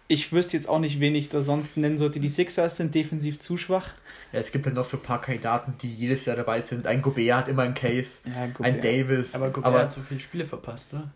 ich 0.08 0.32
wüsste 0.32 0.56
jetzt 0.56 0.68
auch 0.68 0.78
nicht, 0.78 1.00
wen 1.00 1.14
ich 1.14 1.28
da 1.28 1.42
sonst 1.42 1.76
nennen 1.76 1.98
sollte. 1.98 2.20
Die 2.20 2.28
Sixers 2.28 2.76
sind 2.76 2.94
defensiv 2.94 3.38
zu 3.40 3.56
schwach. 3.56 3.88
Ja, 4.32 4.38
es 4.40 4.52
gibt 4.52 4.66
dann 4.66 4.74
noch 4.74 4.84
so 4.84 4.96
ein 4.96 5.02
paar 5.02 5.20
Kandidaten, 5.20 5.74
die 5.82 5.92
jedes 5.92 6.24
Jahr 6.24 6.36
dabei 6.36 6.60
sind. 6.60 6.86
Ein 6.86 7.02
Gobert 7.02 7.36
hat 7.36 7.48
immer 7.48 7.62
einen 7.62 7.74
Case, 7.74 8.18
Ja, 8.24 8.48
ein 8.64 8.74
ja. 8.76 8.80
Davis. 8.80 9.34
Aber 9.34 9.48
Gobert 9.50 9.66
aber 9.66 9.78
hat 9.80 9.92
so 9.92 10.00
viele 10.00 10.20
Spiele 10.20 10.44
verpasst, 10.46 10.94
oder? 10.94 11.10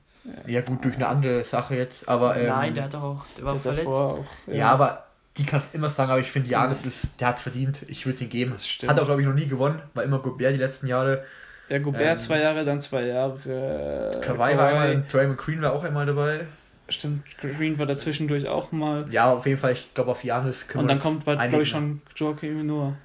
Ja, 0.47 0.61
gut, 0.61 0.85
durch 0.85 0.97
eine 0.97 1.07
andere 1.07 1.45
Sache 1.45 1.77
jetzt, 1.77 2.09
aber. 2.09 2.37
Ähm, 2.37 2.49
Nein, 2.49 2.75
der 2.75 2.85
hat 2.85 2.95
doch 2.95 3.03
auch, 3.03 3.27
der 3.39 3.45
war 3.45 3.53
Der 3.55 3.63
verletzt. 3.63 3.87
davor 3.87 4.19
auch, 4.19 4.25
ja. 4.53 4.71
aber 4.71 5.07
die 5.39 5.45
kannst 5.45 5.69
du 5.73 5.79
immer 5.79 5.89
sagen, 5.89 6.11
aber 6.11 6.21
ich 6.21 6.31
finde, 6.31 6.51
Janis 6.51 6.85
ist, 6.85 7.07
der 7.21 7.29
hat 7.29 7.37
es 7.37 7.43
verdient. 7.43 7.85
Ich 7.89 8.05
würde 8.05 8.17
es 8.17 8.21
ihm 8.21 8.29
geben. 8.29 8.51
Das 8.53 8.69
stimmt. 8.69 8.91
Hat 8.93 8.99
er, 8.99 9.05
glaube 9.07 9.23
ich, 9.23 9.27
noch 9.27 9.35
nie 9.35 9.47
gewonnen, 9.47 9.81
war 9.95 10.03
immer 10.05 10.19
Gobert 10.19 10.53
die 10.53 10.59
letzten 10.59 10.89
Jahre. 10.89 11.25
Ja, 11.71 11.79
Gobert 11.79 12.03
Ähm, 12.03 12.21
zwei 12.21 12.41
Jahre, 12.41 12.65
dann 12.65 12.81
zwei 12.81 13.07
Jahre. 13.07 14.17
äh, 14.17 14.21
Kawhi 14.21 14.57
war 14.57 14.69
einmal, 14.69 15.05
Draymond 15.09 15.39
Green 15.39 15.63
war 15.63 15.73
auch 15.73 15.85
einmal 15.85 16.05
dabei. 16.05 16.41
Stimmt, 16.89 17.23
Green 17.41 17.79
war 17.79 17.87
dazwischendurch 17.87 18.49
auch 18.49 18.73
mal. 18.73 19.07
Ja, 19.11 19.33
auf 19.33 19.47
jeden 19.47 19.59
Fall, 19.61 19.73
ich 19.75 19.95
glaube, 19.95 20.11
auf 20.11 20.25
Janis 20.25 20.67
Und 20.75 20.89
dann 20.89 20.99
kommt 20.99 21.25
bald, 21.25 21.39
glaube 21.49 21.63
ich, 21.63 21.69
schon 21.69 22.03
Joaquin 22.17 22.67
Noah, 22.67 22.97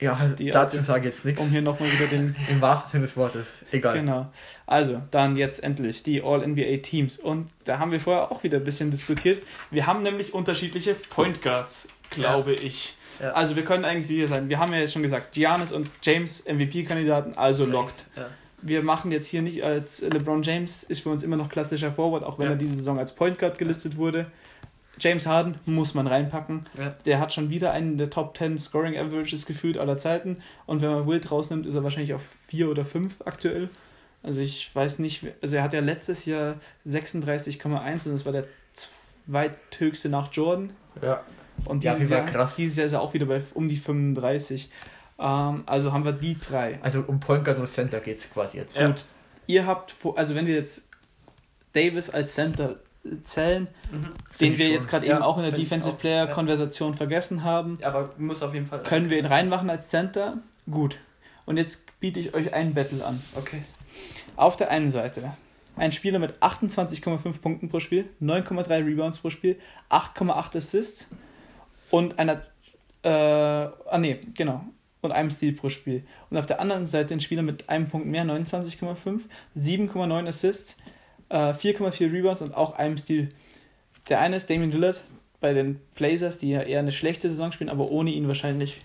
Ja, 0.00 0.18
die 0.36 0.50
dazu 0.50 0.80
sage 0.80 1.08
ich 1.08 1.14
jetzt 1.14 1.24
nichts. 1.24 1.40
um 1.40 1.48
hier 1.48 1.62
nochmal 1.62 1.92
wieder 1.92 2.06
den. 2.06 2.34
Im 2.50 2.60
wahrsten 2.60 2.90
Sinne 2.90 3.04
des 3.06 3.16
Wortes. 3.16 3.58
Egal. 3.70 3.94
Genau. 3.98 4.32
Also, 4.66 5.00
dann 5.12 5.36
jetzt 5.36 5.62
endlich 5.62 6.02
die 6.02 6.20
All-NBA-Teams. 6.20 7.18
Und 7.18 7.50
da 7.64 7.78
haben 7.78 7.92
wir 7.92 8.00
vorher 8.00 8.32
auch 8.32 8.42
wieder 8.42 8.58
ein 8.58 8.64
bisschen 8.64 8.90
diskutiert. 8.90 9.40
Wir 9.70 9.86
haben 9.86 10.02
nämlich 10.02 10.34
unterschiedliche 10.34 10.94
Point 10.94 11.40
Guards, 11.42 11.88
glaube 12.10 12.54
ich. 12.54 12.96
Ja. 13.20 13.32
Also, 13.32 13.56
wir 13.56 13.64
können 13.64 13.84
eigentlich 13.84 14.06
sicher 14.06 14.28
sein. 14.28 14.48
Wir 14.48 14.58
haben 14.58 14.72
ja 14.72 14.78
jetzt 14.80 14.92
schon 14.92 15.02
gesagt, 15.02 15.32
Giannis 15.32 15.72
und 15.72 15.90
James 16.02 16.44
MVP-Kandidaten, 16.46 17.36
also 17.36 17.64
lockt. 17.66 18.06
Ja. 18.16 18.28
Wir 18.64 18.82
machen 18.82 19.10
jetzt 19.10 19.26
hier 19.26 19.42
nicht 19.42 19.64
als 19.64 20.00
LeBron 20.02 20.42
James, 20.42 20.84
ist 20.84 21.00
für 21.00 21.10
uns 21.10 21.24
immer 21.24 21.36
noch 21.36 21.48
klassischer 21.48 21.92
Forward, 21.92 22.22
auch 22.22 22.38
wenn 22.38 22.46
Ja. 22.46 22.52
er 22.52 22.56
diese 22.56 22.76
Saison 22.76 22.98
als 22.98 23.12
Point 23.12 23.38
Guard 23.38 23.58
gelistet 23.58 23.96
wurde. 23.96 24.26
James 25.00 25.26
Harden 25.26 25.56
muss 25.66 25.94
man 25.94 26.06
reinpacken. 26.06 26.66
Ja. 26.78 26.94
Der 27.06 27.18
hat 27.18 27.32
schon 27.32 27.50
wieder 27.50 27.72
einen 27.72 27.98
der 27.98 28.08
Top 28.10 28.36
10 28.36 28.58
Scoring 28.58 28.96
Averages 28.96 29.46
gefühlt 29.46 29.78
aller 29.78 29.96
Zeiten. 29.96 30.36
Und 30.66 30.80
wenn 30.80 30.90
man 30.90 31.08
Wild 31.08 31.30
rausnimmt, 31.32 31.66
ist 31.66 31.74
er 31.74 31.82
wahrscheinlich 31.82 32.14
auf 32.14 32.22
4 32.46 32.70
oder 32.70 32.84
5 32.84 33.16
aktuell. 33.24 33.68
Also 34.22 34.40
ich 34.40 34.70
weiß 34.72 35.00
nicht, 35.00 35.26
also 35.42 35.56
er 35.56 35.64
hat 35.64 35.72
ja 35.72 35.80
letztes 35.80 36.26
Jahr 36.26 36.54
36,1 36.86 38.06
und 38.06 38.12
das 38.12 38.24
war 38.24 38.32
der 38.32 38.44
zweithöchste 38.74 40.08
nach 40.08 40.28
Jordan. 40.32 40.70
Ja. 41.02 41.22
Und 41.66 41.84
dieses, 41.84 42.10
Jahr, 42.10 42.26
krass. 42.26 42.56
dieses 42.56 42.76
Jahr 42.76 42.86
ist 42.86 42.92
er 42.92 43.00
auch 43.00 43.14
wieder 43.14 43.26
bei 43.26 43.42
um 43.54 43.68
die 43.68 43.76
35. 43.76 44.70
Ähm, 45.18 45.62
also 45.66 45.92
haben 45.92 46.04
wir 46.04 46.12
die 46.12 46.38
drei. 46.38 46.78
Also 46.82 47.04
um 47.06 47.20
Point 47.20 47.44
Guard 47.44 47.58
und 47.58 47.68
Center 47.68 48.00
geht 48.00 48.18
es 48.18 48.30
quasi 48.30 48.58
jetzt. 48.58 48.76
Ja. 48.76 48.86
Gut, 48.88 49.04
ihr 49.46 49.66
habt, 49.66 49.94
also 50.16 50.34
wenn 50.34 50.46
wir 50.46 50.54
jetzt 50.54 50.82
Davis 51.72 52.10
als 52.10 52.34
Center 52.34 52.76
zählen, 53.24 53.68
Finde 54.32 54.56
den 54.56 54.58
wir 54.58 54.66
schon. 54.66 54.74
jetzt 54.74 54.88
gerade 54.88 55.06
Ja, 55.06 55.16
eben 55.16 55.22
auch 55.24 55.36
in 55.36 55.42
der 55.44 55.52
Defensive. 55.52 55.94
Player 55.96 56.26
Ja. 56.26 56.32
Konversation 56.32 56.94
vergessen 56.94 57.42
haben. 57.44 57.78
Aber 57.82 58.10
muss 58.18 58.42
auf 58.42 58.54
jeden 58.54 58.66
Fall. 58.66 58.82
Können 58.82 59.10
wir 59.10 59.18
ihn 59.18 59.26
reinmachen 59.26 59.70
als 59.70 59.88
Center? 59.88 60.38
Gut. 60.70 60.96
Und 61.44 61.56
jetzt 61.56 61.80
biete 62.00 62.20
ich 62.20 62.34
euch 62.34 62.54
ein 62.54 62.74
Battle 62.74 63.04
an. 63.04 63.20
Okay. 63.34 63.62
Auf 64.36 64.56
der 64.56 64.70
einen 64.70 64.90
Seite 64.90 65.36
ein 65.76 65.92
Spieler 65.92 66.18
mit 66.18 66.34
28,5 66.42 67.40
Punkten 67.40 67.68
pro 67.68 67.80
Spiel, 67.80 68.08
9,3 68.20 68.84
Rebounds 68.86 69.18
pro 69.18 69.30
Spiel, 69.30 69.58
8,8 69.90 70.56
Assists 70.58 71.08
und 71.92 72.18
einer, 72.18 72.42
äh, 73.04 73.08
ah 73.08 73.98
nee, 73.98 74.18
genau, 74.36 74.64
und 75.02 75.12
einem 75.12 75.30
Steal 75.30 75.52
pro 75.52 75.68
Spiel. 75.68 76.02
Und 76.30 76.36
auf 76.38 76.46
der 76.46 76.60
anderen 76.60 76.86
Seite 76.86 77.14
ein 77.14 77.20
Spieler 77.20 77.42
mit 77.42 77.68
einem 77.68 77.88
Punkt 77.88 78.06
mehr, 78.08 78.24
29,5, 78.24 79.20
7,9 79.56 80.26
Assists, 80.28 80.76
äh, 81.28 81.52
4,4 81.52 82.12
Rebounds 82.12 82.42
und 82.42 82.54
auch 82.54 82.72
einem 82.76 82.98
Steal. 82.98 83.28
Der 84.08 84.20
eine 84.20 84.36
ist 84.36 84.50
Damian 84.50 84.72
Lillard 84.72 85.00
bei 85.40 85.52
den 85.54 85.80
Blazers, 85.94 86.38
die 86.38 86.50
ja 86.50 86.62
eher 86.62 86.78
eine 86.80 86.92
schlechte 86.92 87.28
Saison 87.30 87.52
spielen, 87.52 87.70
aber 87.70 87.90
ohne 87.90 88.10
ihn 88.10 88.26
wahrscheinlich 88.28 88.82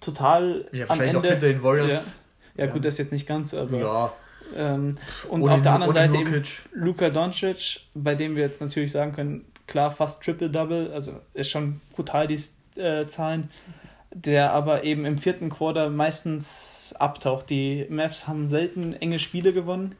total 0.00 0.66
Ja, 0.72 0.84
am 0.84 0.88
wahrscheinlich 0.90 1.12
noch 1.14 1.22
Ende. 1.24 1.30
hinter 1.34 1.46
den 1.48 1.62
Warriors. 1.62 2.18
Ja, 2.56 2.64
ja, 2.64 2.70
gut, 2.72 2.84
das 2.84 2.98
jetzt 2.98 3.12
nicht 3.12 3.26
ganz, 3.26 3.54
aber. 3.54 3.78
Ja. 3.78 4.12
Ähm, 4.56 4.96
und 5.28 5.42
Ohne- 5.42 5.54
auf 5.54 5.62
der 5.62 5.72
anderen 5.72 5.92
Seite 5.92 6.16
eben. 6.16 6.42
Luka 6.72 7.10
Doncic, 7.10 7.80
bei 7.94 8.14
dem 8.14 8.34
wir 8.34 8.44
jetzt 8.44 8.60
natürlich 8.62 8.90
sagen 8.92 9.12
können, 9.12 9.44
klar, 9.68 9.92
fast 9.92 10.22
Triple-Double, 10.24 10.90
also 10.92 11.20
ist 11.34 11.50
schon 11.50 11.80
brutal 11.94 12.26
die 12.26 12.40
äh, 12.80 13.06
Zahlen, 13.06 13.50
der 14.12 14.52
aber 14.52 14.82
eben 14.82 15.04
im 15.04 15.18
vierten 15.18 15.50
Quarter 15.50 15.90
meistens 15.90 16.94
abtaucht. 16.98 17.50
Die 17.50 17.86
Mavs 17.88 18.26
haben 18.26 18.48
selten 18.48 18.94
enge 18.94 19.20
Spiele 19.20 19.52
gewonnen. 19.52 19.94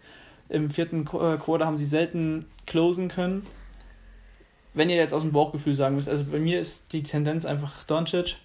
Im 0.48 0.70
vierten 0.70 1.02
äh, 1.02 1.36
Quarter 1.36 1.66
haben 1.66 1.76
sie 1.76 1.86
selten 1.86 2.46
closen 2.66 3.08
können. 3.08 3.44
Wenn 4.74 4.90
ihr 4.90 4.96
jetzt 4.96 5.14
aus 5.14 5.22
dem 5.22 5.32
Bauchgefühl 5.32 5.74
sagen 5.74 5.96
müsst, 5.96 6.08
also 6.08 6.24
bei 6.24 6.38
mir 6.38 6.58
ist 6.58 6.92
die 6.92 7.02
Tendenz 7.02 7.44
einfach 7.44 7.84
Doncic. 7.84 8.36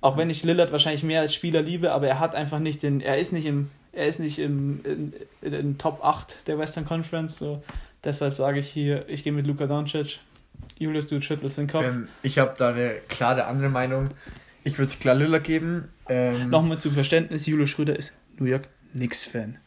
Auch 0.00 0.16
wenn 0.16 0.30
ich 0.30 0.44
Lillard 0.44 0.70
wahrscheinlich 0.70 1.02
mehr 1.02 1.22
als 1.22 1.34
Spieler 1.34 1.62
liebe, 1.62 1.92
aber 1.92 2.06
er 2.06 2.20
hat 2.20 2.34
einfach 2.34 2.58
nicht 2.58 2.82
den, 2.82 3.00
er 3.00 3.18
ist 3.18 3.32
nicht 3.32 3.46
im, 3.46 3.70
er 3.92 4.06
ist 4.06 4.20
nicht 4.20 4.38
im, 4.38 4.80
in, 4.84 5.12
in, 5.40 5.52
in 5.52 5.78
Top 5.78 6.04
8 6.04 6.46
der 6.46 6.58
Western 6.58 6.84
Conference. 6.84 7.38
So. 7.38 7.62
Deshalb 8.04 8.34
sage 8.34 8.60
ich 8.60 8.68
hier, 8.68 9.08
ich 9.08 9.24
gehe 9.24 9.32
mit 9.32 9.46
Luka 9.46 9.66
Doncic. 9.66 10.20
Julius, 10.78 11.06
du 11.06 11.20
schüttelst 11.20 11.58
den 11.58 11.66
Kopf. 11.68 11.86
Ähm, 11.86 12.08
ich 12.22 12.38
habe 12.38 12.54
da 12.56 12.68
eine 12.70 12.94
klare 13.08 13.46
andere 13.46 13.68
Meinung. 13.70 14.08
Ich 14.64 14.78
würde 14.78 14.92
es 14.92 14.98
klar 14.98 15.14
Lillard 15.14 15.44
geben. 15.44 15.88
Ähm, 16.08 16.50
Nochmal 16.50 16.78
zum 16.78 16.92
Verständnis, 16.92 17.46
Julius 17.46 17.70
Schröder 17.70 17.96
ist 17.96 18.12
New 18.38 18.46
York 18.46 18.68
Knicks-Fan. 18.94 19.58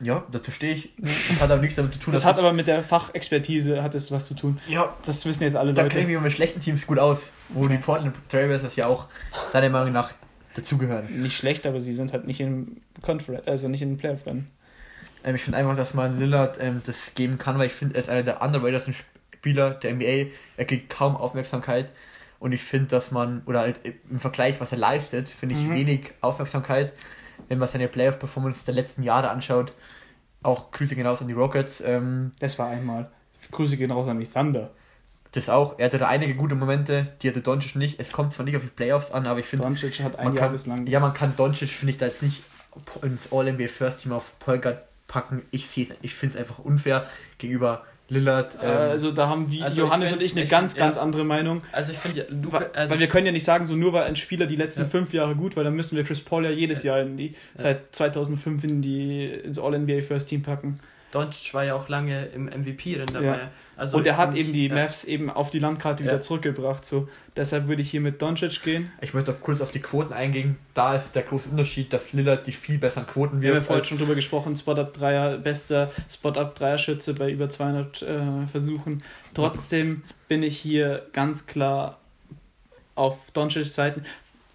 Ja, 0.00 0.24
dazu 0.32 0.50
stehe 0.50 0.74
ich. 0.74 0.90
Das 0.98 1.40
hat 1.42 1.50
aber 1.52 1.60
nichts 1.60 1.76
damit 1.76 1.92
zu 1.94 2.00
tun. 2.00 2.12
Das 2.12 2.24
hat 2.24 2.36
aber 2.36 2.52
mit 2.52 2.66
der 2.66 2.82
Fachexpertise 2.82 3.82
hat 3.84 3.94
es 3.94 4.10
was 4.10 4.26
zu 4.26 4.34
tun. 4.34 4.58
ich- 4.66 4.72
Ja, 4.74 4.96
Das 5.06 5.24
wissen 5.26 5.44
jetzt 5.44 5.54
alle 5.54 5.72
da 5.74 5.82
kenne 5.82 6.00
ich 6.00 6.06
Leute. 6.06 6.14
mich 6.16 6.22
mit 6.24 6.32
schlechten 6.32 6.60
Teams 6.60 6.86
gut 6.88 6.98
aus. 6.98 7.28
Wo 7.50 7.68
die 7.68 7.78
Portland 7.78 8.16
Trailblazers 8.28 8.74
ja 8.74 8.88
auch 8.88 9.06
deiner 9.52 9.68
Meinung 9.68 9.92
nach 9.92 10.10
dazugehören. 10.54 11.22
Nicht 11.22 11.36
schlecht, 11.36 11.66
aber 11.68 11.80
sie 11.80 11.94
sind 11.94 12.12
halt 12.12 12.26
nicht 12.26 12.40
im 12.40 12.78
Conference, 13.00 13.46
also 13.46 13.68
nicht 13.68 13.82
in 13.82 13.90
den 13.90 13.96
Playoff-Rennen. 13.98 14.48
Ähm, 15.22 15.36
ich 15.36 15.42
finde 15.42 15.58
einfach, 15.58 15.76
dass 15.76 15.94
man 15.94 16.18
Lillard 16.18 16.58
ähm, 16.60 16.82
das 16.84 17.12
geben 17.14 17.38
kann, 17.38 17.56
weil 17.58 17.68
ich 17.68 17.72
finde, 17.72 17.94
er 17.94 18.00
ist 18.00 18.08
einer 18.08 18.24
der 18.24 18.42
underrated 18.42 18.82
Spieler 19.42 19.70
der 19.72 19.90
NBA. 19.94 20.30
Er 20.56 20.64
kriegt 20.64 20.88
kaum 20.88 21.16
Aufmerksamkeit. 21.16 21.90
Und 22.38 22.52
ich 22.52 22.62
finde, 22.62 22.86
dass 22.88 23.10
man, 23.10 23.42
oder 23.46 23.60
halt 23.60 23.80
im 24.08 24.20
Vergleich, 24.20 24.60
was 24.60 24.70
er 24.72 24.78
leistet, 24.78 25.28
finde 25.28 25.56
ich 25.56 25.60
Mhm. 25.66 25.74
wenig 25.74 26.12
Aufmerksamkeit. 26.20 26.92
Wenn 27.48 27.58
man 27.58 27.68
seine 27.68 27.88
Playoff-Performance 27.88 28.64
der 28.64 28.74
letzten 28.74 29.02
Jahre 29.02 29.30
anschaut, 29.30 29.72
auch 30.44 30.70
Grüße 30.70 30.94
hinaus 30.94 31.20
an 31.20 31.26
die 31.28 31.34
Rockets. 31.34 31.80
Ähm, 31.84 32.30
Das 32.38 32.56
war 32.58 32.68
einmal. 32.68 33.10
Grüße 33.50 33.76
gehen 33.76 33.90
raus 33.90 34.06
an 34.08 34.20
die 34.20 34.26
Thunder. 34.26 34.70
das 35.32 35.48
auch. 35.48 35.78
Er 35.78 35.86
hatte 35.86 35.98
da 35.98 36.06
einige 36.08 36.34
gute 36.34 36.54
Momente, 36.54 37.08
die 37.22 37.28
hatte 37.28 37.40
Doncic 37.40 37.74
nicht. 37.76 37.98
Es 37.98 38.12
kommt 38.12 38.32
zwar 38.32 38.44
nicht 38.44 38.54
auf 38.56 38.62
die 38.62 38.68
Playoffs 38.68 39.10
an, 39.10 39.26
aber 39.26 39.40
ich 39.40 39.46
finde, 39.46 39.64
Doncic 39.64 40.00
hat 40.00 40.16
ein 40.18 40.26
Jahr 40.28 40.36
kann, 40.36 40.52
bislang. 40.52 40.86
ja, 40.86 41.00
man 41.00 41.14
kann 41.14 41.34
Doncic, 41.36 41.70
finde 41.70 41.92
ich, 41.92 41.98
da 41.98 42.06
jetzt 42.06 42.22
nicht 42.22 42.42
ins 43.02 43.32
All-NBA 43.32 43.66
First 43.68 44.02
Team 44.02 44.12
auf 44.12 44.34
Guard 44.44 44.82
packen. 45.08 45.42
Ich, 45.50 45.66
ich 46.02 46.14
finde 46.14 46.34
es 46.34 46.40
einfach 46.40 46.58
unfair 46.60 47.06
gegenüber 47.38 47.84
Lillard. 48.12 48.54
Äh, 48.62 48.66
Ähm, 48.66 48.90
also 48.90 49.10
da 49.10 49.28
haben 49.28 49.50
wir, 49.50 49.64
Also 49.64 49.82
ich 49.82 49.88
Johannes 49.88 50.10
find- 50.10 50.20
und 50.20 50.26
ich 50.26 50.32
eine 50.32 50.44
ich 50.44 50.50
ganz, 50.50 50.72
find- 50.72 50.78
ganz 50.80 50.96
ja. 50.96 51.02
andere 51.02 51.24
Meinung. 51.24 51.62
Also 51.72 51.92
ich 51.92 51.98
finde 51.98 52.20
ja, 52.20 52.24
Weil, 52.50 52.70
also 52.74 52.92
weil 52.94 53.00
wir 53.00 53.08
können 53.08 53.26
ja 53.26 53.32
nicht 53.32 53.44
sagen, 53.44 53.64
so 53.66 53.74
nur 53.74 53.92
weil 53.92 54.04
ein 54.04 54.16
Spieler 54.16 54.46
die 54.46 54.56
letzten 54.56 54.82
Ja. 54.82 54.86
fünf 54.86 55.12
Jahre 55.12 55.34
gut 55.34 55.56
war, 55.56 55.64
dann 55.64 55.74
müssen 55.74 55.96
wir 55.96 56.04
Chris 56.04 56.20
Paul 56.20 56.44
ja 56.44 56.50
jedes 56.50 56.82
Jahr 56.82 57.00
in 57.00 57.16
die, 57.16 57.34
seit 57.56 57.94
2005 57.94 58.64
in 58.64 58.82
die, 58.82 59.24
ins 59.26 59.58
All-NBA 59.58 60.00
First 60.02 60.28
Team 60.28 60.42
packen. 60.42 60.78
Doncic 61.10 61.52
war 61.54 61.64
ja 61.64 61.74
auch 61.74 61.88
lange 61.88 62.26
im 62.34 62.46
MVP-Rennen 62.46 63.12
dabei. 63.12 63.48
Ja. 63.82 63.86
Also 63.86 63.96
und 63.98 64.06
er 64.06 64.16
hat 64.16 64.34
eben 64.36 64.52
die 64.52 64.68
ja. 64.68 64.74
Mavs 64.74 65.04
eben 65.04 65.28
auf 65.28 65.50
die 65.50 65.58
Landkarte 65.58 66.04
wieder 66.04 66.14
Ja. 66.14 66.20
zurückgebracht. 66.20 66.86
So. 66.86 67.08
Deshalb 67.36 67.66
würde 67.68 67.82
ich 67.82 67.90
hier 67.90 68.00
mit 68.00 68.22
Doncic 68.22 68.62
gehen. 68.62 68.92
ich 69.00 69.12
möchte 69.12 69.32
auch 69.32 69.40
kurz 69.40 69.60
auf 69.60 69.70
die 69.70 69.80
Quoten 69.80 70.12
eingehen. 70.12 70.56
Da 70.74 70.96
ist 70.96 71.14
der 71.16 71.22
große 71.22 71.48
Unterschied, 71.48 71.92
dass 71.92 72.12
Lillard 72.12 72.46
die 72.46 72.52
viel 72.52 72.78
besseren 72.78 73.06
Quoten 73.06 73.40
Wir 73.40 73.48
haben 73.48 73.54
ja 73.54 73.60
wirft. 73.60 73.66
vorhin 73.66 73.84
schon 73.84 73.98
drüber 73.98 74.14
gesprochen, 74.14 74.56
Spot-Up-Dreier, 74.56 75.38
bester 75.38 75.90
Spot-Up-Dreier-Schütze 76.08 77.14
bei 77.14 77.30
über 77.30 77.48
200 77.48 78.02
äh, 78.02 78.46
Versuchen. 78.46 79.02
Trotzdem 79.34 80.02
bin 80.28 80.42
ich 80.42 80.58
hier 80.58 81.06
ganz 81.12 81.46
klar 81.46 81.98
auf 82.94 83.30
Doncic's 83.32 83.74
Seiten. 83.74 84.04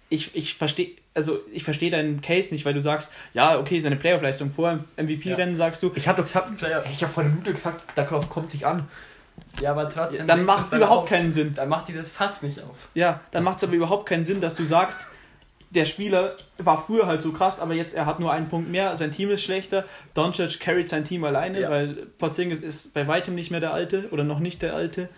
Ich, 0.08 0.34
ich 0.34 0.54
verstehe 0.54 0.90
also 1.14 1.40
ich 1.52 1.64
verstehe 1.64 1.90
deinen 1.90 2.20
Case 2.20 2.54
nicht, 2.54 2.64
weil 2.64 2.74
du 2.74 2.80
sagst, 2.80 3.10
ja, 3.34 3.58
okay, 3.58 3.80
seine 3.80 3.96
Playoff-Leistung 3.96 4.52
vor 4.52 4.84
MVP-Rennen 4.96 5.56
sagst 5.56 5.82
du, 5.82 5.90
Ich 5.96 6.06
habe 6.06 6.18
doch 6.22 6.26
gesagt, 6.26 6.52
ich 6.92 7.02
habe 7.02 7.12
vor 7.12 7.24
der 7.24 7.32
Minute 7.32 7.52
gesagt, 7.52 7.82
darauf 7.96 8.30
kommt 8.30 8.50
sich 8.50 8.64
an. 8.64 8.88
Ja, 9.60 9.72
aber 9.72 9.88
trotzdem. 9.88 10.26
dann 10.26 10.44
macht 10.44 10.66
es 10.66 10.72
überhaupt 10.72 11.02
auf. 11.04 11.08
keinen 11.08 11.32
Sinn. 11.32 11.54
Dann 11.54 11.68
macht 11.68 11.88
dieses 11.88 12.10
Fass 12.10 12.42
nicht 12.42 12.60
auf. 12.62 12.88
Ja, 12.94 13.20
dann 13.30 13.42
macht 13.44 13.58
es 13.58 13.64
aber 13.64 13.74
überhaupt 13.74 14.06
keinen 14.06 14.24
Sinn, 14.24 14.40
dass 14.40 14.54
du 14.54 14.64
sagst, 14.64 14.98
der 15.70 15.84
Spieler 15.84 16.36
war 16.56 16.78
früher 16.80 17.06
halt 17.06 17.20
so 17.20 17.32
krass, 17.32 17.60
aber 17.60 17.74
jetzt 17.74 17.94
er 17.94 18.06
hat 18.06 18.20
nur 18.20 18.32
einen 18.32 18.48
Punkt 18.48 18.70
mehr, 18.70 18.96
sein 18.96 19.12
Team 19.12 19.28
ist 19.30 19.42
schlechter. 19.42 19.84
Doncic 20.14 20.60
carried 20.60 20.88
sein 20.88 21.04
Team 21.04 21.24
alleine, 21.24 21.60
Ja. 21.60 21.70
weil 21.70 22.06
Porzingis 22.18 22.60
ist 22.60 22.94
bei 22.94 23.06
weitem 23.06 23.34
nicht 23.34 23.50
mehr 23.50 23.60
der 23.60 23.72
Alte 23.74 24.08
oder 24.10 24.24
noch 24.24 24.38
nicht 24.38 24.62
der 24.62 24.74
Alte. 24.74 25.08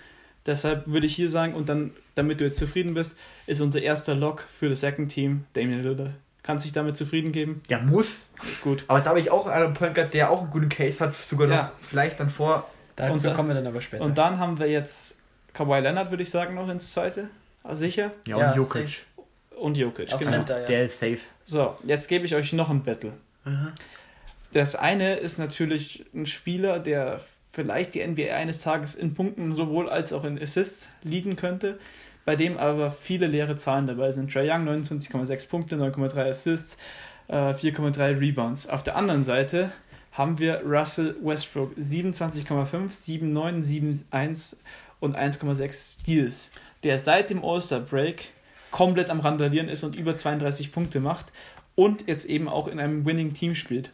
Deshalb 0.47 0.87
würde 0.89 1.07
ich 1.07 1.15
hier 1.15 1.29
sagen, 1.29 1.55
und 1.55 1.69
dann, 1.69 1.93
damit 2.15 2.41
du 2.41 2.45
jetzt 2.45 2.57
zufrieden 2.59 2.95
bist, 2.95 3.15
ist 3.47 3.61
unser 3.61 3.83
erster 3.83 4.15
Lock 4.15 4.41
für 4.43 4.69
das 4.71 4.81
Second 4.81 5.13
Team 5.13 5.45
Damian 5.53 5.83
Lillard. 5.83 6.11
Kannst 6.43 6.65
dich 6.65 6.73
damit 6.73 6.97
zufrieden 6.97 7.31
geben? 7.31 7.63
Ja, 7.69 7.79
muss. 7.79 8.21
Gut. 8.63 8.85
Aber 8.89 9.01
da 9.01 9.11
habe 9.11 9.21
ich 9.21 9.31
auch 9.31 9.47
einen 9.47 9.75
Point 9.75 9.95
Guard, 9.95 10.15
der 10.15 10.31
auch 10.31 10.41
einen 10.41 10.51
guten 10.51 10.71
Case 10.71 10.99
hat, 10.99 11.15
sogar 11.15 11.47
noch 11.47 11.55
Ja. 11.57 11.73
vielleicht 11.83 12.19
dann 12.19 12.31
vor. 12.31 12.67
Dazu 13.01 13.13
Und 13.15 13.25
da- 13.25 13.35
kommen 13.35 13.49
wir 13.49 13.55
dann 13.55 13.67
aber 13.67 13.81
später. 13.81 14.05
Und 14.05 14.19
dann 14.19 14.39
haben 14.39 14.59
wir 14.59 14.69
jetzt 14.69 15.17
Kawhi 15.55 15.81
Leonard, 15.81 16.11
würde 16.11 16.23
ich 16.23 16.31
sagen, 16.31 16.55
noch 16.55 16.69
ins 16.69 16.93
zweite. 16.93 17.29
Ah, 17.63 17.75
Sicher. 17.77 18.13
Ja, 18.27 18.39
Ja, 18.39 18.51
und 18.53 18.57
Jokic. 18.57 19.05
Und 19.59 19.77
Jokic, 19.77 20.13
Auf 20.13 20.19
genau. 20.19 20.31
Center, 20.33 20.61
ja. 20.61 20.67
Der 20.67 20.85
ist 20.85 20.99
safe. 21.01 21.19
So, 21.45 21.75
jetzt 21.85 22.09
gebe 22.09 22.25
ich 22.25 22.35
euch 22.35 22.53
noch 22.53 22.71
ein 22.71 22.83
Battle. 22.83 23.13
Mhm. 23.45 23.73
Das 24.53 24.75
eine 24.77 25.17
ist 25.17 25.39
natürlich 25.39 26.05
ein 26.15 26.27
Spieler, 26.27 26.79
der 26.81 27.21
vielleicht 27.53 27.95
die 27.95 28.01
NBA 28.07 28.35
eines 28.35 28.61
Tages 28.61 28.95
in 28.95 29.15
Punkten 29.15 29.55
sowohl 29.55 29.89
als 29.89 30.13
auch 30.13 30.25
in 30.25 30.41
Assists 30.41 30.89
liegen 31.03 31.37
könnte, 31.37 31.79
bei 32.25 32.37
dem 32.37 32.57
aber 32.59 32.91
viele 32.91 33.27
leere 33.27 33.57
Zahlen 33.57 33.87
dabei 33.87 34.13
sind. 34.13 34.33
Trae 34.33 34.49
Young 34.51 34.65
29,6 34.69 35.49
Punkte, 35.49 35.77
9,3 35.77 36.29
Assists, 36.31 36.79
äh, 37.29 37.53
4,3 37.55 38.19
Rebounds. 38.19 38.69
Auf 38.69 38.83
der 38.83 38.97
anderen 38.97 39.25
Seite 39.25 39.73
haben 40.13 40.39
wir 40.39 40.63
Russell 40.65 41.17
Westbrook 41.23 41.77
27,5, 41.79 42.47
7,9, 42.91 44.05
7,1 44.13 44.57
und 45.01 45.17
1,6 45.17 46.01
Steals, 46.01 46.51
der 46.83 46.99
seit 46.99 47.31
dem 47.31 47.45
All-Star 47.45 47.81
Break 47.81 48.31
komplett 48.71 49.11
am 49.11 49.21
Randalieren 49.21 49.69
ist 49.69 49.85
und 49.85 49.97
über 49.97 50.17
32 50.17 50.73
Punkte 50.73 51.01
macht 51.01 51.27
und 51.75 52.07
jetzt 52.09 52.27
eben 52.27 52.49
auch 52.49 52.69
in 52.69 52.79
einem 52.79 53.05
Winning 53.05 53.35
Team 53.35 53.55
spielt, 53.55 53.93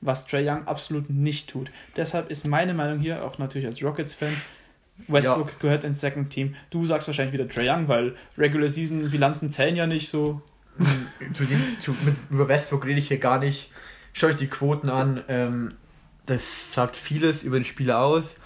was 0.00 0.26
Trae 0.26 0.44
Young 0.48 0.66
absolut 0.66 1.10
nicht 1.10 1.50
tut. 1.50 1.70
Deshalb 1.96 2.30
ist 2.30 2.46
meine 2.46 2.74
Meinung 2.74 3.00
hier, 3.00 3.24
auch 3.24 3.38
natürlich 3.38 3.66
als 3.66 3.82
Rockets-Fan, 3.82 4.34
Westbrook 5.06 5.48
Ja. 5.50 5.54
gehört 5.60 5.84
ins 5.84 6.00
Second 6.00 6.30
Team. 6.30 6.56
Du 6.70 6.84
sagst 6.84 7.06
wahrscheinlich 7.06 7.32
wieder 7.32 7.48
Trae 7.48 7.70
Young, 7.70 7.88
weil 7.88 8.16
Regular 8.36 8.68
Season 8.68 9.10
Bilanzen 9.10 9.50
zählen 9.50 9.76
ja 9.76 9.86
nicht 9.86 10.08
so. 10.08 10.42
mit, 10.78 12.16
über 12.30 12.48
Westbrook 12.48 12.84
rede 12.84 13.00
ich 13.00 13.08
hier 13.08 13.18
gar 13.18 13.38
nicht. 13.38 13.70
Schaut 14.18 14.30
euch 14.30 14.36
die 14.36 14.48
Quoten 14.48 14.90
an. 14.90 15.22
Ähm, 15.28 15.74
das 16.26 16.72
sagt 16.74 16.96
vieles 16.96 17.42
über 17.42 17.58
den 17.58 17.64
Spieler 17.64 18.00
aus. 18.00 18.36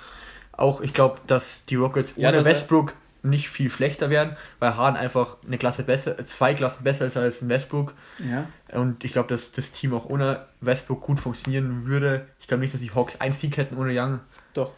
Auch 0.52 0.80
ich 0.80 0.92
glaube, 0.94 1.18
dass 1.26 1.64
die 1.64 1.76
Rockets 1.76 2.12
Ja, 2.16 2.28
ohne 2.28 2.38
das- 2.38 2.46
Westbrook 2.46 2.94
nicht 3.24 3.48
viel 3.48 3.70
schlechter 3.70 4.10
werden, 4.10 4.36
weil 4.58 4.76
Harden 4.76 4.96
einfach 4.96 5.36
eine 5.46 5.56
Klasse 5.56 5.84
besser, 5.84 6.24
zwei 6.26 6.54
Klassen 6.54 6.82
besser 6.82 7.06
ist 7.06 7.16
als 7.16 7.40
ein 7.40 7.48
Westbrook. 7.48 7.94
Ja. 8.18 8.46
Und 8.78 9.04
ich 9.04 9.12
glaube, 9.12 9.28
dass 9.28 9.52
das 9.52 9.70
Team 9.70 9.94
auch 9.94 10.06
ohne 10.06 10.44
Westbrook 10.60 11.00
gut 11.02 11.20
funktionieren 11.20 11.86
würde. 11.86 12.26
Ich 12.40 12.48
glaube 12.48 12.62
nicht, 12.62 12.74
dass 12.74 12.80
die 12.80 12.90
Hawks 12.92 13.20
einen 13.20 13.32
Sieg 13.32 13.56
hätten 13.58 13.76
ohne 13.78 13.92
Young. 13.98 14.18
Doch. 14.54 14.72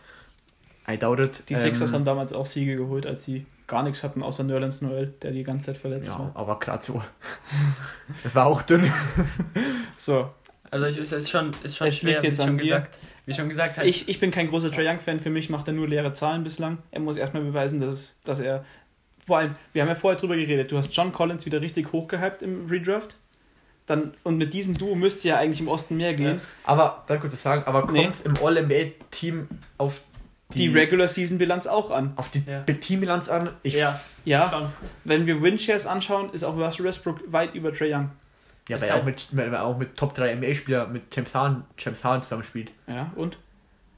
I 0.86 0.98
doubt 0.98 1.20
it. 1.20 1.44
Die 1.48 1.56
Sixers 1.56 1.88
Ähm, 1.90 1.94
haben 1.96 2.04
damals 2.04 2.34
auch 2.34 2.44
Siege 2.44 2.76
geholt, 2.76 3.06
als 3.06 3.24
sie 3.24 3.46
gar 3.66 3.82
nichts 3.82 4.02
hatten, 4.02 4.22
außer 4.22 4.44
Nerlens 4.44 4.82
Noel, 4.82 5.14
der 5.22 5.30
die 5.30 5.42
ganze 5.42 5.66
Zeit 5.66 5.78
verletzt 5.78 6.08
Ja, 6.08 6.18
war. 6.18 6.32
aber 6.34 6.58
gerade 6.58 6.84
so. 6.84 7.02
Das 8.22 8.34
war 8.34 8.44
auch 8.46 8.60
dünn. 8.60 8.92
So, 9.96 10.30
Also 10.74 10.86
es 10.86 10.98
ist, 10.98 11.12
es 11.12 11.24
ist 11.24 11.30
schon, 11.30 11.52
ist 11.62 11.76
schon 11.76 11.86
Es 11.86 11.98
schwer, 11.98 12.12
liegt 12.20 12.24
jetzt 12.24 12.38
wie 12.38 12.42
an 12.42 12.48
schon 12.48 12.58
dir. 12.58 12.64
gesagt. 12.64 12.98
Wie 13.26 13.32
schon 13.32 13.48
gesagt, 13.48 13.76
halt, 13.78 13.86
Ich, 13.88 14.08
ich 14.08 14.18
bin 14.18 14.30
kein 14.30 14.48
großer 14.48 14.70
Trae 14.72 14.86
Young-Fan, 14.88 15.20
für 15.20 15.30
mich 15.30 15.48
macht 15.48 15.68
er 15.68 15.72
nur 15.72 15.86
leere 15.88 16.12
Zahlen 16.14 16.42
bislang. 16.44 16.78
Er 16.90 17.00
muss 17.00 17.16
erstmal 17.16 17.42
beweisen, 17.44 17.80
dass, 17.80 18.16
dass 18.24 18.40
er. 18.40 18.64
Vor 19.26 19.38
allem, 19.38 19.54
wir 19.72 19.82
haben 19.82 19.88
ja 19.88 19.94
vorher 19.94 20.18
drüber 20.18 20.36
geredet, 20.36 20.70
du 20.72 20.76
hast 20.76 20.94
John 20.94 21.12
Collins 21.12 21.46
wieder 21.46 21.60
richtig 21.60 21.92
hochgehypt 21.92 22.42
im 22.42 22.68
Redraft. 22.68 23.16
Dann, 23.86 24.14
und 24.22 24.36
mit 24.36 24.52
diesem 24.52 24.76
Duo 24.76 24.94
müsste 24.94 25.28
ja 25.28 25.36
eigentlich 25.38 25.60
im 25.60 25.68
Osten 25.68 25.96
mehr 25.96 26.12
gehen. 26.14 26.40
Aber, 26.64 27.04
dann 27.06 27.20
kurz 27.20 27.40
sagen, 27.42 27.62
aber 27.66 27.90
Nee. 27.92 28.04
kommt 28.04 28.24
im 28.24 28.36
All-NBA-Team 28.44 29.46
auf 29.78 30.00
Die, 30.52 30.68
die, 30.68 30.76
Regular 30.76 31.06
Season 31.08 31.38
Bilanz 31.38 31.66
auch 31.66 31.90
an. 31.90 32.12
auf 32.16 32.30
die 32.30 32.42
Ja. 32.46 32.60
Teambilanz 32.62 33.28
an? 33.28 33.50
Ich, 33.62 33.74
ja, 33.74 33.98
Ja, 34.24 34.50
schon. 34.50 34.68
wenn 35.04 35.26
wir 35.26 35.40
Winshares 35.42 35.86
anschauen, 35.86 36.30
ist 36.32 36.44
auch 36.44 36.56
Russell 36.56 36.84
Westbrook 36.84 37.20
weit 37.32 37.54
über 37.54 37.72
Trae 37.72 37.94
Young. 37.94 38.10
Ja 38.68 38.80
weil 38.80 38.88
er 38.88 38.92
halt- 38.94 39.02
auch 39.02 39.06
mit, 39.06 39.26
weil 39.36 39.52
er 39.52 39.64
auch 39.64 39.78
mit 39.78 39.96
Top 39.96 40.14
3 40.14 40.32
NBA-Spieler 40.36 40.86
mit 40.88 41.14
James 41.14 41.34
Harden, 41.34 41.64
James 41.78 42.02
Harden 42.04 42.22
zusammenspielt. 42.22 42.72
Ja, 42.86 43.12
und? 43.16 43.38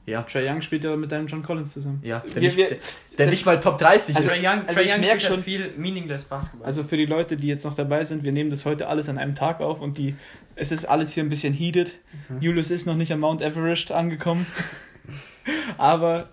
Ja. 0.05 0.21
Trae 0.23 0.49
Young 0.49 0.61
spielt 0.61 0.85
ja 0.85 0.95
mit 0.95 1.11
deinem 1.11 1.27
John 1.27 1.43
Collins 1.43 1.73
zusammen. 1.73 1.99
Ja, 2.01 2.19
der, 2.19 2.35
Wir- 2.35 2.41
nicht, 2.43 2.55
wir- 2.57 2.69
der, 2.69 2.77
der 3.17 3.27
nicht 3.27 3.45
mal 3.45 3.59
Top 3.59 3.77
30 3.77 4.15
Also- 4.15 4.29
ist. 4.29 4.35
Trae 4.39 4.47
Young, 4.47 4.61
also 4.61 4.73
Trae 4.75 4.83
ich 4.83 4.93
Young 4.93 5.01
merk 5.01 5.19
spielt 5.19 5.23
halt 5.23 5.33
schon- 5.33 5.43
viel 5.43 5.73
meaningless 5.75 6.23
Basketball. 6.23 6.65
Also 6.65 6.83
für 6.85 6.95
die 6.95 7.05
Leute, 7.05 7.35
die 7.35 7.47
jetzt 7.47 7.65
noch 7.65 7.75
dabei 7.75 8.05
sind, 8.05 8.23
wir 8.23 8.31
nehmen 8.31 8.49
das 8.49 8.63
heute 8.65 8.87
alles 8.87 9.09
an 9.09 9.17
einem 9.17 9.35
Tag 9.35 9.59
auf 9.59 9.81
und 9.81 9.97
die, 9.97 10.15
es 10.55 10.71
ist 10.71 10.85
alles 10.85 11.11
hier 11.11 11.23
ein 11.23 11.29
bisschen 11.29 11.53
heated. 11.53 11.91
Mhm. 12.29 12.39
Julius 12.41 12.71
ist 12.71 12.85
noch 12.85 12.95
nicht 12.95 13.11
am 13.11 13.19
Mount 13.19 13.41
Everest 13.41 13.91
angekommen. 13.91 14.45
Aber 15.77 16.29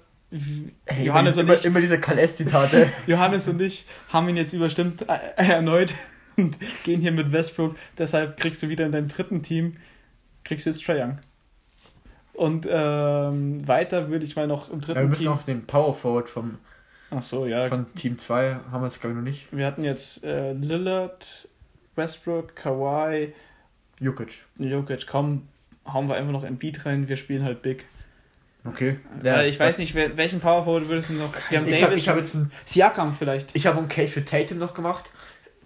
Hey, 0.87 1.07
Johannes, 1.07 1.37
und 1.37 1.45
immer, 1.45 1.55
ich, 1.55 1.64
immer 1.64 1.80
diese 1.80 2.01
Kalest-Zitate. 2.01 2.91
Johannes 3.07 3.47
und 3.47 3.61
ich 3.61 3.87
haben 4.12 4.28
ihn 4.28 4.37
jetzt 4.37 4.53
überstimmt 4.53 5.03
äh, 5.09 5.18
erneut 5.37 5.95
und 6.37 6.59
gehen 6.85 7.01
hier 7.01 7.12
mit 7.12 7.32
Westbrook. 7.32 7.76
Deshalb 7.99 8.39
kriegst 8.39 8.62
du 8.62 8.68
wieder 8.68 8.87
in 8.87 8.93
deinem 8.93 9.09
dritten 9.09 9.43
Team, 9.43 9.76
kriegst 10.45 10.66
du 10.66 10.70
jetzt 10.70 10.85
Trae 10.85 11.01
Young. 11.03 11.18
Und 12.32 12.66
ähm, 12.68 13.66
weiter 13.66 14.09
würde 14.11 14.24
ich 14.24 14.35
mal 14.35 14.47
noch 14.47 14.68
im 14.70 14.80
ja, 14.80 14.89
wir 14.89 14.95
dritten 14.95 15.09
müssen 15.09 15.22
Team. 15.22 15.30
noch 15.30 15.43
den 15.45 15.66
Power 15.66 15.95
Forward 15.95 16.28
vom, 16.28 16.59
Ach 17.11 17.22
so, 17.22 17.47
ja. 17.47 17.68
von 17.68 17.93
Team 17.95 18.18
2 18.18 18.57
haben 18.72 18.82
wir 18.82 18.89
jetzt 18.89 19.01
glaube 19.01 19.12
ich 19.12 19.16
noch 19.16 19.24
nicht. 19.24 19.47
Wir 19.53 19.66
hatten 19.66 19.85
jetzt 19.85 20.24
äh, 20.24 20.53
Lillard, 20.53 21.49
Westbrook, 21.95 22.57
Kawhi, 22.57 23.32
Jukic. 24.01 24.45
Jokic. 24.59 25.07
Komm, 25.07 25.47
hauen 25.87 26.09
wir 26.09 26.16
einfach 26.16 26.32
noch 26.32 26.43
ein 26.43 26.57
Beat 26.57 26.85
rein. 26.87 27.09
Wir 27.09 27.16
spielen 27.16 27.45
halt 27.45 27.62
big. 27.62 27.87
Okay. 28.66 28.99
Weil 29.20 29.47
ich 29.47 29.61
weiß 29.61 29.76
nicht, 29.78 29.95
wer, 29.95 30.16
welchen 30.16 30.41
Power 30.41 30.64
Forward 30.64 30.89
würdest 30.89 31.11
du 31.11 31.14
noch? 31.14 31.32
Wir 31.51 31.59
haben 31.59 31.68
Ich 31.68 31.74
habe 31.74 31.91
Davis, 31.91 32.03
ich 32.03 32.09
hab 32.09 32.16
jetzt 32.16 32.35
einen, 32.35 32.51
Siakam 32.64 33.14
vielleicht. 33.14 33.55
ich 33.55 33.66
hab 33.66 33.76
einen 33.76 33.89
Case 33.89 34.12
für 34.12 34.24
Tatum 34.24 34.59
noch 34.59 34.72
gemacht. 34.74 35.11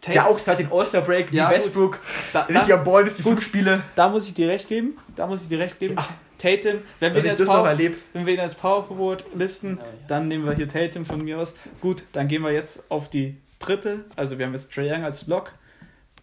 Tate- 0.00 0.12
Der 0.14 0.26
auch 0.26 0.38
seit 0.38 0.58
dem 0.60 0.72
All-Star-Break 0.72 1.32
wie 1.32 1.36
Ja, 1.36 1.48
gut. 1.50 1.58
Westbrook 1.58 1.98
da, 2.32 2.42
richtig 2.42 2.66
da, 2.68 2.74
am 2.74 2.84
Ball 2.84 3.06
ist, 3.06 3.18
die 3.18 3.22
gut. 3.22 3.40
Spiele. 3.40 3.82
da 3.94 4.08
muss 4.08 4.28
ich 4.28 4.34
dir 4.34 4.48
recht 4.48 4.68
geben. 4.68 4.96
Da 5.16 5.26
muss 5.26 5.42
ich 5.42 5.48
dir 5.48 5.58
recht 5.58 5.78
geben. 5.78 5.96
Ja. 5.96 6.06
Tatum, 6.38 6.82
wenn 7.00 7.14
wir, 7.14 7.22
das 7.34 7.44
Power, 7.44 7.66
erlebt. 7.68 8.00
wenn 8.12 8.24
wir 8.24 8.34
ihn 8.34 8.38
als 8.40 8.54
Power 8.54 8.84
Forward 8.86 9.24
listen, 9.34 9.78
Ja, 9.78 9.82
ja. 9.84 9.90
dann 10.06 10.28
nehmen 10.28 10.46
wir 10.46 10.52
hier 10.54 10.68
Tatum 10.68 11.04
von 11.04 11.22
mir 11.24 11.36
aus. 11.38 11.56
Gut, 11.80 12.04
dann 12.12 12.28
gehen 12.28 12.42
wir 12.42 12.52
jetzt 12.52 12.84
auf 12.90 13.10
die 13.10 13.36
dritte. 13.58 14.04
Also 14.14 14.38
wir 14.38 14.46
haben 14.46 14.52
jetzt 14.52 14.72
Trae 14.72 14.88
Young 14.88 15.02
als 15.04 15.26
Lock. 15.26 15.50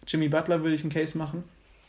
Jimmy 0.08 0.28
Butler 0.28 0.62
würde 0.62 0.74
ich 0.74 0.80
einen 0.82 0.90
Case 0.92 1.18
machen. 1.18 1.44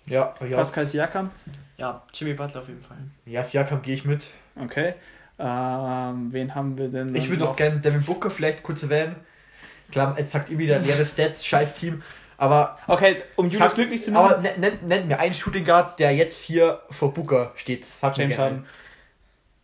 Ja, 0.07 0.33
ja. 0.41 0.57
Pascal 0.57 0.85
Siakam. 0.85 1.31
Ja, 1.77 2.03
Jimmy 2.13 2.33
Butler 2.33 2.61
auf 2.61 2.67
jeden 2.67 2.81
Fall. 2.81 2.97
Ja, 3.25 3.43
Siakam 3.43 3.81
gehe 3.81 3.95
ich 3.95 4.03
mit. 4.03 4.25
Okay. 4.61 4.95
Ähm, 5.39 6.33
wen 6.33 6.53
haben 6.55 6.77
wir 6.77 6.89
denn? 6.89 7.13
Ich 7.15 7.29
würde 7.29 7.43
noch 7.43 7.55
gerne 7.55 7.77
Devin 7.79 8.01
Booker 8.03 8.29
vielleicht 8.31 8.63
kurz 8.63 8.83
erwähnen. 8.83 9.15
Klar, 9.91 10.15
jetzt 10.17 10.31
sagt 10.31 10.49
ihr 10.49 10.57
wieder 10.57 10.79
leere 10.79 11.05
Stats, 11.05 11.45
scheiß 11.45 11.73
Team. 11.75 12.01
Aber, 12.39 12.77
Okay, 12.87 13.15
um 13.35 13.45
Julius 13.47 13.69
sag- 13.71 13.75
glücklich 13.75 14.03
zu 14.03 14.11
machen. 14.11 14.33
aber 14.33 14.41
nennt, 14.41 14.59
nennt, 14.59 14.87
nennt 14.87 15.07
mir 15.07 15.19
einen 15.19 15.33
Shooting 15.33 15.65
Guard, 15.65 15.99
der 15.99 16.13
jetzt 16.15 16.37
hier 16.39 16.81
vor 16.91 17.13
Booker 17.13 17.51
steht. 17.55 17.83
Sag 17.85 18.15
mir 18.17 18.23
James 18.23 18.37
Harden. 18.37 18.65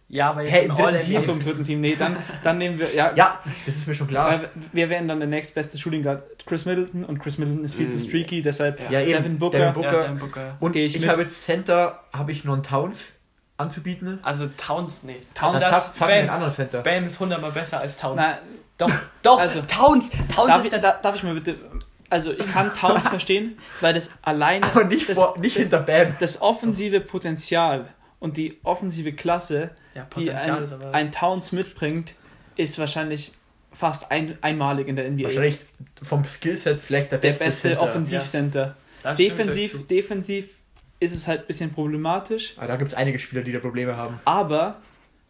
Ja, 0.09 0.29
aber 0.29 0.43
jetzt 0.43 0.51
Hey, 0.53 0.65
im 0.65 0.71
im 0.71 0.77
dritten 0.77 0.99
Team. 0.99 1.17
Achso, 1.17 1.31
im 1.31 1.39
dritten 1.39 1.63
Team. 1.63 1.81
Nee, 1.81 1.95
dann, 1.95 2.17
dann 2.43 2.57
nehmen 2.59 2.77
wir. 2.77 2.93
Ja. 2.93 3.13
Ja, 3.15 3.39
das 3.65 3.75
ist 3.75 3.87
mir 3.87 3.95
schon 3.95 4.07
klar. 4.07 4.29
Weil 4.41 4.49
wir 4.71 4.89
wären 4.89 5.07
dann 5.07 5.19
der 5.19 5.27
nächstbeste 5.29 5.77
Shooting 5.77 6.03
Guard 6.03 6.23
Chris 6.45 6.65
Middleton 6.65 7.03
und 7.05 7.19
Chris 7.19 7.37
Middleton 7.39 7.63
ist 7.63 7.75
viel 7.75 7.89
zu 7.89 7.97
Mm. 7.97 8.01
streaky, 8.01 8.41
deshalb 8.43 8.79
Ja, 8.91 9.01
eben. 9.01 9.13
Devin 9.23 9.37
Booker. 9.39 9.57
Devin 9.57 9.73
Booker. 9.73 9.91
Ja, 9.93 10.01
Dan 10.03 10.19
Booker. 10.19 10.57
Und 10.59 10.75
ich 10.75 10.95
ich, 10.95 11.07
habe 11.07 11.21
jetzt 11.23 11.43
Center, 11.45 11.99
habe 12.11 12.31
ich 12.31 12.43
noch 12.43 12.53
einen 12.53 12.63
Towns 12.63 13.13
anzubieten. 13.57 14.19
Also 14.23 14.47
Towns, 14.57 15.03
nee. 15.03 15.17
Towns, 15.33 15.55
Also 15.55 15.59
das, 15.59 15.85
sag, 15.87 15.93
sag 15.95 16.07
mir 16.07 16.13
einen 16.15 16.27
Bam, 16.27 16.35
anderen 16.35 16.53
Center. 16.53 16.81
Bam 16.81 17.05
ist 17.05 17.19
hundertmal 17.19 17.51
besser 17.51 17.79
als 17.79 17.95
Towns. 17.97 18.17
Na, 18.17 18.37
Doch, 18.77 18.91
doch, 19.21 19.39
Also, 19.39 19.61
Towns. 19.61 20.09
Towns 20.33 20.47
darf, 20.47 20.65
ist 20.65 20.73
ich, 20.73 20.81
da, 20.81 20.93
darf 20.93 21.15
ich 21.15 21.23
mal 21.23 21.33
bitte. 21.33 21.55
Also, 22.09 22.31
ich 22.31 22.51
kann 22.51 22.73
Towns 22.73 23.07
verstehen, 23.09 23.57
weil 23.81 23.93
das 23.93 24.11
alleine. 24.21 24.65
Aber 24.65 24.83
nicht, 24.85 25.09
das, 25.09 25.17
vor, 25.17 25.37
nicht 25.39 25.57
hinter 25.57 25.79
Bam. 25.79 26.15
das 26.19 26.41
offensive 26.41 26.99
Potenzial 27.01 27.87
und 28.19 28.37
die 28.37 28.59
offensive 28.63 29.13
Klasse, 29.13 29.71
ja, 29.93 30.07
die 30.15 30.31
ein, 30.31 30.67
ein 30.91 31.11
Towns 31.11 31.51
mitbringt, 31.51 32.15
ist 32.55 32.79
wahrscheinlich 32.79 33.33
fast 33.71 34.11
ein, 34.11 34.37
einmalig 34.41 34.87
in 34.87 34.95
der 34.95 35.09
NBA. 35.09 35.25
Wahrscheinlich 35.25 35.57
vom 36.01 36.23
Skillset 36.25 36.81
vielleicht 36.81 37.11
der 37.11 37.19
der 37.19 37.29
beste, 37.29 37.45
beste 37.45 37.67
Center. 37.69 37.81
Offensivcenter. 37.81 38.75
euch 39.03 39.15
Defensiv, 39.15 39.87
defensiv 39.87 40.49
ist 40.99 41.13
es 41.13 41.27
halt 41.27 41.41
ein 41.41 41.47
bisschen 41.47 41.73
problematisch. 41.73 42.53
Aber 42.57 42.67
da 42.67 42.75
gibt 42.77 42.93
es 42.93 42.97
einige 42.97 43.19
Spieler, 43.19 43.41
die 43.41 43.51
da 43.51 43.59
Probleme 43.59 43.97
haben. 43.97 44.19
Aber 44.25 44.81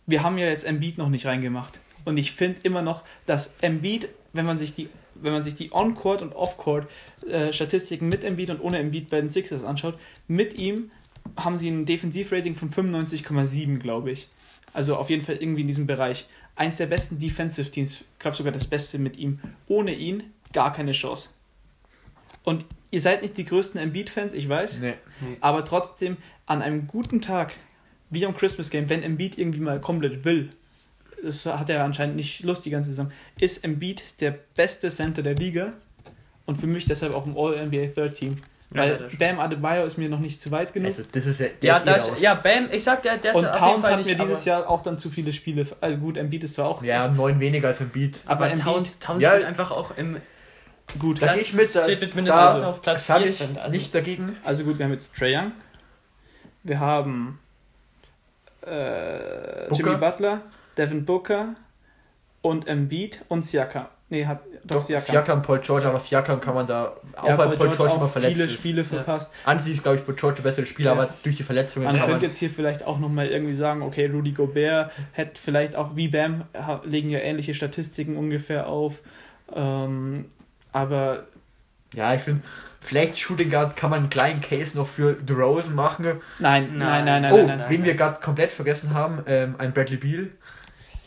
wir 0.05 0.21
haben 0.23 0.37
ja 0.37 0.47
jetzt 0.47 0.65
Embiid 0.65 0.97
noch 0.97 1.09
nicht 1.09 1.25
reingemacht. 1.25 1.79
Und 2.05 2.17
ich 2.17 2.31
finde 2.31 2.61
immer 2.63 2.81
noch, 2.81 3.03
dass 3.25 3.53
Embiid, 3.61 4.09
wenn 4.33 4.45
man 4.45 4.59
sich 4.59 4.73
die, 4.73 4.89
wenn 5.15 5.33
man 5.33 5.43
sich 5.43 5.55
die 5.55 5.71
On-Court 5.71 6.21
und 6.21 6.33
Off-Court 6.33 6.89
äh, 7.27 7.53
Statistiken 7.53 8.09
mit 8.09 8.23
Embiid 8.23 8.49
und 8.49 8.61
ohne 8.61 8.79
Embiid 8.79 9.09
bei 9.09 9.21
den 9.21 9.29
Sixers 9.29 9.63
anschaut, 9.63 9.97
mit 10.27 10.55
ihm 10.55 10.91
haben 11.37 11.57
sie 11.57 11.69
ein 11.69 11.85
Defensivrating 11.85 12.55
von 12.55 12.71
95,7, 12.71 13.77
glaube 13.77 14.11
ich. 14.11 14.27
Also 14.73 14.97
auf 14.97 15.09
jeden 15.09 15.23
Fall 15.23 15.35
irgendwie 15.35 15.61
in 15.61 15.67
diesem 15.67 15.87
Bereich. 15.87 16.27
Eins 16.55 16.77
der 16.77 16.87
besten 16.87 17.19
Defensive 17.19 17.69
Teams, 17.69 18.01
ich 18.01 18.19
glaube 18.19 18.35
sogar 18.35 18.51
das 18.51 18.67
Beste 18.67 18.97
mit 18.97 19.17
ihm. 19.17 19.39
Ohne 19.67 19.93
ihn 19.93 20.23
gar 20.51 20.73
keine 20.73 20.91
Chance. 20.91 21.29
Und 22.43 22.65
ihr 22.91 23.01
seid 23.01 23.21
nicht 23.21 23.37
die 23.37 23.45
größten 23.45 23.79
Embiid-Fans, 23.79 24.33
ich 24.33 24.49
weiß. 24.49 24.79
Nee. 24.79 24.95
Aber 25.41 25.63
trotzdem, 25.63 26.17
an 26.45 26.61
einem 26.61 26.87
guten 26.87 27.21
Tag, 27.21 27.53
wie 28.09 28.25
am 28.25 28.35
Christmas 28.35 28.69
Game, 28.69 28.89
wenn 28.89 29.01
Embiid 29.01 29.37
irgendwie 29.37 29.61
mal 29.61 29.79
komplett 29.79 30.25
will, 30.25 30.49
das 31.23 31.45
hat 31.45 31.69
er 31.69 31.83
anscheinend 31.83 32.15
nicht 32.15 32.43
Lust 32.43 32.65
die 32.65 32.69
ganze 32.69 32.89
Saison, 32.89 33.11
ist 33.39 33.63
Embiid 33.63 34.03
der 34.21 34.35
beste 34.55 34.89
Center 34.89 35.21
der 35.23 35.35
Liga 35.35 35.73
und 36.45 36.57
für 36.57 36.67
mich 36.67 36.85
deshalb 36.85 37.13
auch 37.13 37.25
im 37.25 37.37
All-NBA 37.37 37.87
Third 37.93 38.13
Team. 38.15 38.35
Weil 38.75 38.99
ja. 39.11 39.17
Bam 39.19 39.39
Adebayo 39.39 39.85
ist 39.85 39.97
mir 39.99 40.09
noch 40.09 40.19
nicht 40.19 40.41
zu 40.41 40.49
weit 40.49 40.73
genug. 40.73 40.87
Also, 40.97 41.03
das 41.11 41.25
ist 41.27 41.39
ja, 41.39 41.45
der 41.61 41.67
Ja, 41.69 41.77
ist 41.77 41.85
das, 41.87 42.09
raus. 42.09 42.21
ja, 42.21 42.33
Bam, 42.33 42.69
ich 42.71 42.83
sag, 42.83 43.03
der, 43.03 43.17
der 43.17 43.31
ist 43.33 43.37
und 43.37 43.45
auf 43.45 43.53
jeden 43.55 43.65
Towns 43.67 43.83
Fall 43.83 43.91
hat 43.91 43.99
nicht, 43.99 44.17
mir 44.17 44.25
dieses 44.25 44.45
Jahr 44.45 44.67
auch 44.67 44.81
dann 44.81 44.97
zu 44.97 45.11
viele 45.11 45.31
Spiele. 45.31 45.67
Also 45.79 45.97
gut, 45.99 46.17
Embiid 46.17 46.43
ist 46.43 46.55
zwar 46.55 46.69
auch 46.69 46.83
Ja, 46.83 47.07
neun 47.07 47.39
weniger 47.39 47.67
als 47.67 47.77
Beat. 47.79 48.21
Aber, 48.25 48.45
aber 48.45 48.53
Embiid- 48.55 48.63
Towns, 48.63 48.97
Towns 48.99 49.21
Ja. 49.21 49.29
spielt 49.31 49.45
einfach 49.45 49.69
auch 49.69 49.95
im 49.95 50.17
gut. 50.97 51.21
Da 51.21 51.27
Platz- 51.27 51.35
gehe 51.35 51.43
ich 51.43 51.53
mit. 51.53 51.75
Da, 51.75 51.83
steht 51.83 52.01
mit 52.01 52.15
Minnesota 52.15 52.57
da 52.59 52.69
auf 52.71 52.81
Platz 52.81 53.05
sag 53.05 53.21
14, 53.21 53.51
Ich 53.51 53.59
also- 53.61 53.75
nichts 53.75 53.91
dagegen. 53.91 54.37
Also 54.43 54.63
gut, 54.63 54.79
wir 54.79 54.85
haben 54.85 54.91
jetzt 54.93 55.15
Trae 55.15 55.37
Young. 55.37 55.51
Wir 56.63 56.79
haben 56.79 57.37
äh. 58.65 59.71
Jimmy 59.73 59.97
Butler, 59.97 60.41
Devin 60.77 61.05
Booker 61.05 61.55
und 62.41 62.67
Embiid 62.67 63.23
und 63.29 63.45
Siakam. 63.45 63.85
Nee, 64.09 64.25
hat 64.27 64.41
doch, 64.63 64.75
Doch, 64.77 64.83
Siakam. 64.83 65.11
Siakam, 65.11 65.41
Paul 65.41 65.59
George, 65.59 65.87
aber 65.87 65.99
Siakam 65.99 66.39
kann 66.39 66.53
man 66.53 66.67
da 66.67 66.93
auch 67.15 67.27
ja, 67.27 67.37
weil 67.37 67.47
Paul 67.49 67.57
Paul 67.57 67.69
George 67.75 67.95
immer 67.95 68.05
verletzt 68.07 68.33
viele 68.33 68.43
ist. 68.45 68.53
Spiele 68.53 68.83
verpasst. 68.83 69.33
An 69.43 69.59
sich 69.59 69.73
ist, 69.73 69.83
glaube 69.83 69.97
ich, 69.97 70.05
Paul 70.05 70.13
George 70.15 70.35
der 70.41 70.49
bessere 70.49 70.65
Spieler, 70.67 70.93
Ja. 70.93 71.01
aber 71.01 71.13
durch 71.23 71.35
die 71.35 71.43
Verletzungen 71.43 71.85
Man 71.85 71.95
kann 71.95 72.05
könnte 72.05 72.21
man... 72.25 72.29
jetzt 72.29 72.37
hier 72.37 72.49
vielleicht 72.51 72.83
auch 72.83 72.99
nochmal 72.99 73.27
irgendwie 73.27 73.53
sagen, 73.55 73.81
okay, 73.81 74.05
Rudy 74.05 74.31
Gobert 74.33 74.91
hätte 75.13 75.41
vielleicht 75.41 75.75
auch 75.75 75.95
wie 75.95 76.09
Bam, 76.09 76.43
legen 76.83 77.09
ja 77.09 77.19
ähnliche 77.19 77.53
Statistiken 77.55 78.15
ungefähr 78.17 78.67
auf. 78.67 79.01
Ähm, 79.55 80.25
aber 80.71 81.23
Ja, 81.95 82.13
ich 82.13 82.21
finde, 82.21 82.41
vielleicht 82.81 83.17
Shooting 83.17 83.49
Guard 83.49 83.75
kann 83.75 83.89
man 83.89 84.01
einen 84.01 84.09
kleinen 84.11 84.41
Case 84.41 84.77
noch 84.77 84.87
für 84.87 85.13
DeRozan 85.13 85.73
machen. 85.73 86.05
nein, 86.05 86.77
nein, 86.77 86.77
Nein. 86.77 87.05
nein, 87.05 87.21
nein, 87.23 87.33
oh, 87.33 87.37
nein, 87.47 87.57
nein. 87.59 87.69
wen 87.69 87.83
wir 87.83 87.95
gerade 87.95 88.19
komplett 88.19 88.51
vergessen 88.51 88.93
haben, 88.93 89.23
ähm, 89.25 89.55
ein 89.57 89.73
Bradley 89.73 89.97
Beal, 89.97 90.27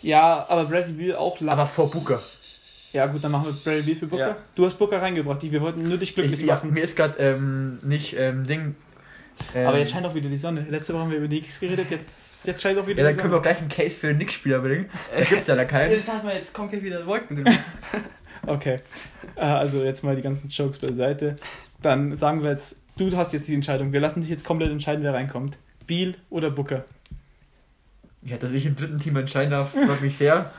Ja, 0.07 0.47
aber 0.49 0.65
Bradley 0.67 0.93
Beal 0.93 1.17
auch 1.17 1.41
lang. 1.41 1.51
aber 1.55 1.67
vor 1.67 1.91
Booker. 1.91 2.21
Ja, 2.93 3.07
gut, 3.07 3.23
dann 3.25 3.33
machen 3.33 3.47
wir 3.47 3.53
Bradley 3.53 3.83
Beal 3.83 3.97
für 3.97 4.07
Booker. 4.07 4.29
Ja. 4.29 4.37
Du 4.55 4.65
hast 4.65 4.79
Booker 4.79 5.03
reingebracht, 5.03 5.43
die- 5.43 5.51
wir 5.53 5.61
wollten 5.61 5.83
nur 5.89 5.99
dich 5.99 6.15
glücklich 6.15 6.41
Ich, 6.41 6.47
ja, 6.47 6.55
machen. 6.55 6.73
mir 6.73 6.83
ist 6.85 6.97
gerade 6.97 7.19
ähm, 7.19 7.79
nicht 7.83 8.17
ähm, 8.19 8.47
Ding... 8.47 8.75
Ähm, 9.55 9.67
Aber 9.67 9.79
jetzt 9.79 9.91
scheint 9.93 10.07
auch 10.07 10.15
wieder 10.15 10.31
die 10.31 10.39
Sonne. 10.39 10.65
Letzte 10.71 10.95
Woche 10.95 11.03
haben 11.03 11.11
wir 11.11 11.19
über 11.19 11.29
die 11.29 11.41
Knicks 11.41 11.61
geredet, 11.61 11.91
jetzt, 11.91 12.47
jetzt 12.47 12.63
scheint 12.63 12.79
auch 12.79 12.87
wieder 12.87 13.03
Ja, 13.03 13.11
die 13.11 13.17
dann 13.17 13.21
können 13.21 13.33
wir 13.35 13.37
Sonne. 13.37 13.37
auch 13.39 13.43
gleich 13.43 13.59
einen 13.59 13.69
Case 13.69 13.91
für 13.99 14.07
den 14.07 14.17
Knicks-Spieler 14.17 14.61
bringen. 14.61 14.89
Da 15.15 15.25
gibt 15.25 15.41
es 15.43 15.47
ja 15.47 15.57
da 15.57 15.65
keinen. 15.67 15.91
Jetzt 15.93 16.11
hat 16.11 16.25
man 16.25 16.35
jetzt 16.35 16.55
kommt 16.55 16.71
hier 16.71 16.83
wieder 16.83 17.05
Wolken 17.07 17.37
drüber. 17.37 17.53
Okay. 18.47 18.79
Äh, 19.35 19.41
Also 19.41 19.83
jetzt 19.83 20.05
mal 20.05 20.15
die 20.15 20.23
ganzen 20.23 20.49
Jokes 20.49 20.79
beiseite. 20.79 21.37
Dann 21.83 22.17
sagen 22.17 22.43
wir 22.45 22.51
jetzt, 22.51 22.81
du 22.97 23.15
hast 23.17 23.33
jetzt 23.33 23.49
die 23.49 23.55
Entscheidung. 23.55 23.93
Wir 23.93 23.99
lassen 24.01 24.21
dich 24.21 24.31
jetzt 24.31 24.45
komplett 24.45 24.71
entscheiden, 24.71 25.03
wer 25.03 25.13
reinkommt. 25.15 25.59
Beal 25.89 26.15
oder 26.31 26.51
Booker? 26.51 26.85
Ja, 28.27 28.37
dass 28.37 28.51
ich 28.53 28.67
im 28.67 28.75
dritten 28.77 28.99
Team 28.99 29.17
entscheiden 29.17 29.51
darf, 29.53 29.71
freut 29.71 30.01
mich 30.03 30.17
sehr. 30.19 30.51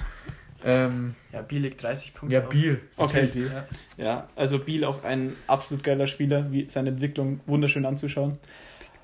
Ähm, 0.64 1.14
Ja, 1.32 1.42
Biel 1.42 1.62
liegt 1.62 1.82
30 1.84 2.14
Punkte. 2.16 2.34
ja. 2.36 2.42
Beal. 2.42 2.80
Okay. 2.96 3.28
Beal. 3.28 3.66
Ja. 3.98 4.04
Ja, 4.06 4.30
also 4.36 4.58
Beal 4.60 4.84
auch 4.86 5.04
ein 5.04 5.34
absolut 5.46 5.84
geiler 5.84 6.08
Spieler, 6.08 6.52
wie 6.52 6.66
seine 6.70 6.90
Entwicklung 6.90 7.40
wunderschön 7.46 7.86
anzuschauen. 7.86 8.38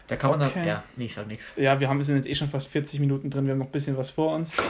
Da 0.07 0.15
kann 0.15 0.31
man 0.31 0.41
Okay. 0.41 0.51
dann. 0.55 0.67
Ja, 0.67 0.83
nee, 0.95 1.05
ich 1.05 1.13
sag 1.13 1.27
nichts. 1.27 1.53
Ja, 1.55 1.79
wir 1.79 1.87
haben 1.89 1.97
wir 1.97 2.03
sind 2.03 2.15
jetzt 2.15 2.27
eh 2.27 2.35
schon 2.35 2.49
fast 2.49 2.67
40 2.69 2.99
Minuten 2.99 3.29
drin, 3.29 3.45
wir 3.45 3.51
haben 3.51 3.59
noch 3.59 3.67
ein 3.67 3.71
bisschen 3.71 3.95
was 3.97 4.09
vor 4.11 4.35
uns. 4.35 4.55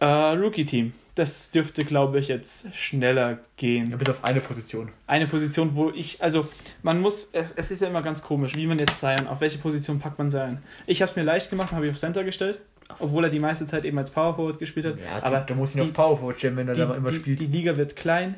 äh, 0.00 0.04
Rookie-Team. 0.06 0.92
Das 1.14 1.50
dürfte, 1.50 1.84
glaube 1.84 2.20
ich, 2.20 2.28
jetzt 2.28 2.66
schneller 2.76 3.30
Ja, 3.32 3.38
gehen. 3.56 3.98
bis 3.98 4.08
auf 4.08 4.22
eine 4.22 4.40
Position. 4.40 4.90
Eine 5.08 5.26
Position, 5.26 5.74
wo 5.74 5.90
ich, 5.90 6.22
also 6.22 6.46
man 6.82 7.00
muss, 7.00 7.30
es, 7.32 7.50
es 7.52 7.72
ist 7.72 7.82
ja 7.82 7.88
immer 7.88 8.02
ganz 8.02 8.22
komisch, 8.22 8.54
wie 8.54 8.66
man 8.68 8.78
jetzt 8.78 9.00
Zion, 9.00 9.26
auf 9.26 9.40
welche 9.40 9.58
Position 9.58 9.98
packt 9.98 10.16
man 10.18 10.30
Zion. 10.30 10.58
Ich 10.86 11.02
habe 11.02 11.10
es 11.10 11.16
mir 11.16 11.24
leicht 11.24 11.50
gemacht, 11.50 11.72
habe 11.72 11.86
ich 11.86 11.90
auf 11.90 11.98
Center 11.98 12.22
gestellt, 12.22 12.60
obwohl 13.00 13.24
er 13.24 13.30
die 13.30 13.40
meiste 13.40 13.66
Zeit 13.66 13.84
eben 13.84 13.98
als 13.98 14.10
Power 14.10 14.36
Forward 14.36 14.60
gespielt 14.60 14.86
hat. 14.86 14.94
Ja, 15.00 15.20
aber 15.24 15.40
du, 15.40 15.56
musst 15.56 15.74
ihn 15.74 15.78
die- 15.82 15.88
auf 15.88 15.92
Power 15.92 16.16
Forward 16.16 16.38
stellen, 16.38 16.56
wenn 16.56 16.68
er 16.68 16.74
die, 16.74 16.80
da 16.82 16.94
immer 16.94 17.08
die, 17.10 17.16
spielt. 17.16 17.40
die 17.40 17.46
Liga 17.46 17.76
wird 17.76 17.96
klein 17.96 18.36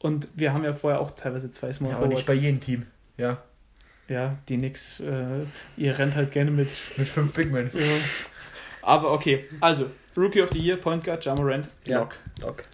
und 0.00 0.28
wir 0.34 0.52
haben 0.52 0.64
ja 0.64 0.74
vorher 0.74 1.00
auch 1.00 1.12
teilweise 1.12 1.50
zwei 1.50 1.72
Small 1.72 1.92
ja, 1.92 1.96
aber 1.96 2.08
nicht 2.08 2.26
Forwards. 2.26 2.38
bei 2.40 2.46
jedem 2.46 2.60
Team. 2.60 2.86
Ja, 3.16 3.38
Ja, 4.08 4.36
die 4.50 4.58
nix, 4.58 5.00
äh, 5.00 5.24
ihr 5.78 5.98
rennt 5.98 6.14
halt 6.14 6.30
gerne 6.32 6.50
mit. 6.50 6.68
mit 6.98 7.08
fünf 7.08 7.32
Big 7.32 7.50
Men. 7.50 7.70
Ja. 7.72 7.80
Aber 8.82 9.12
okay, 9.12 9.46
also 9.60 9.86
Rookie 10.18 10.42
of 10.42 10.50
the 10.52 10.58
Year, 10.58 10.76
Point 10.76 11.04
Guard, 11.04 11.24
Jamorant, 11.24 11.68
Ja. 11.84 12.00
Lock. 12.00 12.16
Lock. 12.40 12.64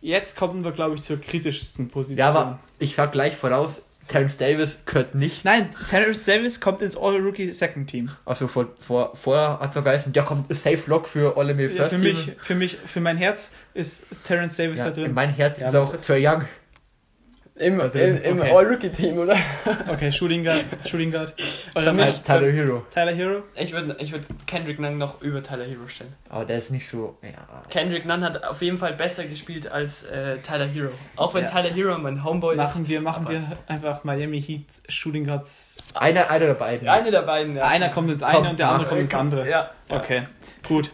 Jetzt 0.00 0.36
kommen 0.36 0.64
wir, 0.64 0.72
glaube 0.72 0.96
ich, 0.96 1.02
zur 1.02 1.20
kritischsten 1.20 1.88
Position. 1.88 2.18
Ja, 2.18 2.30
aber 2.30 2.58
ich 2.80 2.94
sag 2.96 3.12
gleich 3.12 3.36
voraus, 3.36 3.82
Terence 4.08 4.36
Davis 4.36 4.78
gehört 4.84 5.14
nicht. 5.14 5.44
Nein, 5.44 5.68
Terrence 5.88 6.24
Davis 6.24 6.60
kommt 6.60 6.82
ins 6.82 6.96
All-Rookie 6.96 7.52
Second 7.52 7.88
Team. 7.88 8.10
Also 8.24 8.48
vor, 8.48 8.70
vor, 8.80 9.14
vorher 9.14 9.60
hat 9.60 9.70
es 9.70 9.76
noch 9.76 9.84
geheißen, 9.84 10.12
ja 10.12 10.24
kommt 10.24 10.52
Safe 10.52 10.82
Lock 10.86 11.06
für 11.06 11.36
All 11.36 11.54
NBA 11.54 11.62
Ja, 11.62 11.68
First 11.68 11.90
für, 11.94 12.00
Team. 12.00 12.02
mich, 12.02 12.32
für 12.40 12.54
mich, 12.56 12.78
für 12.84 13.00
mein 13.00 13.16
Herz 13.16 13.52
ist 13.74 14.06
Terrence 14.24 14.56
Davis 14.56 14.80
ja, 14.80 14.86
da 14.86 14.90
in 14.90 15.02
drin. 15.04 15.14
mein 15.14 15.30
Herz 15.32 15.60
Ja, 15.60 15.68
ist 15.68 15.76
auch 15.76 15.96
Trey 15.98 16.26
Young. 16.26 16.46
Im, 17.54 17.78
im, 17.80 18.22
im 18.22 18.40
okay. 18.40 18.50
All-Rookie-Team, 18.50 19.18
oder? 19.18 19.36
Okay, 19.88 20.10
Shooting 20.10 20.42
Guard, 20.42 20.64
Shooting 20.86 21.10
Guard. 21.10 21.34
Euer 21.74 21.92
mich- 21.92 22.22
Tyler, 22.22 22.50
Hero. 22.50 22.82
Tyler 22.90 23.12
Hero. 23.12 23.42
Ich 23.54 23.72
würde 23.72 23.94
ich 24.00 24.10
würd 24.10 24.24
Kendrick 24.46 24.78
Nunn 24.80 24.96
noch 24.96 25.20
über 25.20 25.42
Tyler 25.42 25.64
Hero 25.64 25.86
stellen. 25.86 26.14
Aber 26.30 26.46
der 26.46 26.58
ist 26.58 26.70
nicht 26.70 26.88
so. 26.88 27.18
Ja. 27.22 27.62
Kendrick 27.68 28.06
Nunn 28.06 28.24
hat 28.24 28.42
auf 28.42 28.62
jeden 28.62 28.78
Fall 28.78 28.94
besser 28.94 29.24
gespielt 29.26 29.70
als 29.70 30.04
äh, 30.04 30.38
Tyler 30.38 30.66
Hero. 30.66 30.88
Auch 31.16 31.34
wenn 31.34 31.42
Ja. 31.44 31.48
Tyler 31.50 31.68
Hero 31.74 31.98
mein 31.98 32.24
Homeboy 32.24 32.56
Machen 32.56 32.82
ist. 32.84 32.88
wir, 32.88 33.00
machen 33.02 33.28
wir 33.28 33.42
einfach 33.68 34.02
Miami 34.02 34.40
Heat 34.40 34.64
Shooting 34.88 35.26
Guards. 35.26 35.76
Einer, 35.92 36.30
einer 36.30 36.46
der 36.46 36.54
beiden. 36.54 36.88
Eine 36.88 37.10
der 37.10 37.22
beiden, 37.22 37.56
ja. 37.56 37.66
Einer 37.68 37.90
kommt 37.90 38.10
ins 38.10 38.22
eine 38.22 38.38
Komm, 38.38 38.46
und 38.48 38.58
der 38.58 38.68
andere 38.70 38.88
kommt 38.88 39.00
ins 39.02 39.14
andere. 39.14 39.48
Ja. 39.48 39.70
Okay, 39.90 40.26
gut. 40.66 40.90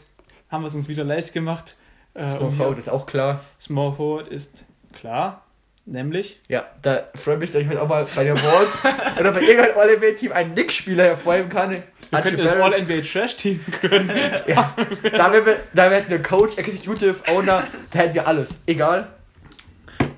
Haben 0.51 0.65
wir 0.65 0.69
es 0.69 0.75
uns 0.75 0.89
wieder 0.89 1.05
leicht 1.05 1.33
gemacht. 1.33 1.77
Äh, 2.15 2.23
Small 2.23 2.39
um 2.41 2.53
Forward 2.53 2.79
ist 2.79 2.89
auch 2.91 3.07
klar. 3.07 3.41
Small 3.61 3.93
Forward 3.93 4.27
ist 4.29 4.65
klar. 4.93 5.45
Nämlich. 5.91 6.39
Ja, 6.49 6.67
da 6.83 7.05
freue 7.15 7.39
mich, 7.39 7.51
dass 7.51 7.63
ich 7.63 7.69
heute 7.69 7.81
auch 7.81 7.89
mal 7.89 8.07
bei 8.15 8.25
der 8.25 8.35
Awards 8.35 8.83
oder 9.21 9.33
bei 9.33 9.41
irgendeinem 9.41 9.79
All-NBA-Team 9.79 10.33
einen 10.33 10.53
Nick-Spieler 10.53 11.05
hervorheben 11.05 11.49
kann. 11.49 11.71
Wir 12.11 12.21
könnten 12.21 12.43
das 12.45 12.57
Barrett. 12.57 12.75
All-NBA 12.75 13.01
Trash-Team 13.07 13.61
gründen. 13.81 14.13
Ja, 14.47 14.75
da 15.17 15.33
wir, 15.33 15.57
da 15.73 15.91
wären 15.91 16.05
wir 16.09 16.23
Coach, 16.23 16.59
Executive, 16.59 17.17
Owner, 17.31 17.67
da 17.91 17.99
hätten 18.01 18.15
wir 18.15 18.27
alles. 18.27 18.51
Egal. 18.67 19.09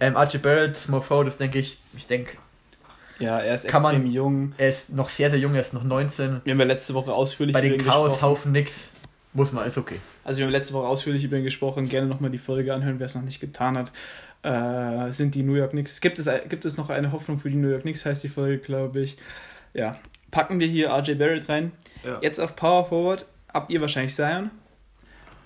Ähm, 0.01 0.17
Archie 0.17 0.39
Barrett, 0.39 0.77
Small 0.77 1.03
Forward, 1.03 1.29
das 1.29 1.39
denke 1.39 1.59
ich, 1.61 1.79
ich 1.97 2.07
denke, 2.07 2.33
Ja, 3.21 3.39
er 3.39 3.55
ist 3.55 3.69
Kann 3.69 3.83
man- 3.83 3.95
extrem 3.95 4.11
jung. 4.11 4.55
er 4.59 4.71
ist 4.71 4.91
noch 4.91 5.09
sehr, 5.09 5.31
sehr 5.31 5.39
jung, 5.39 5.55
er 5.55 5.61
ist 5.61 5.73
noch 5.75 5.85
19. 5.85 6.41
Wir 6.45 6.53
haben 6.53 6.61
ja 6.61 6.67
letzte 6.67 6.95
Woche 6.95 7.13
ausführlich 7.13 7.53
Bei 7.55 7.61
über 7.61 7.69
den 7.69 7.75
ihn 7.75 7.85
gesprochen. 7.85 8.09
Chaos-Haufen 8.09 8.51
nix. 8.53 8.89
Muss 9.33 9.53
man, 9.53 9.65
ist 9.67 9.79
okay. 9.79 9.97
Also 10.25 10.39
wir 10.39 10.47
haben 10.47 10.53
letzte 10.53 10.75
Woche 10.75 10.87
ausführlich 10.89 11.23
über 11.23 11.37
ihn 11.37 11.45
gesprochen. 11.45 11.89
Gerne 11.89 12.09
nochmal 12.09 12.31
die 12.31 12.39
Folge 12.39 12.75
anhören, 12.75 12.99
wer 12.99 13.07
es 13.07 13.15
noch 13.15 13.23
nicht 13.23 13.41
getan 13.41 13.79
hat. 13.79 13.93
Äh, 14.43 15.11
sind 15.11 15.35
die 15.35 15.43
New 15.43 15.55
York 15.55 15.73
Knicks. 15.73 16.01
Gibt 16.01 16.19
es, 16.19 16.29
gibt 16.49 16.65
es 16.65 16.77
noch 16.77 16.89
eine 16.89 17.13
Hoffnung 17.13 17.39
für 17.39 17.51
die 17.51 17.57
New 17.57 17.69
York 17.69 17.83
Knicks, 17.83 18.07
heißt 18.07 18.25
die 18.25 18.29
Folge, 18.29 18.59
glaube 18.59 19.01
ich. 19.01 19.17
Ja. 19.75 19.97
Packen 20.31 20.61
wir 20.61 20.67
hier 20.67 20.91
RJ 20.91 21.15
Barrett 21.15 21.49
rein. 21.49 21.73
Ja. 22.05 22.19
Jetzt 22.23 22.39
auf 22.39 22.57
Power 22.57 22.87
Forward 22.87 23.27
habt 23.53 23.71
ihr 23.71 23.81
wahrscheinlich 23.81 24.15
Zion. 24.15 24.51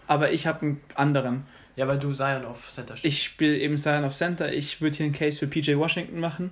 Aber 0.06 0.30
ich 0.32 0.46
habe 0.46 0.62
einen 0.62 0.80
anderen. 0.94 1.44
ja, 1.76 1.88
weil 1.88 1.98
du 1.98 2.12
Zion 2.12 2.44
auf 2.44 2.70
Center 2.70 2.96
stehst. 2.96 3.12
Ich 3.12 3.22
spiele 3.24 3.56
eben 3.58 3.76
Zion 3.76 4.04
auf 4.04 4.14
Center. 4.14 4.52
Ich 4.52 4.80
würde 4.80 4.96
hier 4.96 5.06
einen 5.06 5.14
Case 5.14 5.38
für 5.38 5.46
PJ 5.46 5.76
Washington 5.76 6.20
machen, 6.20 6.50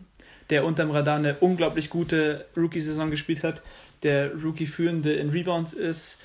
der 0.51 0.64
unterm 0.64 0.90
Radar 0.90 1.16
eine 1.16 1.36
unglaublich 1.38 1.90
gute 1.90 2.47
Rookie-Saison 2.57 3.11
gespielt 3.11 3.45
hat, 3.45 3.62
der 4.03 4.32
Rookie-Führende 4.34 5.12
in 5.12 5.30
Rebounds 5.30 5.74
ist, 5.74 6.18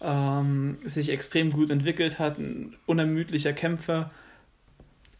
ähm, 0.00 0.78
sich 0.84 1.08
extrem 1.10 1.50
gut 1.50 1.70
entwickelt 1.70 2.18
hat, 2.18 2.38
ein 2.38 2.76
unermüdlicher 2.86 3.52
Kämpfer. 3.52 4.10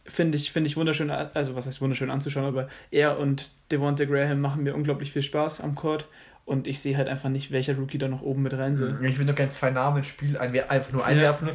Finde 0.07 0.37
ich, 0.37 0.51
finde 0.51 0.67
ich 0.67 0.77
wunderschön, 0.77 1.09
also 1.09 1.55
was 1.55 1.65
heißt 1.65 1.81
wunderschön 1.81 2.11
anzuschauen, 2.11 2.45
aber 2.45 2.67
er 2.91 3.17
und 3.17 3.49
Devonta 3.71 4.05
Graham 4.05 4.39
machen 4.39 4.61
mir 4.63 4.75
unglaublich 4.75 5.11
viel 5.11 5.23
Spaß 5.23 5.61
am 5.61 5.73
Court 5.73 6.05
und 6.45 6.67
ich 6.67 6.79
sehe 6.79 6.95
halt 6.95 7.07
einfach 7.07 7.29
nicht, 7.29 7.51
welcher 7.51 7.75
Rookie 7.75 7.97
da 7.97 8.07
noch 8.07 8.21
oben 8.21 8.43
mit 8.43 8.53
rein 8.55 8.75
soll. 8.75 8.99
Ich 9.03 9.17
würde 9.17 9.31
noch 9.31 9.35
gerne 9.35 9.51
zwei 9.51 9.71
Namen 9.71 9.97
ins 9.97 10.07
Spiel 10.07 10.37
einwer 10.37 10.69
einfach 10.69 10.91
nur 10.91 11.03
einwerfen. 11.03 11.49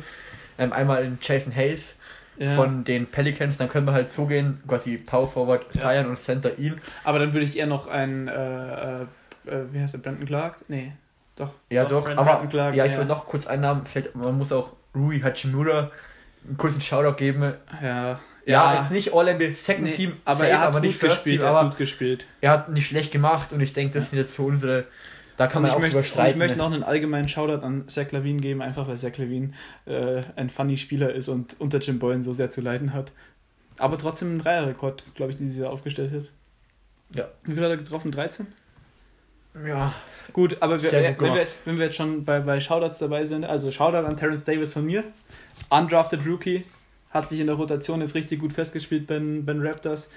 Ähm, 0.58 0.72
einmal 0.72 1.04
in 1.04 1.18
Jason 1.22 1.54
Hayes 1.54 1.94
Ja. 2.38 2.48
von 2.54 2.82
den 2.82 3.06
Pelicans, 3.06 3.56
dann 3.56 3.68
können 3.68 3.86
wir 3.86 3.92
halt 3.92 4.10
so 4.10 4.26
gehen, 4.26 4.60
quasi 4.66 4.96
Power 4.96 5.28
Forward, 5.28 5.66
Ja. 5.74 5.82
Zion 5.82 6.06
und 6.06 6.18
Center 6.18 6.58
ihn. 6.58 6.80
Aber 7.04 7.20
dann 7.20 7.32
würde 7.32 7.46
ich 7.46 7.56
eher 7.56 7.66
noch 7.68 7.86
einen, 7.86 8.26
äh, 8.26 8.32
äh, 8.32 9.02
äh, 9.46 9.64
wie 9.72 9.78
heißt 9.80 9.94
der, 9.94 9.98
Brandon 10.00 10.26
Clark? 10.26 10.56
Nee, 10.68 10.92
doch. 11.36 11.52
Ja, 11.70 11.84
Doch, 11.84 11.90
doch, 11.90 12.04
Brandon 12.06 12.26
aber 12.28 12.46
Clark, 12.48 12.74
ja, 12.74 12.84
ich 12.84 12.92
ja. 12.92 12.98
würde 12.98 13.08
noch 13.08 13.26
kurz 13.26 13.46
einen 13.46 13.62
Namen, 13.62 13.86
vielleicht, 13.86 14.16
man 14.16 14.36
muss 14.36 14.50
auch 14.50 14.72
Rui 14.94 15.20
Hachimura 15.20 15.90
einen 16.46 16.56
kurzen 16.56 16.80
Shoutout 16.80 17.14
geben. 17.16 17.54
Ja, 17.80 18.18
Ja, 18.46 18.74
jetzt 18.74 18.90
nicht 18.90 19.12
All-NBA 19.12 19.52
Second 19.52 19.86
nee, 19.86 19.92
Team, 19.92 20.16
aber 20.24 20.40
safe, 20.40 20.50
er 20.50 20.60
hat 20.60 20.68
aber 20.68 20.80
gut 20.80 20.86
nicht 20.88 20.98
First 20.98 21.16
gespielt, 21.16 21.40
Team, 21.40 21.48
er 21.48 21.54
hat 21.54 21.70
gut 21.70 21.78
gespielt. 21.78 22.26
er 22.40 22.50
hat 22.52 22.68
nicht 22.70 22.86
schlecht 22.86 23.12
gemacht 23.12 23.52
und 23.52 23.60
ich 23.60 23.72
denke, 23.72 23.98
das 23.98 24.10
sind 24.10 24.18
jetzt 24.18 24.34
so 24.34 24.44
unsere, 24.44 24.86
da 25.36 25.46
kann 25.46 25.58
Und 25.58 25.62
man 25.62 25.70
ich, 25.70 25.76
auch 25.76 25.80
möchte, 25.80 26.10
drüber 26.10 26.22
und 26.22 26.30
ich 26.30 26.36
möchte 26.36 26.56
ne? 26.56 26.62
noch 26.62 26.72
einen 26.72 26.82
allgemeinen 26.82 27.28
Shoutout 27.28 27.64
an 27.64 27.88
Zach 27.88 28.10
Lavine 28.12 28.40
geben, 28.40 28.62
einfach 28.62 28.88
weil 28.88 28.96
Zach 28.96 29.16
Lavine 29.18 29.52
äh, 29.86 30.22
ein 30.36 30.50
funny 30.50 30.76
Spieler 30.76 31.12
ist 31.12 31.28
und 31.28 31.56
unter 31.60 31.78
Jim 31.78 31.98
Boylan 31.98 32.22
so 32.22 32.32
sehr 32.32 32.50
zu 32.50 32.60
leiden 32.60 32.94
hat. 32.94 33.12
Aber 33.78 33.96
trotzdem 33.98 34.28
einen 34.28 34.38
Dreierrekord, 34.38 35.02
glaube 35.14 35.32
ich, 35.32 35.38
die 35.38 35.48
sie 35.48 35.64
aufgestellt 35.64 36.12
hat. 36.12 36.24
Ja. 37.14 37.28
Wie 37.44 37.54
viel 37.54 37.62
hat 37.62 37.70
er 37.70 37.76
getroffen? 37.76 38.10
13? 38.10 38.46
Ja, 39.66 39.94
Gut, 40.32 40.56
aber 40.60 40.80
wir, 40.82 40.90
Sehr 40.90 41.12
gut 41.12 41.28
wenn, 41.28 41.34
wir 41.34 41.40
jetzt, 41.40 41.58
wenn 41.64 41.76
wir 41.76 41.86
jetzt 41.86 41.96
schon 41.96 42.24
bei, 42.24 42.40
bei 42.40 42.60
Shoutouts 42.60 42.98
dabei 42.98 43.24
sind, 43.24 43.44
also 43.44 43.70
Shoutout 43.70 44.06
an 44.06 44.16
Terrence 44.16 44.44
Davis 44.44 44.72
von 44.72 44.84
mir. 44.84 45.04
Undrafted 45.68 46.26
Rookie, 46.26 46.64
hat 47.10 47.28
sich 47.28 47.40
in 47.40 47.46
der 47.46 47.56
Rotation 47.56 48.00
jetzt 48.00 48.14
richtig 48.14 48.40
gut 48.40 48.52
festgespielt 48.52 49.06
bei 49.06 49.18
den 49.18 49.66
Raptors. 49.66 50.10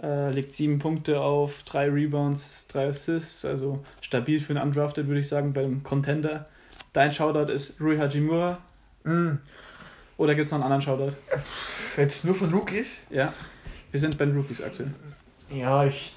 Äh, 0.00 0.30
legt 0.30 0.54
sieben 0.54 0.78
Punkte 0.78 1.20
auf, 1.20 1.64
drei 1.64 1.88
Rebounds, 1.90 2.68
drei 2.68 2.86
Assists, 2.86 3.44
also 3.44 3.84
stabil 4.00 4.38
für 4.38 4.52
einen 4.52 4.62
Undrafted, 4.62 5.08
würde 5.08 5.20
ich 5.20 5.28
sagen, 5.28 5.52
beim 5.52 5.82
Contender. 5.82 6.48
Dein 6.92 7.12
Shoutout 7.12 7.52
ist 7.52 7.80
Rui 7.80 7.98
Hajimura 7.98 8.58
mh, 9.04 9.38
oder 10.16 10.34
gibt 10.34 10.46
es 10.46 10.52
noch 10.52 10.58
einen 10.58 10.72
anderen 10.72 10.82
Shoutout? 10.82 11.16
jetzt 11.96 12.24
nur 12.24 12.34
von 12.34 12.52
Rookies. 12.52 12.98
Ja, 13.10 13.32
wir 13.90 14.00
sind 14.00 14.18
bei 14.18 14.26
den 14.26 14.36
Rookies 14.36 14.62
aktuell. 14.62 14.92
Ja, 15.50 15.84
ich, 15.84 16.14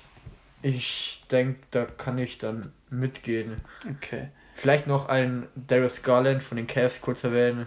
ich 0.61 1.23
denke, 1.32 1.59
da 1.71 1.86
kann 1.86 2.17
ich 2.17 2.38
dann 2.38 2.71
mitgehen. 2.89 3.55
Okay. 3.97 4.29
Vielleicht 4.55 4.86
noch 4.86 5.09
ein 5.09 5.47
Darius 5.55 6.03
Garland 6.03 6.43
von 6.43 6.57
den 6.57 6.67
Cavs 6.67 7.01
kurz 7.01 7.23
erwähnen. 7.23 7.65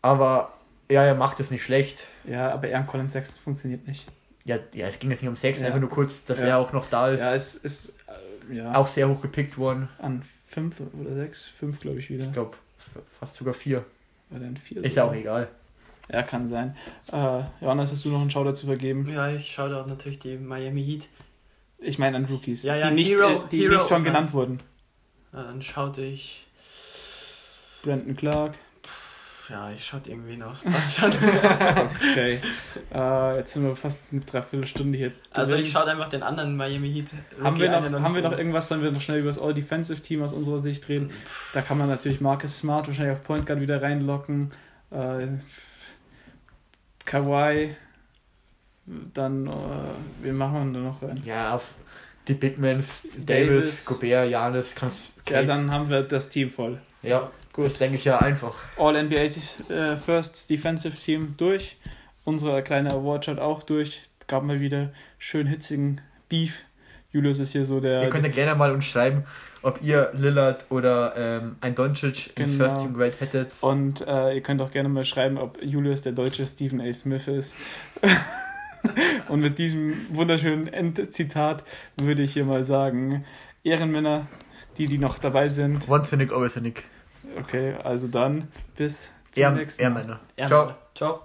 Aber 0.00 0.54
ja, 0.92 1.02
er 1.04 1.14
macht 1.14 1.40
es 1.40 1.50
nicht 1.50 1.62
schlecht. 1.62 2.06
Ja, 2.24 2.52
aber 2.52 2.68
Aaron 2.68 2.86
Collins 2.86 3.12
Sexton 3.12 3.40
funktioniert 3.42 3.86
nicht. 3.88 4.06
Ja, 4.44 4.58
ja, 4.74 4.86
es 4.88 4.98
ging 4.98 5.10
jetzt 5.10 5.22
nicht 5.22 5.28
um 5.28 5.36
Sex, 5.36 5.60
Ja. 5.60 5.66
einfach 5.66 5.80
nur 5.80 5.90
kurz, 5.90 6.24
dass 6.24 6.38
Ja. 6.40 6.46
er 6.46 6.58
auch 6.58 6.72
noch 6.72 6.88
da 6.90 7.08
ist. 7.10 7.20
Ja, 7.20 7.34
es 7.34 7.54
ist 7.54 7.94
äh, 8.50 8.54
ja, 8.56 8.74
Auch 8.74 8.86
sehr 8.88 9.08
hoch 9.08 9.20
gepickt 9.22 9.56
worden. 9.58 9.88
an 9.98 10.22
fünf 10.46 10.80
oder 10.80 11.14
sechs, 11.14 11.46
fünf 11.48 11.80
glaube 11.80 11.98
ich 12.00 12.10
wieder. 12.10 12.24
Ich 12.24 12.32
glaube, 12.32 12.56
fast 13.18 13.36
sogar 13.36 13.54
vier. 13.54 13.84
Oder 14.30 14.46
ein 14.46 14.56
vier. 14.56 14.82
Ist 14.84 14.96
ja 14.96 15.04
auch 15.04 15.14
egal. 15.14 15.48
Ja, 16.10 16.22
kann 16.22 16.46
sein. 16.46 16.76
Äh, 17.12 17.40
Johannes, 17.60 17.92
hast 17.92 18.04
du 18.04 18.08
noch 18.10 18.20
einen 18.20 18.30
Shoutout 18.30 18.54
zu 18.54 18.66
vergeben? 18.66 19.08
Ja, 19.08 19.30
ich 19.30 19.50
schaue 19.52 19.70
da 19.70 19.86
natürlich 19.86 20.18
die 20.18 20.36
Miami 20.36 20.84
Heat. 20.84 21.08
Ich 21.78 21.98
meine 21.98 22.16
an 22.16 22.24
Rookies, 22.26 22.62
Ja, 22.64 22.74
ja, 22.76 22.88
die, 22.88 22.94
nicht, 22.96 23.10
Hero- 23.12 23.44
äh, 23.44 23.48
die 23.50 23.60
Hero 23.62 23.74
nicht 23.76 23.88
schon 23.88 23.98
und- 23.98 24.04
genannt 24.04 24.32
wurden. 24.32 24.60
Ja, 25.32 25.44
dann 25.44 25.62
schaute 25.62 26.02
ich. 26.02 26.46
Brandon 27.84 28.16
Clark. 28.16 28.54
Ja, 29.52 29.70
ich 29.70 29.84
schaute 29.84 30.08
irgendwen 30.08 30.42
aus. 30.42 30.62
Passt 30.64 30.98
schon. 30.98 31.12
Okay. 31.12 32.40
äh, 32.94 33.36
jetzt 33.36 33.52
sind 33.52 33.64
wir 33.64 33.76
fast 33.76 34.00
eine 34.10 34.22
Dreiviertelstunde 34.22 34.96
hier. 34.96 35.12
also 35.30 35.56
ich 35.56 35.70
schaue 35.70 35.84
einfach 35.84 36.08
den 36.08 36.22
anderen 36.22 36.56
Miami 36.56 36.90
Heat. 36.90 37.10
haben 37.42 37.60
wir, 37.60 37.70
noch, 37.70 37.84
an, 37.84 38.02
haben 38.02 38.14
wir 38.14 38.22
noch 38.22 38.38
irgendwas, 38.38 38.68
sollen 38.68 38.82
wir 38.82 38.90
noch 38.90 39.02
schnell 39.02 39.18
über 39.18 39.28
das 39.28 39.38
All-Defensive-Team 39.38 40.22
aus 40.22 40.32
unserer 40.32 40.58
Sicht 40.58 40.88
reden? 40.88 41.10
Da 41.52 41.60
kann 41.60 41.76
man 41.76 41.90
natürlich 41.90 42.22
Marcus 42.22 42.56
Smart 42.56 42.86
wahrscheinlich 42.86 43.14
auf 43.14 43.24
Point 43.24 43.44
Guard 43.44 43.60
wieder 43.60 43.82
reinlocken. 43.82 44.52
Äh, 44.90 45.26
Kawhi. 47.04 47.76
Dann, 48.86 49.46
äh, 49.48 49.52
wen 50.22 50.34
machen 50.34 50.72
wir 50.72 50.80
da 50.80 50.86
noch 50.86 51.02
rein? 51.02 51.22
Ja, 51.26 51.56
auf 51.56 51.68
die 52.26 52.34
Big 52.34 52.56
Davis, 52.56 53.02
Davis. 53.18 53.84
Gobert, 53.84 54.30
Janis, 54.30 54.74
kannst 54.74 55.12
Ja, 55.28 55.42
dann 55.42 55.70
haben 55.70 55.90
wir 55.90 56.04
das 56.04 56.30
Team 56.30 56.48
voll. 56.48 56.80
Ja, 57.02 57.30
gut. 57.52 57.66
Das 57.66 57.78
denke 57.78 57.96
ich 57.96 58.04
ja 58.04 58.18
einfach. 58.18 58.54
All-NBA 58.78 59.16
äh, 59.16 59.96
First 59.96 60.50
Defensive 60.50 60.96
Team 60.96 61.34
durch. 61.36 61.76
Unsere 62.24 62.62
kleine 62.62 62.92
Award-Shot 62.92 63.38
auch 63.38 63.62
durch. 63.62 64.02
Es 64.20 64.26
gab 64.26 64.44
mal 64.44 64.60
wieder 64.60 64.92
schön 65.18 65.46
hitzigen 65.46 66.00
Beef 66.28 66.64
Julius 67.12 67.38
ist 67.38 67.52
hier 67.52 67.64
so 67.64 67.78
der. 67.78 68.02
Ihr 68.02 68.10
könnt 68.10 68.24
ja 68.24 68.30
gerne 68.30 68.54
mal 68.54 68.72
uns 68.72 68.86
schreiben, 68.86 69.24
ob 69.60 69.82
ihr 69.82 70.10
Lillard 70.14 70.64
oder 70.70 71.14
ähm, 71.16 71.56
ein 71.60 71.74
Doncic 71.74 72.34
Genau. 72.34 72.64
First 72.64 72.78
Team 72.80 72.94
Grade 72.94 73.12
hättet. 73.18 73.52
Und 73.60 74.06
äh, 74.06 74.34
ihr 74.34 74.40
könnt 74.40 74.62
auch 74.62 74.70
gerne 74.70 74.88
mal 74.88 75.04
schreiben, 75.04 75.36
ob 75.36 75.62
Julius 75.62 76.00
der 76.00 76.12
deutsche 76.12 76.46
Stephen 76.46 76.80
A. 76.80 76.90
Smith 76.92 77.28
ist. 77.28 77.58
Und 79.28 79.40
mit 79.40 79.58
diesem 79.58 79.94
wunderschönen 80.10 80.66
Endzitat 80.66 81.62
würde 81.96 82.22
ich 82.22 82.32
hier 82.32 82.44
mal 82.44 82.64
sagen: 82.64 83.24
Ehrenmänner, 83.62 84.26
die, 84.78 84.86
die 84.86 84.98
noch 84.98 85.18
dabei 85.18 85.48
sind. 85.50 85.88
Once 85.88 86.12
a 86.12 86.16
Nick, 86.16 86.32
always 86.32 86.56
a 86.56 86.60
Nick. 86.60 86.84
Okay, 87.38 87.74
also 87.82 88.08
dann 88.08 88.48
bis 88.76 89.10
zum 89.30 89.42
Ehr, 89.42 89.50
nächsten 89.52 89.92
Mal. 89.92 90.20
Ja, 90.36 90.46
Ciao. 90.46 90.74
Ciao. 90.94 91.22